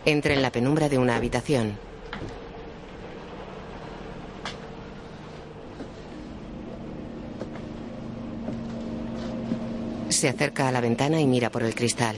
Entra 0.05 0.33
en 0.33 0.41
la 0.41 0.53
penumbra 0.53 0.87
de 0.87 0.97
una 0.97 1.17
habitación. 1.17 1.77
Se 10.07 10.29
acerca 10.29 10.69
a 10.69 10.71
la 10.71 10.79
ventana 10.79 11.19
y 11.19 11.27
mira 11.27 11.49
por 11.49 11.63
el 11.63 11.75
cristal. 11.75 12.15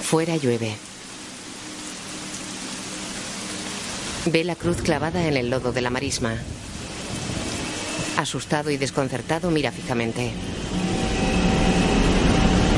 Fuera 0.00 0.38
llueve. 0.38 0.74
Ve 4.24 4.42
la 4.42 4.56
cruz 4.56 4.80
clavada 4.80 5.28
en 5.28 5.36
el 5.36 5.50
lodo 5.50 5.70
de 5.70 5.82
la 5.82 5.90
marisma. 5.90 6.38
Asustado 8.20 8.70
y 8.70 8.76
desconcertado 8.76 9.50
mira 9.50 9.72
fijamente. 9.72 10.30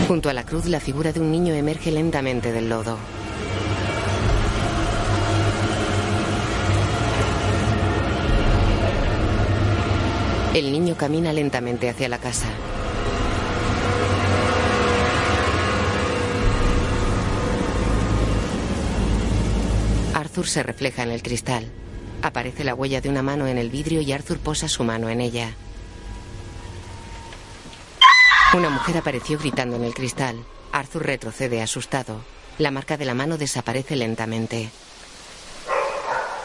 Junto 0.07 0.31
a 0.31 0.33
la 0.33 0.47
cruz 0.47 0.67
la 0.67 0.79
figura 0.79 1.13
de 1.13 1.19
un 1.19 1.33
niño 1.33 1.53
emerge 1.53 1.91
lentamente 1.91 2.53
del 2.53 2.69
lodo. 2.69 2.97
El 10.55 10.71
niño 10.71 10.97
camina 10.97 11.33
lentamente 11.33 11.89
hacia 11.89 12.09
la 12.09 12.19
casa. 12.19 12.47
Arthur 20.15 20.47
se 20.47 20.63
refleja 20.63 21.03
en 21.03 21.11
el 21.11 21.21
cristal. 21.21 21.82
Aparece 22.23 22.63
la 22.63 22.75
huella 22.75 23.01
de 23.01 23.09
una 23.09 23.23
mano 23.23 23.47
en 23.49 23.59
el 23.59 23.69
vidrio 23.69 24.01
y 24.01 24.13
Arthur 24.13 24.39
posa 24.39 24.69
su 24.69 24.85
mano 24.85 25.09
en 25.09 25.21
ella. 25.21 25.55
Una 28.55 28.71
mujer 28.71 28.97
apareció 28.99 29.39
gritando 29.39 29.77
en 29.77 29.85
el 29.85 29.95
cristal. 29.95 30.45
Arthur 30.73 31.05
retrocede 31.05 31.63
asustado. 31.63 32.23
La 32.59 32.71
marca 32.71 32.97
de 32.97 33.07
la 33.07 33.15
mano 33.15 33.39
desaparece 33.39 33.97
lentamente. 33.97 34.71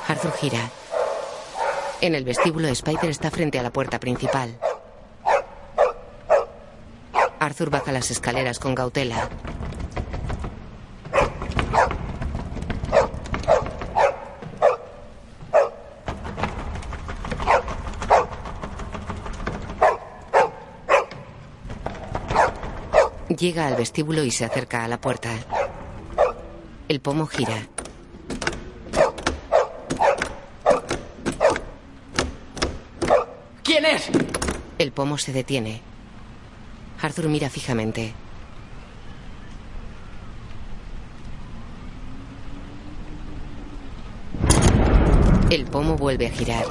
Arthur 0.07 0.33
gira. 0.33 0.71
En 2.01 2.15
el 2.15 2.23
vestíbulo, 2.23 2.69
Spider 2.69 3.09
está 3.09 3.29
frente 3.29 3.59
a 3.59 3.63
la 3.63 3.71
puerta 3.71 3.99
principal. 3.99 4.57
Arthur 7.39 7.69
baja 7.69 7.91
las 7.91 8.09
escaleras 8.09 8.57
con 8.57 8.73
cautela. 8.73 9.29
Llega 23.37 23.67
al 23.67 23.75
vestíbulo 23.75 24.23
y 24.23 24.31
se 24.31 24.45
acerca 24.45 24.83
a 24.83 24.87
la 24.87 24.99
puerta. 24.99 25.29
El 26.87 27.01
pomo 27.01 27.27
gira. 27.27 27.67
¿Quién 33.63 33.85
es? 33.85 34.09
El 34.79 34.91
pomo 34.91 35.19
se 35.19 35.33
detiene. 35.33 35.81
Arthur 36.99 37.29
mira 37.29 37.49
fijamente. 37.51 38.13
El 45.51 45.65
pomo 45.65 45.95
vuelve 45.95 46.25
a 46.25 46.31
girar. 46.31 46.65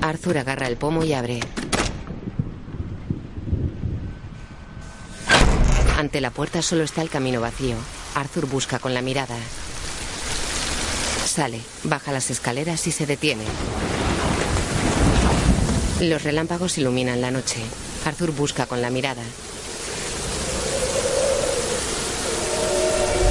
Arthur 0.00 0.38
agarra 0.38 0.66
el 0.66 0.78
pomo 0.78 1.04
y 1.04 1.12
abre. 1.12 1.40
La 6.20 6.30
puerta 6.30 6.62
solo 6.62 6.84
está 6.84 7.02
el 7.02 7.10
camino 7.10 7.40
vacío. 7.40 7.76
Arthur 8.14 8.46
busca 8.46 8.78
con 8.78 8.94
la 8.94 9.02
mirada. 9.02 9.36
Sale, 11.26 11.60
baja 11.82 12.12
las 12.12 12.30
escaleras 12.30 12.86
y 12.86 12.92
se 12.92 13.04
detiene. 13.04 13.42
Los 16.00 16.22
relámpagos 16.22 16.78
iluminan 16.78 17.20
la 17.20 17.32
noche. 17.32 17.60
Arthur 18.04 18.30
busca 18.30 18.66
con 18.66 18.80
la 18.80 18.90
mirada. 18.90 19.22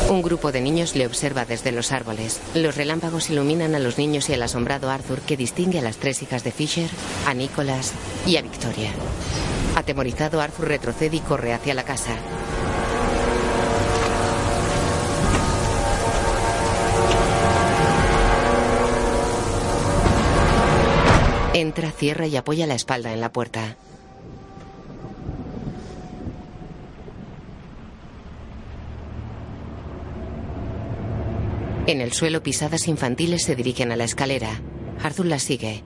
Un 0.09 0.21
grupo 0.21 0.51
de 0.51 0.61
niños 0.61 0.95
le 0.95 1.05
observa 1.05 1.45
desde 1.45 1.71
los 1.71 1.91
árboles. 1.91 2.41
Los 2.53 2.75
relámpagos 2.75 3.29
iluminan 3.29 3.75
a 3.75 3.79
los 3.79 3.97
niños 3.97 4.29
y 4.29 4.33
al 4.33 4.43
asombrado 4.43 4.91
Arthur 4.91 5.21
que 5.21 5.37
distingue 5.37 5.79
a 5.79 5.83
las 5.83 5.97
tres 5.97 6.21
hijas 6.21 6.43
de 6.43 6.51
Fisher, 6.51 6.89
a 7.25 7.33
Nicholas 7.33 7.93
y 8.27 8.35
a 8.35 8.41
Victoria. 8.41 8.91
Atemorizado, 9.75 10.41
Arthur 10.41 10.67
retrocede 10.67 11.15
y 11.15 11.19
corre 11.21 11.53
hacia 11.53 11.73
la 11.73 11.83
casa. 11.83 12.15
Cierra 21.81 22.27
y 22.27 22.35
apoya 22.35 22.67
la 22.67 22.75
espalda 22.75 23.13
en 23.13 23.21
la 23.21 23.31
puerta. 23.31 23.77
En 31.87 31.99
el 31.99 32.13
suelo 32.13 32.41
pisadas 32.43 32.87
infantiles 32.87 33.43
se 33.43 33.55
dirigen 33.55 33.91
a 33.91 33.95
la 33.95 34.05
escalera. 34.05 34.61
Arthur 35.01 35.25
las 35.25 35.43
sigue. 35.43 35.83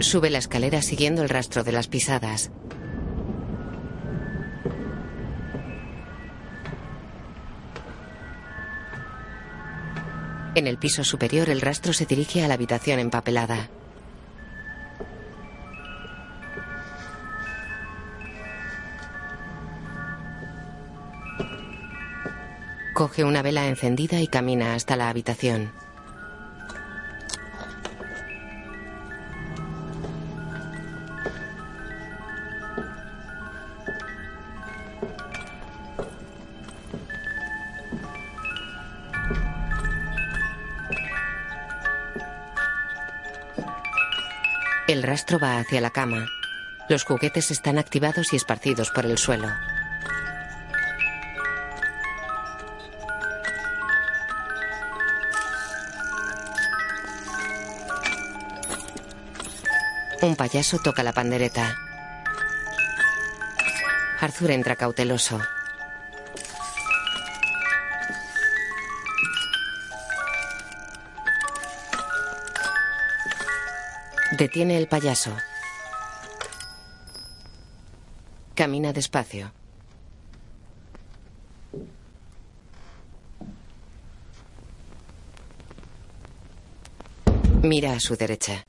Sube 0.00 0.30
la 0.30 0.38
escalera 0.38 0.82
siguiendo 0.82 1.22
el 1.22 1.28
rastro 1.28 1.64
de 1.64 1.72
las 1.72 1.88
pisadas. 1.88 2.50
En 10.54 10.66
el 10.66 10.76
piso 10.76 11.02
superior 11.02 11.48
el 11.48 11.62
rastro 11.62 11.94
se 11.94 12.04
dirige 12.04 12.44
a 12.44 12.48
la 12.48 12.54
habitación 12.54 12.98
empapelada. 12.98 13.70
Coge 22.92 23.24
una 23.24 23.40
vela 23.40 23.66
encendida 23.66 24.20
y 24.20 24.26
camina 24.26 24.74
hasta 24.74 24.96
la 24.96 25.08
habitación. 25.08 25.81
El 45.02 45.08
rastro 45.08 45.40
va 45.40 45.58
hacia 45.58 45.80
la 45.80 45.90
cama. 45.90 46.28
Los 46.88 47.02
juguetes 47.02 47.50
están 47.50 47.76
activados 47.76 48.32
y 48.32 48.36
esparcidos 48.36 48.90
por 48.90 49.04
el 49.04 49.18
suelo. 49.18 49.48
Un 60.20 60.36
payaso 60.36 60.78
toca 60.78 61.02
la 61.02 61.12
pandereta. 61.12 61.74
Arthur 64.20 64.52
entra 64.52 64.76
cauteloso. 64.76 65.40
Detiene 74.42 74.76
el 74.76 74.88
payaso. 74.88 75.30
Camina 78.56 78.92
despacio. 78.92 79.52
Mira 87.62 87.92
a 87.92 88.00
su 88.00 88.16
derecha. 88.16 88.64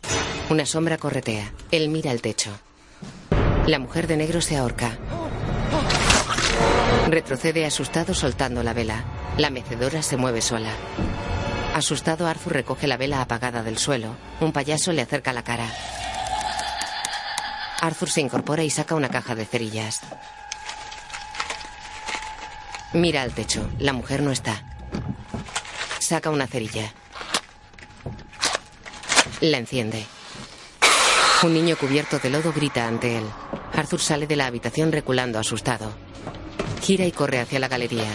Una 0.52 0.68
sombra 0.68 1.00
corretea. 1.00 1.52
Él 1.72 1.90
mira 1.90 2.12
el 2.12 2.22
techo. 2.22 2.52
La 3.66 3.80
mujer 3.80 4.06
de 4.06 4.18
negro 4.18 4.42
se 4.42 4.58
ahorca. 4.58 5.00
Retrocede 7.10 7.66
asustado 7.66 8.14
soltando 8.14 8.62
la 8.62 8.74
vela. 8.74 9.06
La 9.40 9.50
mecedora 9.50 10.04
se 10.04 10.18
mueve 10.18 10.44
sola. 10.44 10.70
Asustado, 11.74 12.28
Arthur 12.28 12.54
recoge 12.54 12.88
la 12.88 12.98
vela 12.98 13.22
apagada 13.22 13.64
del 13.64 13.78
suelo. 13.80 14.16
Un 14.40 14.52
payaso 14.52 14.92
le 14.92 15.02
acerca 15.02 15.34
la 15.34 15.44
cara. 15.44 15.68
Arthur 17.82 18.10
se 18.10 18.22
incorpora 18.22 18.64
y 18.64 18.70
saca 18.70 18.96
una 18.96 19.10
caja 19.10 19.34
de 19.36 19.46
cerillas. 19.46 20.02
Mira 22.94 23.24
al 23.24 23.34
techo. 23.34 23.68
La 23.80 23.92
mujer 23.92 24.22
no 24.22 24.32
está. 24.32 24.64
Saca 26.00 26.30
una 26.30 26.46
cerilla. 26.46 26.94
La 29.42 29.58
enciende. 29.58 30.06
Un 31.42 31.54
niño 31.54 31.76
cubierto 31.76 32.20
de 32.20 32.30
lodo 32.30 32.54
grita 32.54 32.88
ante 32.88 33.18
él. 33.18 33.26
Arthur 33.74 34.00
sale 34.00 34.28
de 34.28 34.36
la 34.36 34.46
habitación 34.46 34.92
reculando 34.92 35.40
asustado. 35.40 35.92
Gira 36.84 37.06
y 37.06 37.14
corre 37.14 37.40
hacia 37.40 37.60
la 37.60 37.70
galería. 37.70 38.12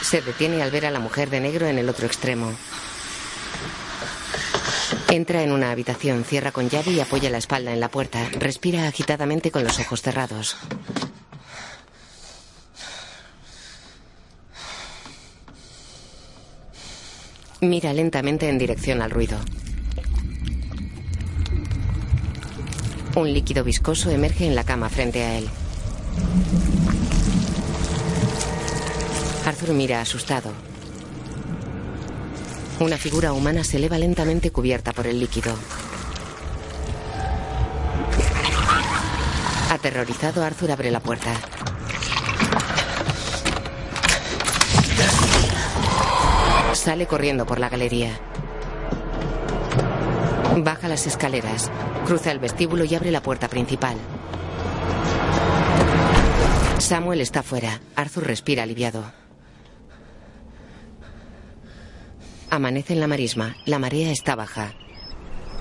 Se 0.00 0.22
detiene 0.22 0.62
al 0.62 0.70
ver 0.70 0.86
a 0.86 0.92
la 0.92 1.00
mujer 1.00 1.30
de 1.30 1.40
negro 1.40 1.66
en 1.66 1.78
el 1.78 1.88
otro 1.88 2.06
extremo. 2.06 2.52
Entra 5.10 5.42
en 5.42 5.50
una 5.50 5.72
habitación, 5.72 6.22
cierra 6.22 6.52
con 6.52 6.70
llave 6.70 6.92
y 6.92 7.00
apoya 7.00 7.28
la 7.28 7.38
espalda 7.38 7.72
en 7.72 7.80
la 7.80 7.88
puerta. 7.88 8.24
Respira 8.38 8.86
agitadamente 8.86 9.50
con 9.50 9.64
los 9.64 9.80
ojos 9.80 10.00
cerrados. 10.00 10.56
Mira 17.60 17.92
lentamente 17.92 18.48
en 18.48 18.58
dirección 18.58 19.02
al 19.02 19.10
ruido. 19.10 19.38
Un 23.16 23.32
líquido 23.32 23.64
viscoso 23.64 24.10
emerge 24.10 24.46
en 24.46 24.54
la 24.54 24.62
cama 24.62 24.88
frente 24.88 25.24
a 25.24 25.38
él. 25.38 25.48
Arthur 29.46 29.74
mira 29.74 30.00
asustado. 30.00 30.50
Una 32.80 32.96
figura 32.96 33.34
humana 33.34 33.62
se 33.62 33.76
eleva 33.76 33.98
lentamente 33.98 34.50
cubierta 34.50 34.92
por 34.92 35.06
el 35.06 35.20
líquido. 35.20 35.54
Aterrorizado, 39.70 40.42
Arthur 40.42 40.70
abre 40.70 40.90
la 40.90 41.00
puerta. 41.00 41.34
Sale 46.72 47.06
corriendo 47.06 47.44
por 47.44 47.60
la 47.60 47.68
galería. 47.68 48.18
Baja 50.56 50.88
las 50.88 51.06
escaleras, 51.06 51.70
cruza 52.06 52.30
el 52.32 52.38
vestíbulo 52.38 52.84
y 52.84 52.94
abre 52.94 53.10
la 53.10 53.22
puerta 53.22 53.48
principal. 53.48 53.96
Samuel 56.78 57.20
está 57.20 57.42
fuera. 57.42 57.80
Arthur 57.94 58.26
respira 58.26 58.62
aliviado. 58.62 59.23
Amanece 62.54 62.92
en 62.92 63.00
la 63.00 63.08
marisma. 63.08 63.56
La 63.64 63.80
marea 63.80 64.12
está 64.12 64.36
baja. 64.36 64.74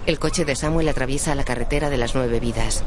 El 0.06 0.20
coche 0.20 0.46
de 0.46 0.56
Samuel 0.56 0.88
atraviesa 0.88 1.34
la 1.34 1.44
carretera 1.44 1.90
de 1.90 1.98
las 1.98 2.14
nueve 2.14 2.40
vidas. 2.40 2.84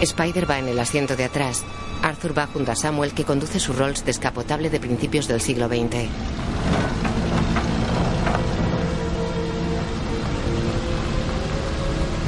Spider 0.00 0.48
va 0.48 0.60
en 0.60 0.68
el 0.68 0.78
asiento 0.78 1.16
de 1.16 1.24
atrás. 1.24 1.64
Arthur 2.02 2.38
va 2.38 2.46
junto 2.46 2.70
a 2.70 2.76
Samuel 2.76 3.14
que 3.14 3.24
conduce 3.24 3.58
su 3.58 3.72
Rolls 3.72 4.04
descapotable 4.04 4.70
de 4.70 4.78
principios 4.78 5.26
del 5.26 5.40
siglo 5.40 5.66
XX. 5.66 6.06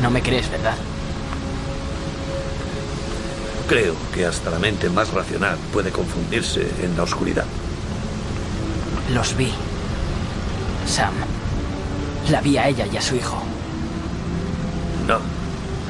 No 0.03 0.11
me 0.11 0.21
crees, 0.21 0.51
¿verdad? 0.51 0.75
Creo 3.69 3.95
que 4.13 4.27
hasta 4.27 4.51
la 4.51 4.59
mente 4.59 4.91
más 4.91 5.13
racional 5.13 5.57
puede 5.73 5.93
confundirse 5.93 6.63
en 6.83 6.97
la 6.97 7.05
oscuridad. 7.05 7.47
Los 9.13 9.37
vi. 9.37 9.51
Sam. 10.87 11.15
La 12.31 12.41
vi 12.41 12.59
a 12.59 12.69
ella 12.69 12.87
y 12.87 12.97
a 12.97 13.01
su 13.03 13.17
hijo. 13.17 13.43
No. 15.07 15.19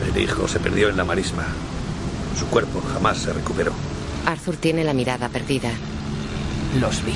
El 0.07 0.23
hijo 0.23 0.47
se 0.47 0.61
perdió 0.61 0.89
en 0.89 0.97
la 0.97 1.05
marisma. 1.05 1.45
Su 2.39 2.47
cuerpo 2.47 2.81
jamás 2.93 3.19
se 3.19 3.33
recuperó. 3.33 3.73
Arthur 4.25 4.57
tiene 4.57 4.85
la 4.85 4.95
mirada 4.95 5.29
perdida. 5.29 5.71
Los 6.81 7.05
vi. 7.05 7.14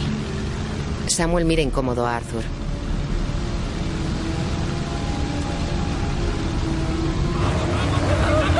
Samuel 1.06 1.44
mira 1.44 1.62
incómodo 1.62 2.06
a 2.06 2.16
Arthur. 2.16 2.42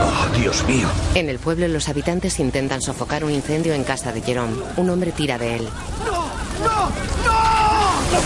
Oh, 0.01 0.39
Dios 0.39 0.65
mío. 0.67 0.89
En 1.15 1.29
el 1.29 1.39
pueblo 1.39 1.67
los 1.67 1.89
habitantes 1.89 2.39
intentan 2.39 2.81
sofocar 2.83 3.25
un 3.25 3.33
incendio 3.33 3.75
en 3.75 3.85
casa 3.85 4.13
de 4.13 4.21
Jerome. 4.21 4.57
Un 4.77 4.91
hombre 4.91 5.11
tira 5.13 5.39
de 5.39 5.57
él. 5.57 5.69
¡No! 6.07 6.42
¡No! 6.65 6.93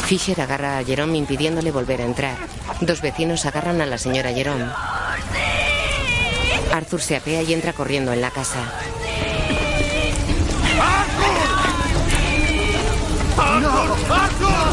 Fisher 0.07 0.41
agarra 0.41 0.79
a 0.79 0.85
Jerome 0.85 1.19
impidiéndole 1.19 1.71
volver 1.71 2.01
a 2.01 2.05
entrar. 2.05 2.37
Dos 2.81 3.01
vecinos 3.01 3.47
agarran 3.47 3.81
a 3.81 3.87
la 3.87 3.99
señora 3.99 4.33
Jerome. 4.33 4.67
Arthur 6.73 7.01
se 7.01 7.17
apea 7.17 7.43
y 7.43 7.53
entra 7.53 7.73
corriendo 7.73 8.13
en 8.13 8.21
la 8.21 8.31
casa. 8.31 8.61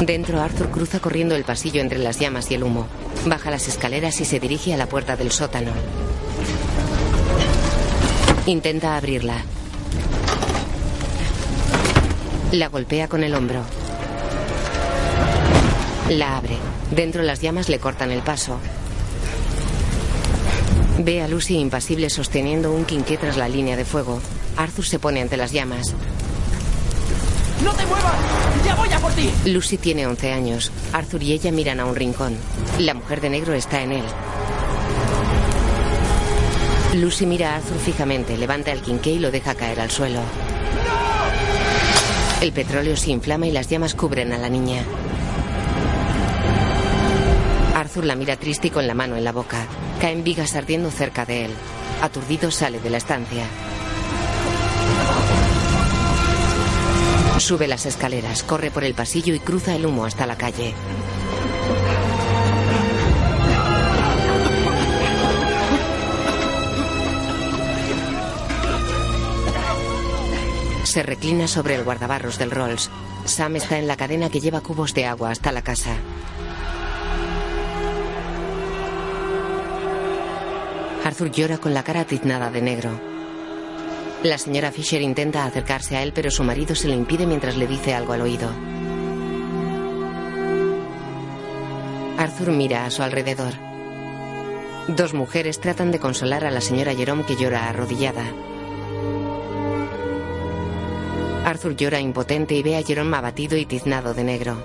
Dentro, 0.02 0.42
Arthur 0.42 0.70
cruza 0.70 1.00
corriendo 1.00 1.36
el 1.36 1.46
pasillo 1.46 1.82
entre 1.82 2.00
las 2.00 2.20
llamas 2.20 2.52
y 2.52 2.56
el 2.56 2.64
humo. 2.64 2.88
Baja 3.26 3.52
las 3.52 3.68
escaleras 3.68 4.20
y 4.20 4.26
se 4.26 4.40
dirige 4.40 4.74
a 4.74 4.78
la 4.78 4.88
puerta 4.88 5.16
del 5.16 5.32
sótano. 5.32 5.72
Intenta 8.46 8.98
abrirla. 8.98 9.38
La 12.54 12.70
golpea 12.70 13.08
con 13.08 13.24
el 13.24 13.34
hombro. 13.34 13.64
La 16.10 16.38
abre. 16.38 16.56
Dentro 16.92 17.24
las 17.24 17.42
llamas 17.42 17.68
le 17.68 17.80
cortan 17.80 18.12
el 18.12 18.22
paso. 18.22 18.60
Ve 21.00 21.24
a 21.24 21.28
Lucy 21.28 21.58
impasible 21.58 22.12
sosteniendo 22.12 22.72
un 22.72 22.86
quinqué 22.86 23.18
tras 23.18 23.38
la 23.38 23.50
línea 23.50 23.76
de 23.76 23.86
fuego. 23.86 24.22
Arthur 24.56 24.86
se 24.86 25.00
pone 25.00 25.20
ante 25.20 25.36
las 25.36 25.52
llamas. 25.52 25.96
¡No 27.64 27.74
te 27.74 27.88
muevas! 27.88 28.14
¡Ya 28.64 28.76
voy 28.76 28.94
a 28.94 29.00
por 29.00 29.12
ti! 29.14 29.32
Lucy 29.46 29.78
tiene 29.80 30.06
11 30.06 30.32
años. 30.32 30.72
Arthur 30.92 31.24
y 31.24 31.32
ella 31.32 31.52
miran 31.52 31.80
a 31.80 31.86
un 31.86 31.96
rincón. 31.96 32.38
La 32.78 32.94
mujer 32.94 33.20
de 33.20 33.32
negro 33.32 33.56
está 33.56 33.82
en 33.82 33.94
él. 33.94 34.06
Lucy 36.94 37.26
mira 37.26 37.54
a 37.54 37.56
Arthur 37.56 37.80
fijamente, 37.80 38.38
levanta 38.38 38.72
el 38.72 38.84
quinqué 38.84 39.10
y 39.10 39.20
lo 39.20 39.32
deja 39.32 39.56
caer 39.56 39.80
al 39.80 39.90
suelo. 39.90 40.20
El 42.44 42.52
petróleo 42.52 42.98
se 42.98 43.10
inflama 43.10 43.48
y 43.48 43.52
las 43.52 43.70
llamas 43.70 43.96
cubren 43.96 44.34
a 44.34 44.38
la 44.38 44.50
niña. 44.50 44.84
Arthur 47.74 48.04
la 48.04 48.18
mira 48.18 48.36
triste 48.36 48.68
y 48.68 48.70
con 48.70 48.86
la 48.86 48.94
mano 48.94 49.16
en 49.16 49.24
la 49.24 49.32
boca. 49.32 49.66
Caen 50.02 50.26
vigas 50.26 50.54
ardiendo 50.54 50.92
cerca 50.92 51.26
de 51.26 51.46
él. 51.46 51.52
Aturdido 52.02 52.52
sale 52.52 52.82
de 52.82 52.90
la 52.90 52.98
estancia. 52.98 53.46
Sube 57.40 57.66
las 57.70 57.86
escaleras, 57.86 58.44
corre 58.44 58.72
por 58.72 58.84
el 58.84 58.94
pasillo 58.94 59.34
y 59.34 59.40
cruza 59.40 59.74
el 59.74 59.86
humo 59.86 60.04
hasta 60.04 60.28
la 60.28 60.36
calle. 60.36 60.74
Se 70.94 71.02
reclina 71.02 71.48
sobre 71.48 71.74
el 71.74 71.84
guardabarros 71.84 72.38
del 72.38 72.52
Rolls. 72.52 72.92
Sam 73.26 73.56
está 73.56 73.80
en 73.80 73.88
la 73.88 73.98
cadena 73.98 74.30
que 74.30 74.40
lleva 74.40 74.62
cubos 74.62 74.94
de 74.94 75.08
agua 75.08 75.32
hasta 75.32 75.52
la 75.52 75.64
casa. 75.64 75.96
Arthur 81.04 81.32
llora 81.32 81.58
con 81.58 81.74
la 81.74 81.84
cara 81.84 82.06
tiznada 82.06 82.52
de 82.52 82.62
negro. 82.62 82.92
La 84.22 84.38
señora 84.38 84.72
Fisher 84.72 85.02
intenta 85.02 85.46
acercarse 85.46 85.98
a 85.98 86.04
él, 86.04 86.14
pero 86.14 86.30
su 86.30 86.44
marido 86.44 86.76
se 86.76 86.88
lo 86.88 86.94
impide 86.94 87.26
mientras 87.26 87.58
le 87.58 87.66
dice 87.66 87.96
algo 87.96 88.14
al 88.14 88.22
oído. 88.22 88.52
Arthur 92.20 92.52
mira 92.52 92.86
a 92.86 92.92
su 92.92 93.02
alrededor. 93.02 93.54
Dos 94.90 95.16
mujeres 95.16 95.60
tratan 95.60 95.92
de 95.92 95.98
consolar 95.98 96.46
a 96.46 96.52
la 96.52 96.62
señora 96.62 96.94
Jerome 96.94 97.26
que 97.26 97.36
llora 97.36 97.68
arrodillada. 97.68 98.26
Arthur 101.54 101.76
llora 101.76 102.00
impotente 102.00 102.56
y 102.56 102.64
ve 102.64 102.78
a 102.78 102.82
Jerome 102.82 103.16
abatido 103.16 103.56
y 103.56 103.68
tiznado 103.68 104.16
de 104.16 104.24
negro. 104.24 104.58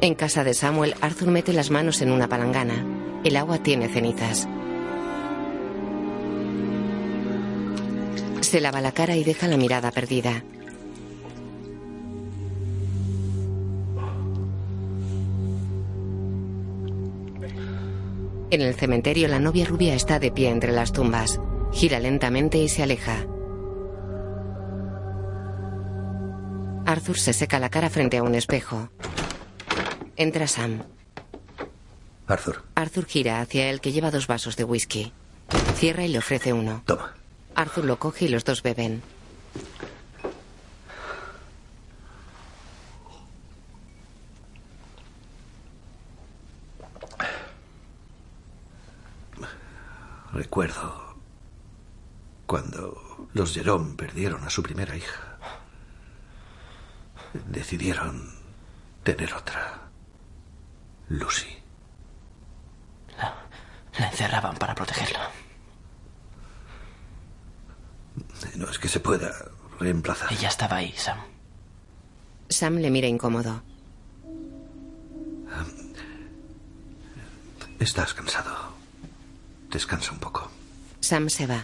En 0.00 0.14
casa 0.14 0.44
de 0.44 0.54
Samuel, 0.54 0.94
Arthur 1.02 1.28
mete 1.28 1.52
las 1.52 1.70
manos 1.70 2.00
en 2.00 2.10
una 2.10 2.26
palangana. 2.26 2.82
El 3.22 3.36
agua 3.36 3.58
tiene 3.58 3.90
cenizas. 3.90 4.48
Se 8.40 8.62
lava 8.62 8.80
la 8.80 8.92
cara 8.92 9.14
y 9.16 9.22
deja 9.22 9.46
la 9.46 9.58
mirada 9.58 9.90
perdida. 9.90 10.42
En 18.50 18.62
el 18.62 18.74
cementerio, 18.74 19.26
la 19.28 19.40
novia 19.40 19.64
rubia 19.66 19.94
está 19.94 20.18
de 20.18 20.30
pie 20.30 20.50
entre 20.50 20.72
las 20.72 20.92
tumbas. 20.92 21.40
Gira 21.72 21.98
lentamente 21.98 22.58
y 22.58 22.68
se 22.68 22.82
aleja. 22.82 23.26
Arthur 26.86 27.18
se 27.18 27.32
seca 27.32 27.58
la 27.58 27.68
cara 27.68 27.90
frente 27.90 28.18
a 28.18 28.22
un 28.22 28.36
espejo. 28.36 28.88
Entra 30.16 30.46
Sam. 30.46 30.82
Arthur, 32.28 32.62
Arthur 32.74 33.06
gira 33.06 33.40
hacia 33.40 33.68
él 33.68 33.80
que 33.80 33.92
lleva 33.92 34.10
dos 34.10 34.26
vasos 34.28 34.56
de 34.56 34.64
whisky. 34.64 35.12
Cierra 35.74 36.04
y 36.04 36.08
le 36.08 36.18
ofrece 36.18 36.52
uno. 36.52 36.82
toma. 36.86 37.14
Arthur 37.54 37.84
lo 37.84 37.98
coge 37.98 38.26
y 38.26 38.28
los 38.28 38.44
dos 38.44 38.62
beben. 38.62 39.02
Recuerdo 50.32 51.16
cuando 52.46 53.28
los 53.32 53.54
Jerome 53.54 53.94
perdieron 53.94 54.44
a 54.44 54.50
su 54.50 54.62
primera 54.62 54.96
hija. 54.96 55.38
Decidieron 57.48 58.30
tener 59.02 59.34
otra. 59.34 59.82
Lucy. 61.08 61.56
La, 63.18 63.34
la 63.98 64.08
encerraban 64.10 64.56
para 64.56 64.74
protegerla. 64.74 65.30
No 68.56 68.68
es 68.68 68.78
que 68.78 68.88
se 68.88 69.00
pueda 69.00 69.32
reemplazar. 69.78 70.32
Ella 70.32 70.48
estaba 70.48 70.76
ahí, 70.76 70.92
Sam. 70.96 71.18
Sam 72.48 72.76
le 72.76 72.90
mira 72.90 73.06
incómodo. 73.06 73.62
Estás 77.78 78.14
cansado. 78.14 78.75
Descansa 79.76 80.10
un 80.10 80.18
poco. 80.18 80.50
Sam 81.00 81.28
se 81.28 81.46
va. 81.46 81.62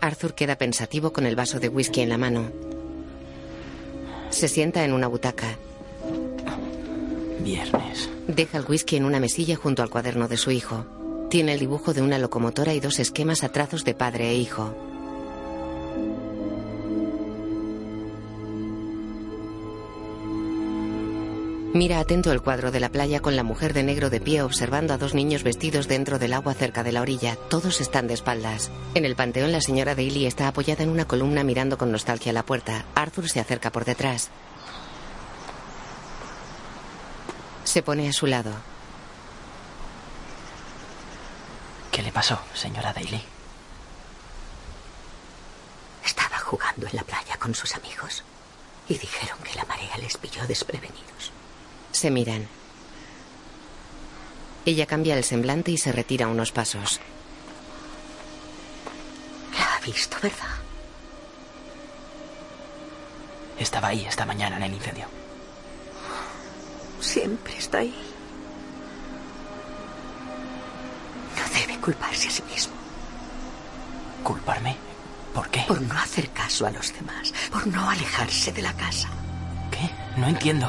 Arthur 0.00 0.34
queda 0.34 0.54
pensativo 0.54 1.12
con 1.12 1.26
el 1.26 1.34
vaso 1.34 1.58
de 1.58 1.68
whisky 1.68 2.02
en 2.02 2.08
la 2.08 2.18
mano. 2.18 2.52
Se 4.28 4.46
sienta 4.46 4.84
en 4.84 4.92
una 4.92 5.08
butaca. 5.08 5.56
Viernes. 7.40 8.08
Deja 8.28 8.58
el 8.58 8.64
whisky 8.64 8.94
en 8.94 9.06
una 9.06 9.18
mesilla 9.18 9.56
junto 9.56 9.82
al 9.82 9.90
cuaderno 9.90 10.28
de 10.28 10.36
su 10.36 10.52
hijo. 10.52 10.86
Tiene 11.30 11.54
el 11.54 11.58
dibujo 11.58 11.92
de 11.92 12.02
una 12.02 12.20
locomotora 12.20 12.74
y 12.74 12.78
dos 12.78 13.00
esquemas 13.00 13.42
a 13.42 13.48
trazos 13.48 13.84
de 13.84 13.94
padre 13.94 14.30
e 14.30 14.36
hijo. 14.36 14.72
Mira 21.72 22.00
atento 22.00 22.32
el 22.32 22.42
cuadro 22.42 22.72
de 22.72 22.80
la 22.80 22.88
playa 22.88 23.20
con 23.20 23.36
la 23.36 23.44
mujer 23.44 23.74
de 23.74 23.84
negro 23.84 24.10
de 24.10 24.20
pie 24.20 24.42
observando 24.42 24.92
a 24.92 24.98
dos 24.98 25.14
niños 25.14 25.44
vestidos 25.44 25.86
dentro 25.86 26.18
del 26.18 26.32
agua 26.32 26.52
cerca 26.52 26.82
de 26.82 26.90
la 26.90 27.00
orilla. 27.00 27.36
Todos 27.48 27.80
están 27.80 28.08
de 28.08 28.14
espaldas. 28.14 28.72
En 28.94 29.04
el 29.04 29.14
panteón 29.14 29.52
la 29.52 29.60
señora 29.60 29.94
Daly 29.94 30.26
está 30.26 30.48
apoyada 30.48 30.82
en 30.82 30.88
una 30.88 31.04
columna 31.04 31.44
mirando 31.44 31.78
con 31.78 31.92
nostalgia 31.92 32.30
a 32.30 32.32
la 32.32 32.42
puerta. 32.42 32.86
Arthur 32.96 33.28
se 33.28 33.38
acerca 33.38 33.70
por 33.70 33.84
detrás. 33.84 34.30
Se 37.62 37.82
pone 37.82 38.08
a 38.08 38.12
su 38.12 38.26
lado. 38.26 38.50
¿Qué 41.92 42.02
le 42.02 42.10
pasó, 42.10 42.40
señora 42.52 42.92
Daly? 42.92 43.22
Estaba 46.04 46.38
jugando 46.40 46.88
en 46.88 46.96
la 46.96 47.04
playa 47.04 47.36
con 47.38 47.54
sus 47.54 47.76
amigos 47.76 48.24
y 48.88 48.98
dijeron 48.98 49.38
que 49.44 49.54
la 49.54 49.64
marea 49.66 49.96
les 49.98 50.16
pilló 50.16 50.44
desprevenidos. 50.48 51.30
Se 52.00 52.10
miran. 52.10 52.48
Ella 54.64 54.86
cambia 54.86 55.18
el 55.18 55.22
semblante 55.22 55.70
y 55.70 55.76
se 55.76 55.92
retira 55.92 56.28
unos 56.28 56.50
pasos. 56.50 56.98
La 59.52 59.76
ha 59.76 59.80
visto, 59.80 60.16
¿verdad? 60.22 60.56
Estaba 63.58 63.88
ahí 63.88 64.06
esta 64.06 64.24
mañana 64.24 64.56
en 64.56 64.62
el 64.62 64.72
incendio. 64.72 65.04
Siempre 67.00 67.58
está 67.58 67.80
ahí. 67.80 67.94
No 71.36 71.60
debe 71.60 71.78
culparse 71.82 72.28
a 72.28 72.30
sí 72.30 72.42
mismo. 72.44 72.72
¿Culparme? 74.24 74.74
¿Por 75.34 75.50
qué? 75.50 75.64
Por 75.68 75.82
no 75.82 75.98
hacer 75.98 76.30
caso 76.30 76.64
a 76.64 76.70
los 76.70 76.94
demás. 76.94 77.34
Por 77.52 77.66
no 77.66 77.90
alejarse 77.90 78.52
de 78.52 78.62
la 78.62 78.72
casa. 78.72 79.10
¿Qué? 79.70 79.90
No 80.18 80.28
entiendo. 80.28 80.66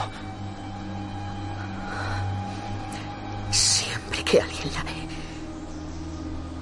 Que 4.23 4.41
alguien 4.41 4.73
la 4.73 4.83
ve. 4.83 4.91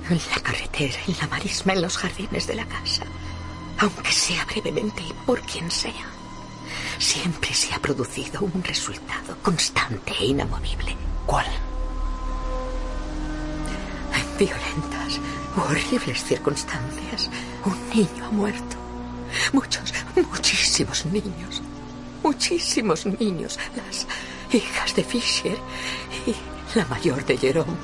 En 0.10 0.18
la 0.18 0.42
carretera, 0.42 1.00
en 1.08 1.16
la 1.20 1.28
marisma, 1.28 1.74
en 1.74 1.82
los 1.82 1.98
jardines 1.98 2.48
de 2.48 2.56
la 2.56 2.66
casa. 2.66 3.04
Aunque 3.80 4.12
sea 4.12 4.46
brevemente 4.46 5.02
y 5.02 5.14
por 5.26 5.42
quien 5.42 5.70
sea. 5.70 6.08
Siempre 6.98 7.54
se 7.54 7.74
ha 7.74 7.80
producido 7.80 8.42
un 8.42 8.64
resultado 8.64 9.38
constante 9.42 10.14
e 10.20 10.26
inamovible. 10.26 10.96
¿Cuál? 11.26 11.46
En 14.16 14.38
violentas, 14.38 15.20
horribles 15.56 16.24
circunstancias, 16.24 17.30
un 17.66 17.90
niño 17.90 18.26
ha 18.26 18.32
muerto. 18.32 18.76
Muchos, 19.54 19.94
muchísimos 20.16 21.06
niños. 21.06 21.62
Muchísimos 22.24 23.06
niños. 23.06 23.58
Las 23.76 24.08
hijas 24.52 24.96
de 24.96 25.04
Fisher 25.04 25.58
y 26.26 26.36
la 26.76 26.86
mayor 26.86 27.26
de 27.26 27.38
Jerome. 27.38 27.78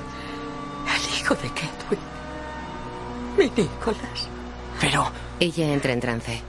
El 0.87 1.19
hijo 1.19 1.35
de 1.35 1.49
Kedwin. 1.49 1.99
Mi 3.37 3.49
Nicholas. 3.49 4.29
Pero... 4.79 5.11
Ella 5.37 5.73
entra 5.73 5.91
en 5.91 5.99
trance. 5.99 6.41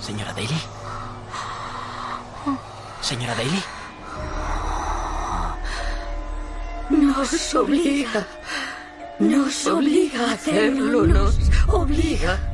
Señora 0.00 0.32
Daly. 0.32 0.60
Señora 3.00 3.34
Daly. 3.36 3.62
Nos 6.90 7.54
obliga. 7.54 8.26
Nos 9.20 9.66
obliga 9.68 10.30
a 10.30 10.32
hacerlo. 10.32 11.06
Nos 11.06 11.38
obliga. 11.68 12.53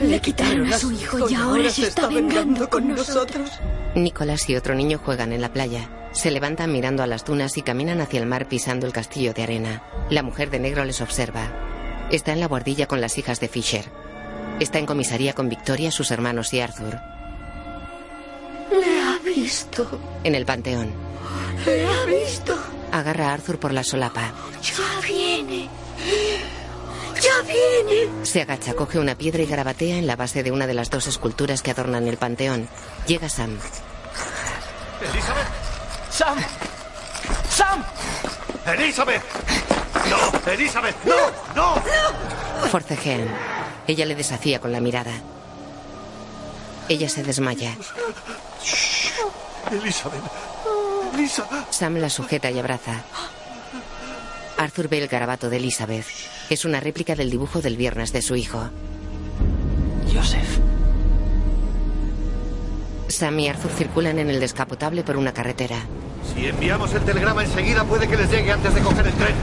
Le 0.00 0.20
quitaron 0.20 0.72
a 0.72 0.78
su 0.78 0.92
hijo 0.92 1.28
y 1.28 1.34
ahora 1.34 1.70
se 1.70 1.88
está 1.88 2.08
vengando 2.08 2.68
con 2.68 2.88
nosotros. 2.88 3.50
Nicolás 3.94 4.48
y 4.50 4.56
otro 4.56 4.74
niño 4.74 5.00
juegan 5.02 5.32
en 5.32 5.40
la 5.40 5.52
playa. 5.52 5.88
Se 6.12 6.30
levantan 6.30 6.72
mirando 6.72 7.02
a 7.02 7.06
las 7.06 7.24
dunas 7.24 7.56
y 7.56 7.62
caminan 7.62 8.00
hacia 8.00 8.20
el 8.20 8.26
mar 8.26 8.46
pisando 8.46 8.86
el 8.86 8.92
castillo 8.92 9.32
de 9.32 9.42
arena. 9.42 9.82
La 10.10 10.22
mujer 10.22 10.50
de 10.50 10.58
negro 10.58 10.84
les 10.84 11.00
observa. 11.00 11.50
Está 12.10 12.32
en 12.32 12.40
la 12.40 12.46
guardilla 12.46 12.86
con 12.86 13.00
las 13.00 13.16
hijas 13.18 13.40
de 13.40 13.48
Fisher. 13.48 13.84
Está 14.60 14.78
en 14.78 14.86
comisaría 14.86 15.32
con 15.32 15.48
Victoria, 15.48 15.90
sus 15.90 16.10
hermanos 16.10 16.52
y 16.54 16.60
Arthur. 16.60 16.98
Le 18.70 19.00
ha 19.00 19.18
visto. 19.24 20.00
En 20.24 20.34
el 20.34 20.46
panteón. 20.46 20.92
Le 21.64 21.86
ha 21.86 22.04
visto. 22.04 22.56
Agarra 22.92 23.30
a 23.30 23.34
Arthur 23.34 23.58
por 23.58 23.72
la 23.72 23.82
solapa. 23.82 24.32
Ya 24.62 25.06
viene. 25.06 25.68
Ya 27.20 27.42
viene. 27.42 28.24
Se 28.24 28.42
agacha, 28.42 28.74
coge 28.74 28.98
una 28.98 29.14
piedra 29.16 29.42
y 29.42 29.46
garabatea 29.46 29.96
en 29.96 30.06
la 30.06 30.16
base 30.16 30.42
de 30.42 30.52
una 30.52 30.66
de 30.66 30.74
las 30.74 30.90
dos 30.90 31.06
esculturas 31.06 31.62
que 31.62 31.70
adornan 31.70 32.06
el 32.06 32.16
panteón. 32.16 32.68
Llega 33.06 33.28
Sam. 33.28 33.58
¡Elizabeth! 35.00 35.46
¡Sam! 36.10 36.38
¡Sam! 37.50 37.84
¡Elizabeth! 38.66 39.22
¡No! 40.10 40.52
¡Elizabeth! 40.52 40.96
¡No! 41.04 41.14
¡No! 41.54 42.68
Forcejean. 42.68 43.28
Ella 43.86 44.06
le 44.06 44.14
desafía 44.14 44.60
con 44.60 44.72
la 44.72 44.80
mirada. 44.80 45.12
Ella 46.88 47.08
se 47.08 47.22
desmaya. 47.22 47.76
Elizabeth. 49.70 50.22
Elizabeth. 51.14 51.70
Sam 51.70 51.96
la 51.96 52.10
sujeta 52.10 52.50
y 52.50 52.58
abraza. 52.58 53.02
Arthur 54.58 54.88
ve 54.88 55.02
el 55.02 55.08
garabato 55.08 55.50
de 55.50 55.58
Elizabeth. 55.58 56.06
Es 56.50 56.64
una 56.64 56.80
réplica 56.80 57.14
del 57.14 57.30
dibujo 57.30 57.60
del 57.60 57.76
viernes 57.76 58.12
de 58.12 58.22
su 58.22 58.36
hijo. 58.36 58.70
Joseph. 60.12 60.58
Sam 63.08 63.38
y 63.40 63.48
Arthur 63.48 63.70
circulan 63.70 64.18
en 64.18 64.30
el 64.30 64.40
descapotable 64.40 65.02
por 65.02 65.16
una 65.16 65.32
carretera. 65.32 65.76
Si 66.34 66.46
enviamos 66.46 66.92
el 66.94 67.02
telegrama 67.02 67.44
enseguida 67.44 67.84
puede 67.84 68.08
que 68.08 68.16
les 68.16 68.30
llegue 68.30 68.50
antes 68.50 68.74
de 68.74 68.80
coger 68.80 69.06
el 69.06 69.12
tren. 69.12 69.34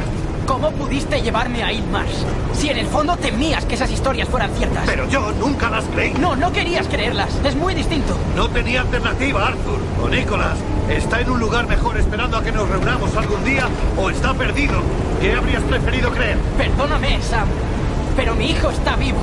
¿Cómo 0.46 0.72
pudiste 0.72 1.22
llevarme 1.22 1.64
a 1.64 1.72
Ilmars? 1.72 2.26
Si 2.54 2.70
en 2.70 2.78
el 2.78 2.88
fondo 2.88 3.16
temías 3.16 3.64
que 3.66 3.76
esas 3.76 3.90
historias 3.90 4.28
fueran 4.28 4.54
ciertas. 4.56 4.84
Pero 4.86 5.08
yo 5.08 5.32
nunca 5.34 5.70
las 5.70 5.86
creí. 5.86 6.14
No, 6.14 6.36
no 6.36 6.52
querías 6.52 6.88
creerlas. 6.88 7.30
Es 7.46 7.56
muy 7.56 7.74
distinto. 7.74 8.18
No 8.36 8.50
tenía 8.50 8.82
alternativa, 8.82 9.48
Arthur. 9.48 9.80
O 10.02 10.10
Nicholas. 10.10 10.58
Está 10.90 11.22
en 11.22 11.30
un 11.30 11.40
lugar 11.40 11.68
mejor 11.68 11.98
esperando 11.98 12.38
a 12.38 12.44
que 12.44 12.52
nos 12.52 12.68
reunamos 12.70 13.16
algún 13.16 13.44
día 13.44 13.68
o 13.98 14.10
está 14.10 14.34
perdido. 14.34 14.82
¿Qué 15.22 15.34
habrías 15.34 15.64
preferido 15.64 16.12
creer? 16.12 16.38
Perdóname, 16.58 17.22
Sam. 17.22 17.48
Pero 18.16 18.36
mi 18.36 18.52
hijo 18.52 18.70
está 18.70 18.96
vivo. 18.96 19.20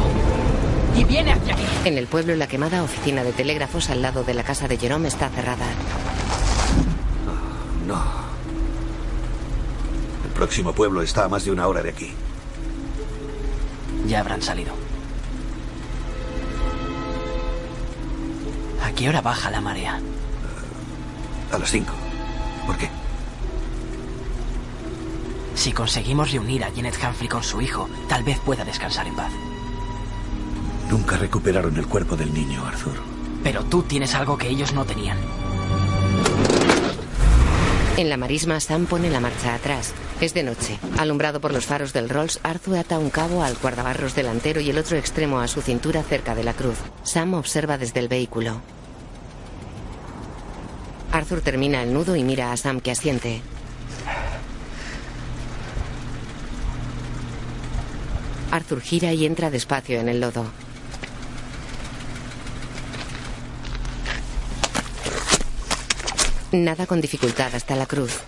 Y 0.96 1.04
viene 1.04 1.32
hacia 1.32 1.54
aquí. 1.54 1.62
En 1.84 1.98
el 1.98 2.06
pueblo, 2.06 2.34
la 2.34 2.46
quemada 2.46 2.82
oficina 2.82 3.22
de 3.22 3.32
telégrafos 3.32 3.90
al 3.90 4.02
lado 4.02 4.24
de 4.24 4.34
la 4.34 4.42
casa 4.42 4.66
de 4.68 4.76
Jerome 4.78 5.08
está 5.08 5.28
cerrada. 5.28 5.66
No. 7.86 8.02
El 10.24 10.30
próximo 10.30 10.72
pueblo 10.72 11.02
está 11.02 11.24
a 11.24 11.28
más 11.28 11.44
de 11.44 11.52
una 11.52 11.66
hora 11.68 11.82
de 11.82 11.90
aquí. 11.90 12.12
Ya 14.06 14.20
habrán 14.20 14.42
salido. 14.42 14.72
¿A 18.82 18.92
qué 18.92 19.08
hora 19.08 19.20
baja 19.20 19.50
la 19.50 19.60
marea? 19.60 20.00
A 21.52 21.58
las 21.58 21.70
cinco. 21.70 21.92
¿Por 22.66 22.76
qué? 22.76 22.88
Si 25.54 25.72
conseguimos 25.72 26.30
reunir 26.30 26.64
a 26.64 26.70
Janet 26.74 26.98
Humphrey 27.02 27.28
con 27.28 27.42
su 27.42 27.60
hijo, 27.60 27.88
tal 28.08 28.22
vez 28.22 28.38
pueda 28.38 28.64
descansar 28.64 29.06
en 29.06 29.14
paz. 29.14 29.32
Nunca 30.88 31.16
recuperaron 31.16 31.76
el 31.76 31.86
cuerpo 31.86 32.16
del 32.16 32.32
niño, 32.32 32.64
Arthur. 32.64 32.94
Pero 33.42 33.64
tú 33.64 33.82
tienes 33.82 34.14
algo 34.14 34.38
que 34.38 34.48
ellos 34.48 34.72
no 34.72 34.84
tenían. 34.84 35.18
En 37.96 38.08
la 38.08 38.16
marisma, 38.16 38.58
Sam 38.60 38.86
pone 38.86 39.10
la 39.10 39.20
marcha 39.20 39.54
atrás. 39.54 39.92
Es 40.20 40.32
de 40.32 40.42
noche. 40.42 40.78
Alumbrado 40.98 41.40
por 41.40 41.52
los 41.52 41.66
faros 41.66 41.92
del 41.92 42.08
Rolls, 42.08 42.40
Arthur 42.42 42.78
ata 42.78 42.98
un 42.98 43.10
cabo 43.10 43.42
al 43.42 43.56
guardabarros 43.56 44.14
delantero 44.14 44.60
y 44.60 44.70
el 44.70 44.78
otro 44.78 44.96
extremo 44.96 45.40
a 45.40 45.48
su 45.48 45.60
cintura 45.60 46.02
cerca 46.02 46.34
de 46.34 46.44
la 46.44 46.54
cruz. 46.54 46.78
Sam 47.02 47.34
observa 47.34 47.76
desde 47.76 48.00
el 48.00 48.08
vehículo. 48.08 48.62
Arthur 51.12 51.40
termina 51.40 51.82
el 51.82 51.92
nudo 51.92 52.14
y 52.14 52.22
mira 52.22 52.52
a 52.52 52.56
Sam 52.56 52.80
que 52.80 52.90
asiente. 52.90 53.42
Arthur 58.50 58.80
gira 58.80 59.12
y 59.12 59.26
entra 59.26 59.50
despacio 59.50 60.00
en 60.00 60.08
el 60.08 60.20
lodo. 60.20 60.46
Nada 66.52 66.86
con 66.86 67.00
dificultad 67.00 67.54
hasta 67.54 67.76
la 67.76 67.86
cruz. 67.86 68.18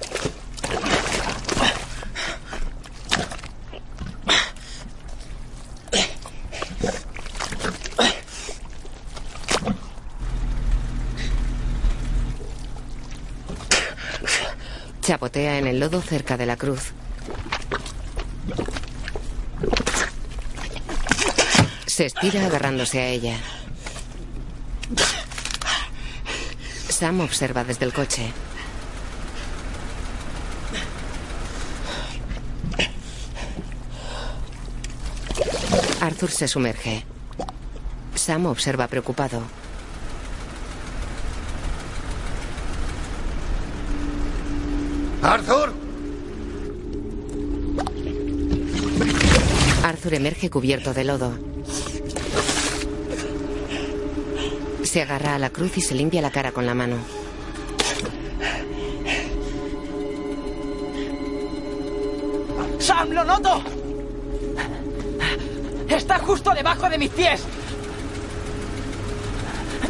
Chapotea 15.03 15.59
en 15.59 15.67
el 15.67 15.81
lodo 15.81 16.01
cerca 16.01 16.37
de 16.37 16.47
la 16.47 16.57
cruz. 16.57 16.93
Se 21.87 22.07
estira 22.07 22.47
agarrándose 22.47 23.01
a 23.01 23.09
ella. 23.09 23.37
Sam 26.89 27.21
observa 27.21 27.65
desde 27.65 27.85
el 27.85 27.93
coche. 27.93 28.33
Arthur 36.01 36.31
se 36.31 36.47
sumerge. 36.47 37.05
Sam 38.15 38.47
observa 38.47 38.87
preocupado. 38.87 39.43
¡Arthur! 45.23 45.73
Arthur 49.85 50.15
emerge 50.15 50.51
cubierto 50.51 50.93
de 50.93 51.05
lodo. 51.05 51.33
Se 54.83 55.01
agarra 55.01 55.37
a 55.37 55.39
la 55.39 55.51
cruz 55.51 55.79
y 55.79 55.81
se 55.81 55.95
limpia 55.95 56.21
la 56.21 56.33
cara 56.33 56.51
con 56.51 56.67
la 56.67 56.75
mano. 56.75 56.97
¡Sam, 62.81 63.11
lo 63.11 63.25
noto! 63.25 63.63
Está 65.89 66.19
justo 66.19 66.53
debajo 66.53 66.89
de 66.89 66.99
mis 66.99 67.11
pies. 67.11 67.45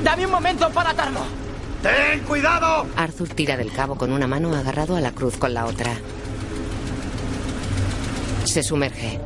Dame 0.04 0.26
un 0.26 0.32
momento 0.32 0.68
para 0.70 0.90
atarlo. 0.90 1.41
¡Ten 1.82 2.20
cuidado! 2.20 2.86
Arthur 2.96 3.28
tira 3.30 3.56
del 3.56 3.72
cabo 3.72 3.96
con 3.96 4.12
una 4.12 4.28
mano 4.28 4.54
agarrado 4.54 4.94
a 4.94 5.00
la 5.00 5.10
cruz 5.10 5.36
con 5.36 5.52
la 5.52 5.66
otra. 5.66 5.92
Se 8.44 8.62
sumerge. 8.62 9.18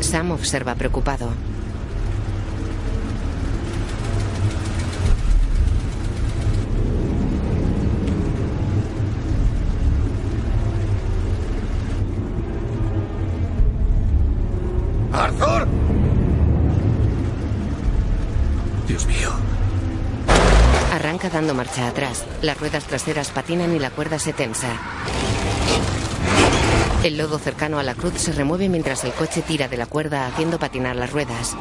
Sam 0.00 0.30
observa 0.30 0.74
preocupado. 0.74 1.30
¡Arthur! 15.12 15.66
Dios 18.86 19.06
mío. 19.06 19.30
Arranca 20.92 21.25
dando 21.36 21.52
marcha 21.52 21.86
atrás. 21.86 22.24
Las 22.40 22.58
ruedas 22.58 22.84
traseras 22.84 23.28
patinan 23.28 23.76
y 23.76 23.78
la 23.78 23.90
cuerda 23.90 24.18
se 24.18 24.32
tensa. 24.32 24.68
El 27.04 27.18
lodo 27.18 27.38
cercano 27.38 27.78
a 27.78 27.82
la 27.82 27.94
cruz 27.94 28.14
se 28.14 28.32
remueve 28.32 28.70
mientras 28.70 29.04
el 29.04 29.12
coche 29.12 29.42
tira 29.42 29.68
de 29.68 29.76
la 29.76 29.84
cuerda 29.84 30.26
haciendo 30.26 30.58
patinar 30.58 30.96
las 30.96 31.12
ruedas. 31.12 31.54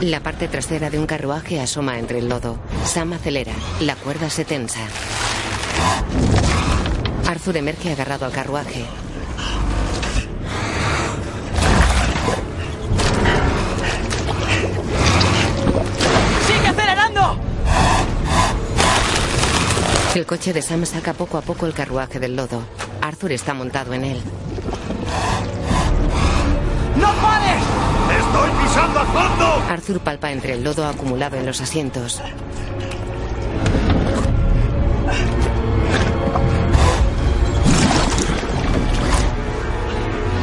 La 0.00 0.20
parte 0.22 0.48
trasera 0.48 0.88
de 0.88 0.98
un 0.98 1.04
carruaje 1.04 1.60
asoma 1.60 1.98
entre 1.98 2.20
el 2.20 2.30
lodo. 2.30 2.58
Sam 2.86 3.12
acelera. 3.12 3.52
La 3.80 3.94
cuerda 3.94 4.30
se 4.30 4.46
tensa. 4.46 4.80
Arthur 7.26 7.58
emerge 7.58 7.92
agarrado 7.92 8.24
al 8.24 8.32
carruaje. 8.32 8.86
El 20.18 20.26
coche 20.26 20.52
de 20.52 20.62
Sam 20.62 20.84
saca 20.84 21.14
poco 21.14 21.38
a 21.38 21.42
poco 21.42 21.64
el 21.64 21.72
carruaje 21.72 22.18
del 22.18 22.34
lodo. 22.34 22.60
Arthur 23.00 23.30
está 23.30 23.54
montado 23.54 23.94
en 23.94 24.02
él. 24.02 24.20
¡No 26.96 27.06
pares! 27.22 27.62
¡Estoy 28.18 28.50
pisando 28.60 28.98
a 28.98 29.04
fondo! 29.04 29.72
Arthur 29.72 30.00
palpa 30.00 30.32
entre 30.32 30.54
el 30.54 30.64
lodo 30.64 30.88
acumulado 30.88 31.36
en 31.36 31.46
los 31.46 31.60
asientos. 31.60 32.20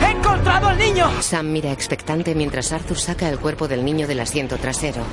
¡He 0.02 0.10
encontrado 0.10 0.70
al 0.70 0.78
niño! 0.78 1.12
Sam 1.20 1.52
mira 1.52 1.74
expectante 1.74 2.34
mientras 2.34 2.72
Arthur 2.72 2.98
saca 2.98 3.28
el 3.28 3.40
cuerpo 3.40 3.68
del 3.68 3.84
niño 3.84 4.08
del 4.08 4.22
asiento 4.22 4.58
trasero. 4.58 5.04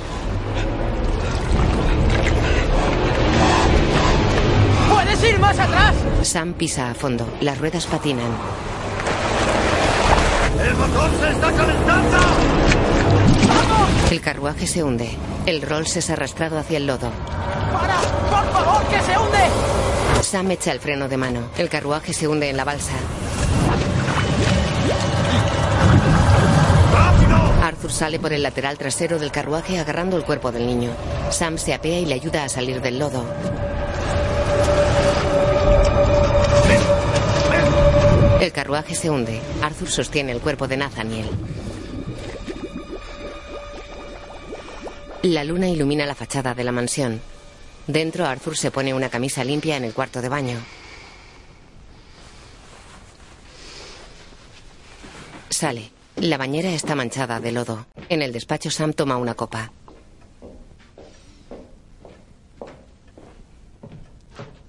¿Puedes 5.23 5.36
ir 5.36 5.40
más 5.40 5.57
atrás? 5.57 5.94
Sam 6.23 6.53
pisa 6.53 6.90
a 6.90 6.94
fondo. 6.94 7.24
Las 7.40 7.57
ruedas 7.57 7.86
patinan. 7.86 8.27
¡El 10.61 10.74
motor 10.74 11.11
se 11.20 11.31
está 11.31 11.53
calentando! 11.53 12.19
El 14.11 14.20
carruaje 14.20 14.66
se 14.66 14.82
hunde. 14.82 15.11
El 15.47 15.62
Rolls 15.62 15.97
es 15.97 16.11
arrastrado 16.11 16.59
hacia 16.59 16.77
el 16.77 16.89
lodo. 16.89 17.12
¡Para! 17.73 18.01
¡Por 18.01 18.53
favor, 18.53 18.82
que 18.89 19.01
se 19.01 19.16
hunde! 19.16 20.23
Sam 20.23 20.51
echa 20.51 20.73
el 20.73 20.81
freno 20.81 21.09
de 21.09 21.16
mano. 21.16 21.43
El 21.57 21.69
carruaje 21.69 22.12
se 22.12 22.27
hunde 22.27 22.51
en 22.51 22.57
la 22.57 22.65
balsa. 22.65 22.94
Arthur 27.62 27.93
sale 27.93 28.19
por 28.19 28.32
el 28.32 28.43
lateral 28.43 28.77
trasero 28.77 29.20
del 29.20 29.31
carruaje 29.31 29.78
agarrando 29.78 30.16
el 30.16 30.24
cuerpo 30.24 30.51
del 30.51 30.66
niño. 30.66 30.90
Sam 31.31 31.59
se 31.59 31.74
apea 31.74 32.01
y 32.01 32.07
le 32.07 32.15
ayuda 32.15 32.43
a 32.43 32.49
salir 32.49 32.81
del 32.82 32.99
lodo. 32.99 33.24
El 38.43 38.51
carruaje 38.51 38.97
se 38.97 39.09
hunde. 39.09 39.40
Arthur 39.62 39.89
sostiene 39.89 40.32
el 40.32 40.40
cuerpo 40.40 40.66
de 40.66 40.77
Nathaniel. 40.77 41.31
La 45.23 45.44
luna 45.44 45.69
ilumina 45.69 46.06
la 46.06 46.16
fachada 46.16 46.52
de 46.52 46.64
la 46.64 46.73
mansión. 46.73 47.20
Dentro, 47.86 48.27
Arthur 48.27 48.56
se 48.56 48.73
pone 48.73 48.94
una 48.94 49.10
camisa 49.10 49.44
limpia 49.44 49.77
en 49.77 49.85
el 49.85 49.94
cuarto 49.94 50.20
de 50.20 50.28
baño. 50.28 50.59
Sale. 55.48 55.93
La 56.16 56.36
bañera 56.36 56.70
está 56.70 56.97
manchada 56.97 57.39
de 57.39 57.52
lodo. 57.52 57.86
En 58.09 58.23
el 58.23 58.32
despacho, 58.32 58.73
Sam 58.73 58.93
toma 58.93 59.19
una 59.19 59.35
copa. 59.35 59.70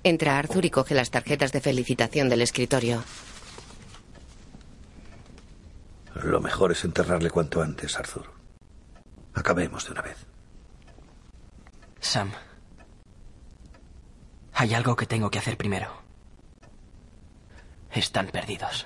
Entra 0.04 0.38
Arthur 0.38 0.64
y 0.64 0.70
coge 0.70 0.94
las 0.94 1.10
tarjetas 1.10 1.52
de 1.52 1.60
felicitación 1.60 2.30
del 2.30 2.44
escritorio. 2.44 3.04
Lo 6.16 6.40
mejor 6.40 6.72
es 6.72 6.84
enterrarle 6.84 7.30
cuanto 7.30 7.62
antes, 7.62 7.98
Arthur. 7.98 8.32
Acabemos 9.34 9.86
de 9.86 9.92
una 9.92 10.02
vez. 10.02 10.26
Sam, 12.00 12.32
hay 14.54 14.74
algo 14.74 14.96
que 14.96 15.06
tengo 15.06 15.32
que 15.32 15.40
hacer 15.40 15.58
primero. 15.58 15.92
Están 17.92 18.28
perdidos. 18.28 18.86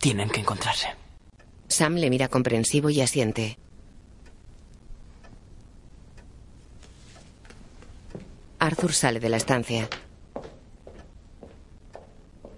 Tienen 0.00 0.28
que 0.30 0.40
encontrarse. 0.40 0.88
Sam 1.68 1.94
le 1.94 2.10
mira 2.10 2.28
comprensivo 2.28 2.90
y 2.90 3.00
asiente. 3.00 3.58
Arthur 8.58 8.92
sale 8.92 9.20
de 9.20 9.28
la 9.28 9.36
estancia. 9.36 9.88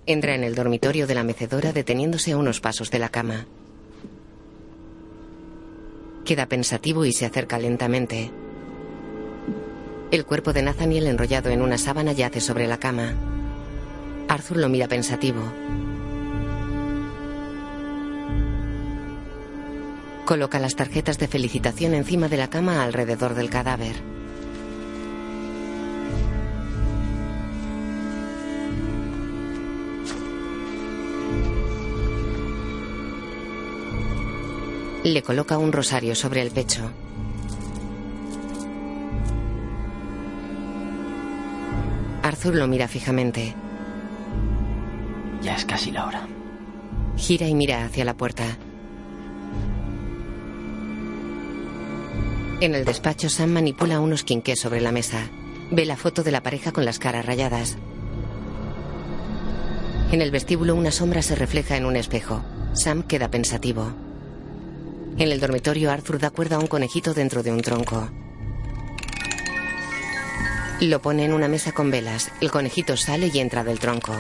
Entra 0.06 0.35
en 0.35 0.44
el 0.44 0.55
dormitorio 0.55 1.06
de 1.06 1.14
la 1.14 1.24
mecedora 1.24 1.72
deteniéndose 1.72 2.32
a 2.32 2.36
unos 2.36 2.60
pasos 2.60 2.90
de 2.90 2.98
la 2.98 3.09
cama. 3.09 3.47
Queda 6.26 6.47
pensativo 6.47 7.06
y 7.06 7.12
se 7.12 7.24
acerca 7.24 7.59
lentamente. 7.59 8.31
El 10.10 10.26
cuerpo 10.26 10.52
de 10.52 10.62
Nathaniel 10.62 11.06
enrollado 11.06 11.48
en 11.48 11.62
una 11.62 11.78
sábana 11.78 12.12
yace 12.12 12.40
sobre 12.40 12.66
la 12.66 12.78
cama. 12.78 13.14
Arthur 14.28 14.59
lo 14.59 14.68
mira 14.68 14.89
pensativo. 14.89 15.40
Coloca 20.26 20.59
las 20.59 20.76
tarjetas 20.76 21.18
de 21.18 21.28
felicitación 21.28 21.94
encima 21.94 22.28
de 22.28 22.36
la 22.36 22.48
cama 22.48 22.82
alrededor 22.85 23.35
del 23.35 23.48
cadáver. 23.48 24.14
Le 35.05 35.22
coloca 35.22 35.59
un 35.59 35.70
rosario 35.70 36.14
sobre 36.14 36.40
el 36.40 36.51
pecho. 36.51 36.90
Arthur 42.22 42.55
lo 42.55 42.66
mira 42.66 42.89
fijamente. 42.89 43.55
Ya 45.43 45.56
es 45.56 45.66
casi 45.66 45.90
la 45.90 46.06
hora. 46.06 46.26
Gira 47.18 47.47
y 47.47 47.55
mira 47.55 47.85
hacia 47.85 48.06
la 48.06 48.14
puerta. 48.14 48.44
En 52.62 52.74
el 52.74 52.86
despacho, 52.86 53.28
Sam 53.28 53.51
manipula 53.51 54.01
unos 54.01 54.24
quinqués 54.24 54.59
sobre 54.59 54.81
la 54.81 54.90
mesa. 54.90 55.28
Ve 55.70 55.85
la 55.85 55.98
foto 55.98 56.22
de 56.22 56.31
la 56.31 56.43
pareja 56.43 56.72
con 56.72 56.86
las 56.86 56.98
caras 56.98 57.26
rayadas. 57.26 57.76
En 60.12 60.22
el 60.22 60.31
vestíbulo, 60.31 60.74
una 60.74 60.90
sombra 60.90 61.20
se 61.20 61.35
refleja 61.35 61.76
en 61.76 61.85
un 61.85 61.97
espejo. 61.97 62.43
Sam 62.72 63.02
queda 63.02 63.31
pensativo. 63.31 64.03
En 65.16 65.31
el 65.31 65.39
dormitorio, 65.39 65.93
Arthur 65.93 66.19
da 66.19 66.31
cuerda 66.31 66.57
a 66.57 66.59
un 66.59 66.66
conejito 66.66 67.15
dentro 67.15 67.45
de 67.45 67.53
un 67.53 67.62
tronco. 67.62 68.11
Lo 70.81 71.01
pone 71.01 71.24
en 71.24 71.32
una 71.32 71.47
mesa 71.47 71.70
con 71.70 71.91
velas. 71.91 72.32
El 72.41 72.51
conejito 72.51 72.97
sale 72.97 73.31
y 73.32 73.39
entra 73.39 73.62
del 73.62 73.78
tronco. 73.78 74.12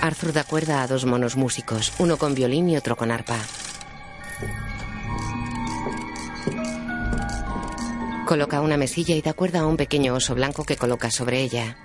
Arthur 0.00 0.32
da 0.32 0.44
cuerda 0.44 0.82
a 0.82 0.86
dos 0.86 1.04
monos 1.04 1.36
músicos, 1.36 1.92
uno 1.98 2.16
con 2.16 2.34
violín 2.34 2.70
y 2.70 2.76
otro 2.76 2.96
con 2.96 3.10
arpa. 3.10 3.38
Coloca 8.24 8.60
una 8.62 8.76
mesilla 8.76 9.14
y 9.14 9.20
da 9.20 9.34
cuerda 9.34 9.60
a 9.60 9.66
un 9.66 9.76
pequeño 9.76 10.14
oso 10.14 10.34
blanco 10.34 10.64
que 10.64 10.76
coloca 10.76 11.10
sobre 11.10 11.42
ella. 11.42 11.76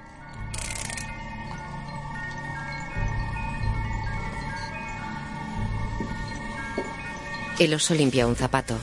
El 7.61 7.75
oso 7.75 7.93
limpia 7.93 8.25
un 8.25 8.35
zapato. 8.35 8.75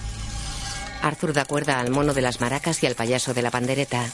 Arthur 1.02 1.32
da 1.32 1.44
cuerda 1.44 1.80
al 1.80 1.90
mono 1.90 2.14
de 2.14 2.22
las 2.22 2.40
maracas 2.40 2.80
y 2.84 2.86
al 2.86 2.94
payaso 2.94 3.34
de 3.34 3.42
la 3.42 3.50
pandereta. 3.50 4.06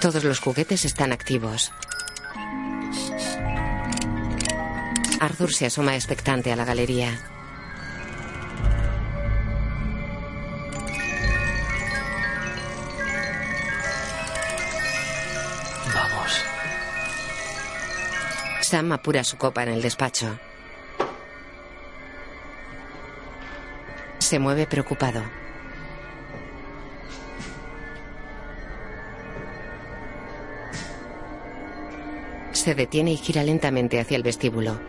Todos 0.00 0.24
los 0.24 0.40
juguetes 0.40 0.84
están 0.84 1.12
activos. 1.12 1.70
Arthur 5.20 5.54
se 5.54 5.66
asoma 5.66 5.94
expectante 5.94 6.50
a 6.50 6.56
la 6.56 6.64
galería. 6.64 7.31
Sam 18.62 18.92
apura 18.92 19.24
su 19.24 19.36
copa 19.36 19.64
en 19.64 19.70
el 19.70 19.82
despacho. 19.82 20.38
Se 24.18 24.38
mueve 24.38 24.66
preocupado. 24.66 25.22
Se 32.52 32.74
detiene 32.76 33.12
y 33.12 33.16
gira 33.16 33.42
lentamente 33.42 33.98
hacia 33.98 34.16
el 34.16 34.22
vestíbulo. 34.22 34.80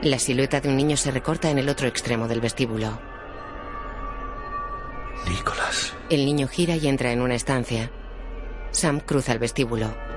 La 0.00 0.18
silueta 0.18 0.60
de 0.60 0.70
un 0.70 0.76
niño 0.76 0.96
se 0.96 1.10
recorta 1.10 1.50
en 1.50 1.58
el 1.58 1.68
otro 1.68 1.86
extremo 1.86 2.26
del 2.28 2.40
vestíbulo. 2.40 2.98
Nicolás. 5.28 5.94
El 6.08 6.24
niño 6.24 6.48
gira 6.48 6.76
y 6.76 6.88
entra 6.88 7.12
en 7.12 7.20
una 7.20 7.34
estancia. 7.34 7.90
Sam 8.70 9.00
cruza 9.00 9.32
el 9.32 9.38
vestíbulo. 9.38 10.11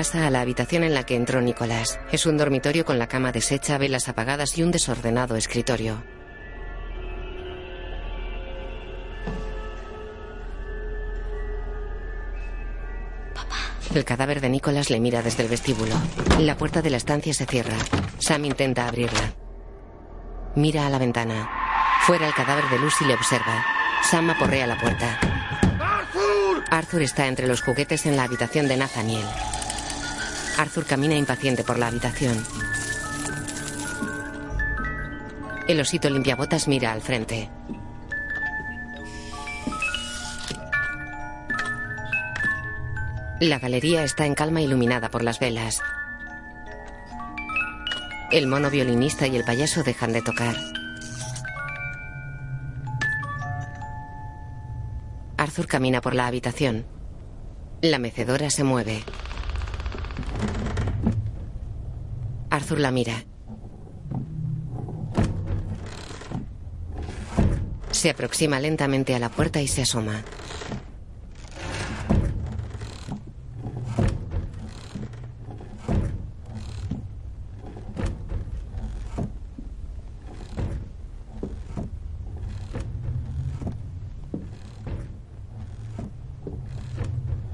Pasa 0.00 0.26
a 0.26 0.30
la 0.30 0.40
habitación 0.40 0.82
en 0.82 0.94
la 0.94 1.04
que 1.04 1.14
entró 1.14 1.42
Nicolás. 1.42 2.00
Es 2.10 2.24
un 2.24 2.38
dormitorio 2.38 2.86
con 2.86 2.98
la 2.98 3.06
cama 3.06 3.32
deshecha, 3.32 3.76
velas 3.76 4.08
apagadas 4.08 4.56
y 4.56 4.62
un 4.62 4.70
desordenado 4.70 5.36
escritorio. 5.36 6.02
El 13.94 14.06
cadáver 14.06 14.40
de 14.40 14.48
Nicolás 14.48 14.88
le 14.88 15.00
mira 15.00 15.20
desde 15.20 15.42
el 15.42 15.50
vestíbulo. 15.50 15.92
La 16.38 16.56
puerta 16.56 16.80
de 16.80 16.88
la 16.88 16.96
estancia 16.96 17.34
se 17.34 17.44
cierra. 17.44 17.76
Sam 18.20 18.46
intenta 18.46 18.88
abrirla. 18.88 19.34
Mira 20.56 20.86
a 20.86 20.88
la 20.88 20.96
ventana. 20.96 21.50
Fuera 22.06 22.26
el 22.26 22.32
cadáver 22.32 22.64
de 22.70 22.78
Lucy 22.78 23.04
le 23.04 23.12
observa. 23.12 23.66
Sam 24.10 24.30
aporrea 24.30 24.66
la 24.66 24.80
puerta. 24.80 25.18
¡Arthur! 25.78 26.64
Arthur 26.70 27.02
está 27.02 27.26
entre 27.26 27.46
los 27.46 27.60
juguetes 27.60 28.06
en 28.06 28.16
la 28.16 28.22
habitación 28.22 28.66
de 28.66 28.78
Nathaniel. 28.78 29.26
Arthur 30.60 30.84
camina 30.84 31.16
impaciente 31.16 31.64
por 31.64 31.78
la 31.78 31.86
habitación. 31.86 32.36
El 35.66 35.80
osito 35.80 36.10
limpiabotas 36.10 36.68
mira 36.68 36.92
al 36.92 37.00
frente. 37.00 37.48
La 43.40 43.58
galería 43.58 44.04
está 44.04 44.26
en 44.26 44.34
calma 44.34 44.60
iluminada 44.60 45.10
por 45.10 45.24
las 45.24 45.40
velas. 45.40 45.80
El 48.30 48.46
mono 48.46 48.68
violinista 48.68 49.26
y 49.26 49.36
el 49.36 49.44
payaso 49.44 49.82
dejan 49.82 50.12
de 50.12 50.20
tocar. 50.20 50.56
Arthur 55.38 55.66
camina 55.66 56.02
por 56.02 56.14
la 56.14 56.26
habitación. 56.26 56.84
La 57.80 57.98
mecedora 57.98 58.50
se 58.50 58.62
mueve. 58.62 59.02
Arthur 62.70 62.82
la 62.82 62.92
mira. 62.92 63.24
Se 67.90 68.10
aproxima 68.10 68.60
lentamente 68.60 69.12
a 69.12 69.18
la 69.18 69.28
puerta 69.28 69.60
y 69.60 69.66
se 69.66 69.82
asoma. 69.82 70.22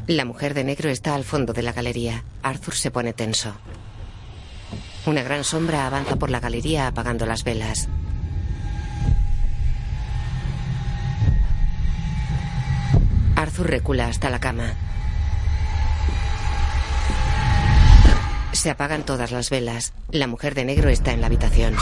La 0.06 0.26
mujer 0.26 0.52
de 0.52 0.64
negro 0.64 0.90
está 0.90 1.14
al 1.14 1.24
fondo 1.24 1.54
de 1.54 1.62
la 1.62 1.72
galería. 1.72 2.22
Arthur 2.42 2.74
se 2.74 2.90
pone 2.90 3.14
tenso. 3.14 3.54
Una 5.06 5.22
gran 5.22 5.44
sombra 5.44 5.86
avanza 5.86 6.16
por 6.16 6.30
la 6.30 6.40
galería 6.40 6.88
apagando 6.88 7.26
las 7.26 7.44
velas. 7.44 7.88
Arthur 13.36 13.70
recula 13.70 14.08
hasta 14.08 14.30
la 14.30 14.40
cama. 14.40 14.74
Se 18.50 18.68
apagan 18.68 19.04
todas 19.04 19.30
las 19.30 19.48
velas. 19.48 19.92
La 20.10 20.26
mujer 20.26 20.56
de 20.56 20.64
negro 20.64 20.88
está 20.88 21.12
en 21.12 21.20
la 21.20 21.28
habitación. 21.28 21.76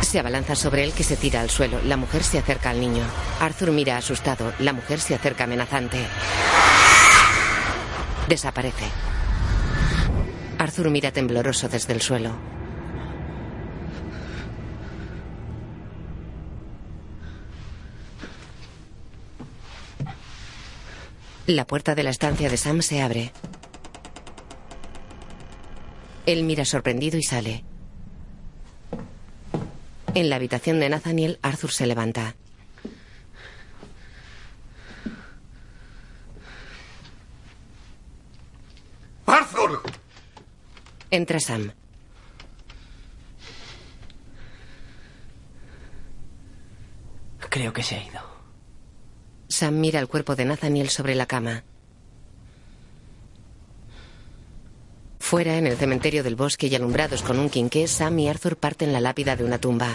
Se 0.00 0.18
abalanza 0.18 0.54
sobre 0.54 0.84
él 0.84 0.92
que 0.94 1.04
se 1.04 1.16
tira 1.16 1.42
al 1.42 1.50
suelo. 1.50 1.78
La 1.84 1.98
mujer 1.98 2.22
se 2.24 2.38
acerca 2.38 2.70
al 2.70 2.80
niño. 2.80 3.04
Arthur 3.40 3.70
mira 3.70 3.98
asustado. 3.98 4.54
La 4.60 4.72
mujer 4.72 4.98
se 4.98 5.14
acerca 5.14 5.44
amenazante. 5.44 5.98
Desaparece. 8.28 9.07
Arthur 10.68 10.90
mira 10.90 11.10
tembloroso 11.12 11.66
desde 11.70 11.94
el 11.94 12.02
suelo. 12.02 12.36
La 21.46 21.66
puerta 21.66 21.94
de 21.94 22.02
la 22.02 22.10
estancia 22.10 22.50
de 22.50 22.58
Sam 22.58 22.82
se 22.82 23.00
abre. 23.00 23.32
Él 26.26 26.44
mira 26.44 26.66
sorprendido 26.66 27.16
y 27.16 27.22
sale. 27.22 27.64
En 30.12 30.28
la 30.28 30.36
habitación 30.36 30.80
de 30.80 30.90
Nathaniel, 30.90 31.38
Arthur 31.40 31.70
se 31.70 31.86
levanta. 31.86 32.36
Entra 41.18 41.40
Sam. 41.40 41.72
Creo 47.50 47.72
que 47.72 47.82
se 47.82 47.96
ha 47.96 48.04
ido. 48.04 48.20
Sam 49.48 49.80
mira 49.80 49.98
el 49.98 50.06
cuerpo 50.06 50.36
de 50.36 50.44
Nathaniel 50.44 50.90
sobre 50.90 51.16
la 51.16 51.26
cama. 51.26 51.64
Fuera, 55.18 55.58
en 55.58 55.66
el 55.66 55.76
cementerio 55.76 56.22
del 56.22 56.36
bosque 56.36 56.68
y 56.68 56.76
alumbrados 56.76 57.22
con 57.22 57.40
un 57.40 57.50
quinqué, 57.50 57.88
Sam 57.88 58.16
y 58.20 58.28
Arthur 58.28 58.56
parten 58.56 58.92
la 58.92 59.00
lápida 59.00 59.34
de 59.34 59.42
una 59.42 59.58
tumba. 59.58 59.90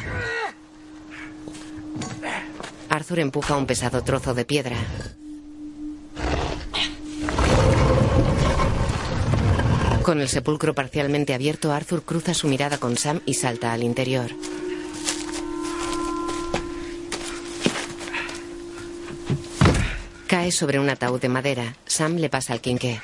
Arthur 2.89 3.19
empuja 3.19 3.55
un 3.55 3.65
pesado 3.65 4.03
trozo 4.03 4.33
de 4.33 4.43
piedra. 4.43 4.75
Con 10.03 10.19
el 10.19 10.27
sepulcro 10.27 10.75
parcialmente 10.75 11.33
abierto, 11.33 11.71
Arthur 11.71 12.03
cruza 12.03 12.33
su 12.33 12.49
mirada 12.49 12.77
con 12.77 12.97
Sam 12.97 13.21
y 13.25 13.35
salta 13.35 13.71
al 13.71 13.83
interior. 13.83 14.31
Cae 20.27 20.51
sobre 20.51 20.79
un 20.79 20.89
ataúd 20.89 21.21
de 21.21 21.29
madera. 21.29 21.77
Sam 21.85 22.17
le 22.17 22.29
pasa 22.29 22.53
el 22.53 22.59
quinqué. 22.59 22.99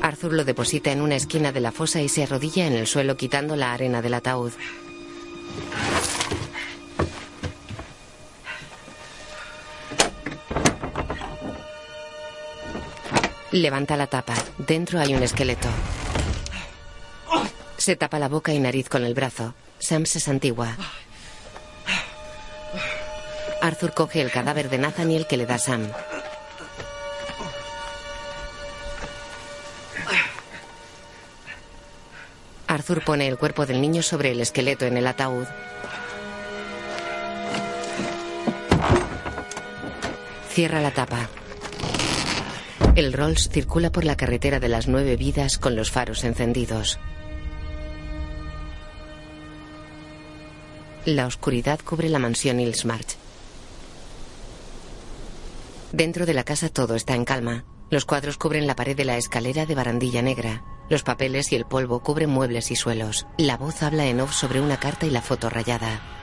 Arthur 0.00 0.32
lo 0.32 0.44
deposita 0.46 0.90
en 0.90 1.02
una 1.02 1.16
esquina 1.16 1.52
de 1.52 1.60
la 1.60 1.70
fosa 1.70 2.00
y 2.00 2.08
se 2.08 2.22
arrodilla 2.22 2.66
en 2.66 2.72
el 2.72 2.86
suelo 2.86 3.18
quitando 3.18 3.56
la 3.56 3.74
arena 3.74 4.00
del 4.00 4.14
ataúd. 4.14 4.52
Levanta 13.52 13.96
la 13.96 14.06
tapa. 14.06 14.34
Dentro 14.58 15.00
hay 15.00 15.14
un 15.14 15.22
esqueleto. 15.22 15.68
Se 17.76 17.96
tapa 17.96 18.18
la 18.18 18.28
boca 18.28 18.52
y 18.52 18.60
nariz 18.60 18.88
con 18.88 19.04
el 19.04 19.14
brazo. 19.14 19.54
Sam 19.80 20.06
se 20.06 20.20
santigua. 20.20 20.76
Arthur 23.60 23.92
coge 23.92 24.20
el 24.20 24.30
cadáver 24.30 24.70
de 24.70 24.78
Nathaniel 24.78 25.26
que 25.26 25.36
le 25.36 25.46
da 25.46 25.58
Sam. 25.58 25.90
Arthur 32.68 33.02
pone 33.02 33.26
el 33.26 33.36
cuerpo 33.36 33.66
del 33.66 33.80
niño 33.80 34.02
sobre 34.02 34.30
el 34.30 34.40
esqueleto 34.40 34.84
en 34.86 34.96
el 34.96 35.06
ataúd. 35.08 35.46
Cierra 40.52 40.80
la 40.80 40.92
tapa. 40.92 41.28
El 42.96 43.12
Rolls 43.12 43.48
circula 43.50 43.92
por 43.92 44.04
la 44.04 44.16
carretera 44.16 44.58
de 44.58 44.68
las 44.68 44.88
nueve 44.88 45.16
vidas 45.16 45.58
con 45.58 45.76
los 45.76 45.92
faros 45.92 46.24
encendidos. 46.24 46.98
La 51.04 51.26
oscuridad 51.26 51.78
cubre 51.84 52.08
la 52.08 52.18
mansión 52.18 52.58
Hillsmarch. 52.58 53.16
Dentro 55.92 56.26
de 56.26 56.34
la 56.34 56.44
casa 56.44 56.68
todo 56.68 56.96
está 56.96 57.14
en 57.14 57.24
calma. 57.24 57.64
Los 57.90 58.04
cuadros 58.04 58.36
cubren 58.36 58.66
la 58.66 58.76
pared 58.76 58.96
de 58.96 59.04
la 59.04 59.16
escalera 59.16 59.66
de 59.66 59.74
barandilla 59.74 60.22
negra. 60.22 60.64
Los 60.88 61.04
papeles 61.04 61.52
y 61.52 61.56
el 61.56 61.66
polvo 61.66 62.00
cubren 62.00 62.30
muebles 62.30 62.72
y 62.72 62.76
suelos. 62.76 63.26
La 63.38 63.56
voz 63.56 63.82
habla 63.84 64.06
en 64.06 64.20
off 64.20 64.34
sobre 64.34 64.60
una 64.60 64.78
carta 64.78 65.06
y 65.06 65.10
la 65.10 65.22
foto 65.22 65.48
rayada. 65.48 66.19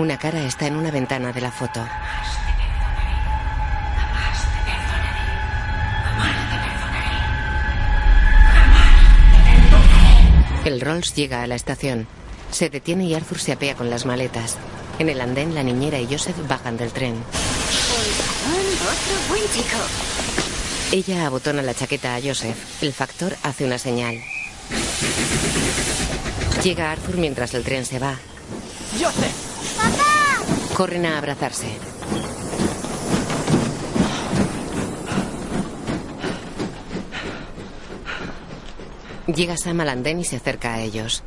Una 0.00 0.16
cara 0.16 0.42
está 0.46 0.66
en 0.66 0.76
una 0.76 0.90
ventana 0.90 1.30
de 1.30 1.42
la 1.42 1.52
foto. 1.52 1.86
El 10.64 10.80
Rolls 10.80 11.14
llega 11.14 11.42
a 11.42 11.46
la 11.46 11.54
estación. 11.54 12.08
Se 12.50 12.70
detiene 12.70 13.04
y 13.04 13.14
Arthur 13.14 13.38
se 13.40 13.52
apea 13.52 13.74
con 13.74 13.90
las 13.90 14.06
maletas. 14.06 14.56
En 14.98 15.10
el 15.10 15.20
andén, 15.20 15.54
la 15.54 15.62
niñera 15.62 16.00
y 16.00 16.06
Joseph 16.06 16.48
bajan 16.48 16.78
del 16.78 16.92
tren. 16.92 17.22
Ella 20.92 21.26
abotona 21.26 21.60
la 21.60 21.74
chaqueta 21.74 22.14
a 22.14 22.22
Joseph. 22.22 22.82
El 22.82 22.94
factor 22.94 23.36
hace 23.42 23.66
una 23.66 23.76
señal. 23.76 24.18
Llega 26.64 26.90
Arthur 26.90 27.18
mientras 27.18 27.52
el 27.52 27.64
tren 27.64 27.84
se 27.84 27.98
va. 27.98 28.18
¡Joseph! 28.98 29.49
Corren 30.80 31.04
a 31.04 31.18
abrazarse. 31.18 31.66
Llega 39.26 39.58
Sam 39.58 39.80
al 39.80 39.90
andén 39.90 40.20
y 40.20 40.24
se 40.24 40.36
acerca 40.36 40.72
a 40.72 40.80
ellos. 40.80 41.22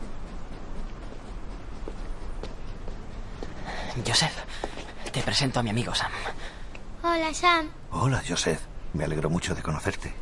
Joseph, 4.04 4.34
te 5.12 5.22
presento 5.22 5.60
a 5.60 5.64
mi 5.64 5.70
amigo 5.70 5.94
Sam. 5.94 6.12
Hola, 7.04 7.32
Sam. 7.32 7.70
Hola, 7.92 8.24
Joseph. 8.28 8.62
Me 8.94 9.04
alegro 9.04 9.30
mucho 9.30 9.54
de 9.54 9.62
conocerte. 9.62 10.16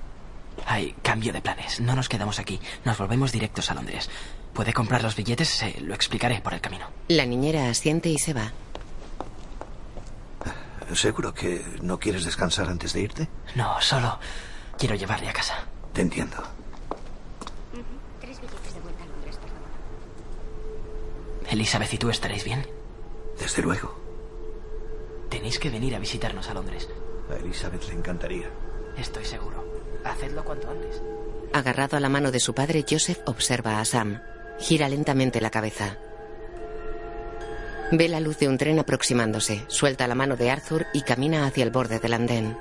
Hay 0.65 0.93
cambio 1.01 1.31
de 1.31 1.39
planes. 1.39 1.79
No 1.79 1.95
nos 1.95 2.09
quedamos 2.09 2.37
aquí. 2.37 2.59
Nos 2.83 2.97
volvemos 2.97 3.31
directos 3.31 3.71
a 3.71 3.75
Londres. 3.75 4.09
¿Puede 4.51 4.73
comprar 4.73 5.01
los 5.01 5.15
billetes? 5.15 5.47
Se 5.47 5.79
lo 5.79 5.93
explicaré 5.95 6.41
por 6.41 6.53
el 6.53 6.59
camino. 6.59 6.87
La 7.07 7.25
niñera 7.25 7.69
asiente 7.69 8.09
y 8.09 8.19
se 8.19 8.33
va. 8.33 8.51
¿Seguro 10.95 11.33
que 11.33 11.63
no 11.81 11.99
quieres 11.99 12.25
descansar 12.25 12.67
antes 12.69 12.93
de 12.93 13.01
irte? 13.01 13.29
No, 13.55 13.79
solo 13.81 14.19
quiero 14.77 14.95
llevarle 14.95 15.29
a 15.29 15.33
casa. 15.33 15.55
Te 15.93 16.01
entiendo. 16.01 16.37
Tres 18.19 18.39
billetes 18.41 18.73
de 18.73 18.79
vuelta 18.81 19.03
a 19.03 19.07
Londres, 19.07 19.35
por 19.37 19.49
favor. 19.49 19.69
Elizabeth 21.49 21.93
y 21.93 21.97
tú 21.97 22.09
estaréis 22.09 22.43
bien. 22.43 22.65
Desde 23.39 23.61
luego. 23.61 23.99
Tenéis 25.29 25.59
que 25.59 25.69
venir 25.69 25.95
a 25.95 25.99
visitarnos 25.99 26.49
a 26.49 26.53
Londres. 26.53 26.89
A 27.31 27.35
Elizabeth 27.35 27.87
le 27.87 27.93
encantaría. 27.93 28.49
Estoy 28.97 29.25
seguro. 29.25 29.63
Hacedlo 30.03 30.43
cuanto 30.43 30.69
antes. 30.69 31.01
Agarrado 31.53 31.97
a 31.97 31.99
la 31.99 32.09
mano 32.09 32.31
de 32.31 32.39
su 32.39 32.53
padre, 32.53 32.85
Joseph 32.89 33.19
observa 33.25 33.79
a 33.79 33.85
Sam. 33.85 34.21
Gira 34.59 34.89
lentamente 34.89 35.41
la 35.41 35.49
cabeza. 35.49 35.97
Ve 37.93 38.07
la 38.07 38.21
luz 38.21 38.37
de 38.39 38.47
un 38.47 38.57
tren 38.57 38.79
aproximándose, 38.79 39.65
suelta 39.67 40.07
la 40.07 40.15
mano 40.15 40.37
de 40.37 40.49
Arthur 40.49 40.85
y 40.93 41.01
camina 41.01 41.45
hacia 41.45 41.65
el 41.65 41.71
borde 41.71 41.99
del 41.99 42.13
andén. 42.13 42.57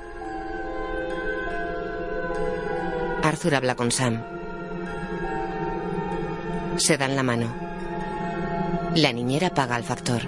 Arthur 3.23 3.55
habla 3.55 3.77
con 3.77 3.93
Sam. 3.93 4.24
Se 6.78 6.98
dan 6.98 7.15
la 7.15 7.23
mano. 7.23 7.55
La 8.97 9.12
niñera 9.12 9.51
paga 9.51 9.77
al 9.77 9.85
factor. 9.85 10.23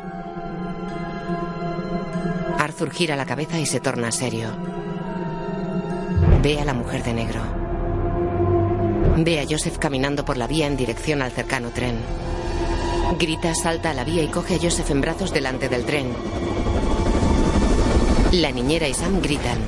Arthur 2.58 2.92
gira 2.92 3.16
la 3.16 3.26
cabeza 3.26 3.58
y 3.58 3.66
se 3.66 3.80
torna 3.80 4.12
serio. 4.12 4.50
Ve 6.42 6.60
a 6.60 6.64
la 6.64 6.74
mujer 6.74 7.02
de 7.02 7.12
negro. 7.12 7.40
Ve 9.16 9.40
a 9.40 9.46
Joseph 9.50 9.78
caminando 9.78 10.24
por 10.24 10.36
la 10.36 10.46
vía 10.46 10.68
en 10.68 10.76
dirección 10.76 11.22
al 11.22 11.32
cercano 11.32 11.70
tren. 11.70 11.96
Grita, 13.18 13.55
salta 13.55 13.90
a 13.90 13.94
la 13.94 14.05
vía 14.05 14.22
y 14.22 14.28
coge 14.28 14.55
a 14.55 14.59
Joseph 14.59 14.90
en 14.90 15.01
brazos 15.01 15.32
delante 15.32 15.68
del 15.68 15.84
tren. 15.84 16.12
La 18.32 18.51
niñera 18.51 18.89
y 18.89 18.94
Sam 18.94 19.20
gritan. 19.20 19.59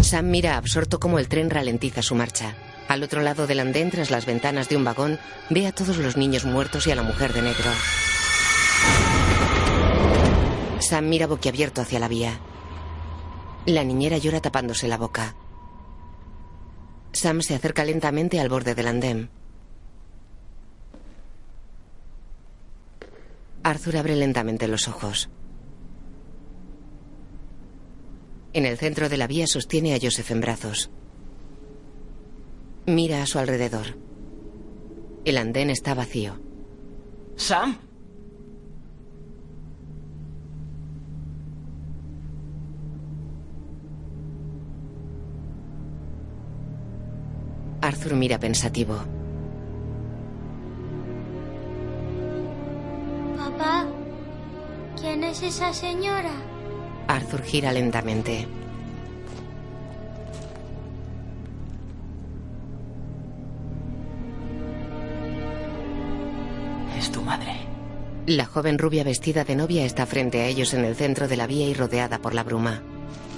Sam 0.00 0.30
mira 0.30 0.56
absorto 0.56 0.98
cómo 0.98 1.18
el 1.18 1.28
tren 1.28 1.50
ralentiza 1.50 2.02
su 2.02 2.14
marcha. 2.14 2.54
Al 2.88 3.02
otro 3.02 3.20
lado 3.20 3.46
del 3.46 3.60
andén, 3.60 3.90
tras 3.90 4.10
las 4.10 4.24
ventanas 4.24 4.68
de 4.68 4.76
un 4.76 4.84
vagón, 4.84 5.18
ve 5.50 5.66
a 5.66 5.72
todos 5.72 5.98
los 5.98 6.16
niños 6.16 6.44
muertos 6.44 6.86
y 6.86 6.92
a 6.92 6.94
la 6.94 7.02
mujer 7.02 7.32
de 7.32 7.42
negro. 7.42 7.70
Sam 10.78 11.08
mira 11.08 11.26
boquiabierto 11.26 11.80
hacia 11.82 11.98
la 11.98 12.08
vía. 12.08 12.38
La 13.66 13.82
niñera 13.82 14.18
llora 14.18 14.40
tapándose 14.40 14.88
la 14.88 14.96
boca. 14.96 15.34
Sam 17.12 17.42
se 17.42 17.54
acerca 17.54 17.84
lentamente 17.84 18.40
al 18.40 18.48
borde 18.48 18.74
del 18.74 18.88
andén. 18.88 19.30
Arthur 23.66 23.96
abre 23.96 24.14
lentamente 24.14 24.68
los 24.68 24.86
ojos. 24.86 25.28
En 28.52 28.64
el 28.64 28.78
centro 28.78 29.08
de 29.08 29.16
la 29.16 29.26
vía 29.26 29.48
sostiene 29.48 29.92
a 29.92 29.98
Joseph 30.00 30.30
en 30.30 30.40
brazos. 30.40 30.88
Mira 32.86 33.22
a 33.22 33.26
su 33.26 33.40
alrededor. 33.40 33.98
El 35.24 35.36
andén 35.36 35.70
está 35.70 35.94
vacío. 35.94 36.38
¿Sam? 37.34 37.76
Arthur 47.80 48.14
mira 48.14 48.38
pensativo. 48.38 49.15
Papá, 53.36 53.86
¿quién 55.00 55.22
es 55.24 55.42
esa 55.42 55.72
señora? 55.72 56.32
Arthur 57.06 57.42
gira 57.42 57.72
lentamente. 57.72 58.46
Es 66.98 67.10
tu 67.12 67.22
madre. 67.22 67.52
La 68.26 68.46
joven 68.46 68.78
rubia 68.78 69.04
vestida 69.04 69.44
de 69.44 69.54
novia 69.54 69.84
está 69.84 70.06
frente 70.06 70.40
a 70.40 70.46
ellos 70.46 70.74
en 70.74 70.84
el 70.84 70.96
centro 70.96 71.28
de 71.28 71.36
la 71.36 71.46
vía 71.46 71.68
y 71.68 71.74
rodeada 71.74 72.18
por 72.18 72.34
la 72.34 72.42
bruma. 72.42 72.82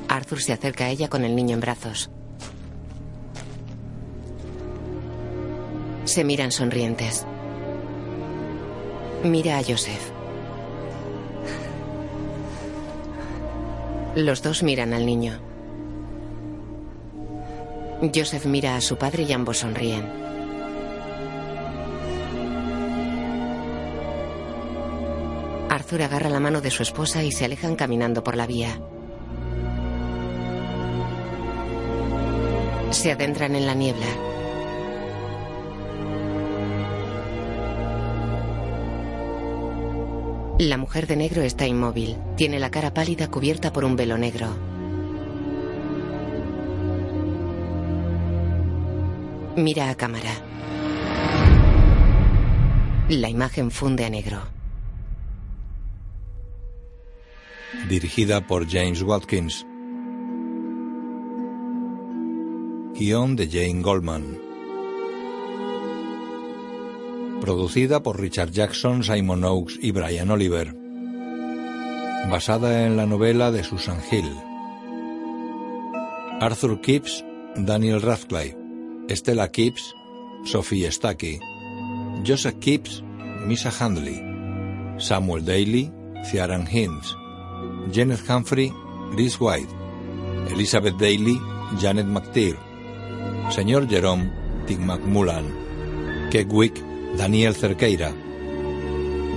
Arthur 0.08 0.40
se 0.40 0.52
acerca 0.52 0.84
a 0.84 0.90
ella 0.90 1.08
con 1.08 1.24
el 1.24 1.36
niño 1.36 1.54
en 1.54 1.60
brazos. 1.60 2.10
Se 6.04 6.24
miran 6.24 6.52
sonrientes. 6.52 7.26
Mira 9.24 9.58
a 9.58 9.64
Joseph. 9.64 10.12
Los 14.14 14.42
dos 14.42 14.62
miran 14.62 14.94
al 14.94 15.04
niño. 15.04 15.40
Joseph 18.14 18.46
mira 18.46 18.76
a 18.76 18.80
su 18.80 18.96
padre 18.96 19.24
y 19.24 19.32
ambos 19.32 19.58
sonríen. 19.58 20.08
Arthur 25.68 26.02
agarra 26.02 26.30
la 26.30 26.40
mano 26.40 26.60
de 26.60 26.70
su 26.70 26.84
esposa 26.84 27.24
y 27.24 27.32
se 27.32 27.44
alejan 27.44 27.74
caminando 27.74 28.22
por 28.22 28.36
la 28.36 28.46
vía. 28.46 28.80
Se 32.90 33.12
adentran 33.12 33.56
en 33.56 33.66
la 33.66 33.74
niebla. 33.74 34.27
La 40.58 40.76
mujer 40.76 41.06
de 41.06 41.14
negro 41.14 41.42
está 41.42 41.68
inmóvil. 41.68 42.16
Tiene 42.36 42.58
la 42.58 42.68
cara 42.68 42.92
pálida 42.92 43.30
cubierta 43.30 43.72
por 43.72 43.84
un 43.84 43.94
velo 43.94 44.18
negro. 44.18 44.48
Mira 49.54 49.88
a 49.88 49.94
cámara. 49.94 50.32
La 53.08 53.28
imagen 53.28 53.70
funde 53.70 54.04
a 54.04 54.10
negro. 54.10 54.38
Dirigida 57.88 58.44
por 58.44 58.68
James 58.68 59.02
Watkins. 59.02 59.64
Guión 62.98 63.36
de 63.36 63.46
Jane 63.46 63.80
Goldman. 63.80 64.47
Producida 67.48 68.02
por 68.02 68.20
Richard 68.20 68.50
Jackson, 68.50 69.02
Simon 69.02 69.42
Oakes 69.42 69.78
y 69.80 69.90
Brian 69.90 70.30
Oliver. 70.30 70.74
Basada 72.30 72.84
en 72.84 72.98
la 72.98 73.06
novela 73.06 73.50
de 73.50 73.64
Susan 73.64 73.98
Hill. 74.12 74.30
Arthur 76.42 76.78
Kipps, 76.82 77.24
Daniel 77.56 78.02
Radcliffe. 78.02 78.54
Stella 79.08 79.50
Kipps, 79.50 79.94
Sophie 80.44 80.92
Stacky. 80.92 81.40
Joseph 82.22 82.58
Kipps, 82.60 83.02
Misa 83.46 83.70
Handley. 83.70 84.20
Samuel 84.98 85.42
Daly, 85.42 85.90
Ciaran 86.30 86.66
Hinds. 86.66 87.16
Janet 87.90 88.20
Humphrey, 88.28 88.74
Reese 89.16 89.40
White. 89.40 89.70
Elizabeth 90.50 90.98
Daly, 90.98 91.40
Janet 91.80 92.08
McTeer. 92.08 92.58
Señor 93.48 93.88
Jerome, 93.88 94.30
Tim 94.66 94.86
McMullan. 94.86 95.46
Keckwick, 96.30 96.87
Daniel 97.18 97.56
Cerqueira. 97.56 98.14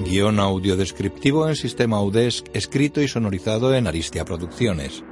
Guión 0.06 0.40
audio 0.40 0.78
descriptivo 0.78 1.50
en 1.50 1.56
sistema 1.56 2.00
UDESC, 2.00 2.46
escrito 2.54 3.02
y 3.02 3.08
sonorizado 3.08 3.74
en 3.74 3.88
Aristia 3.88 4.24
Producciones. 4.24 5.04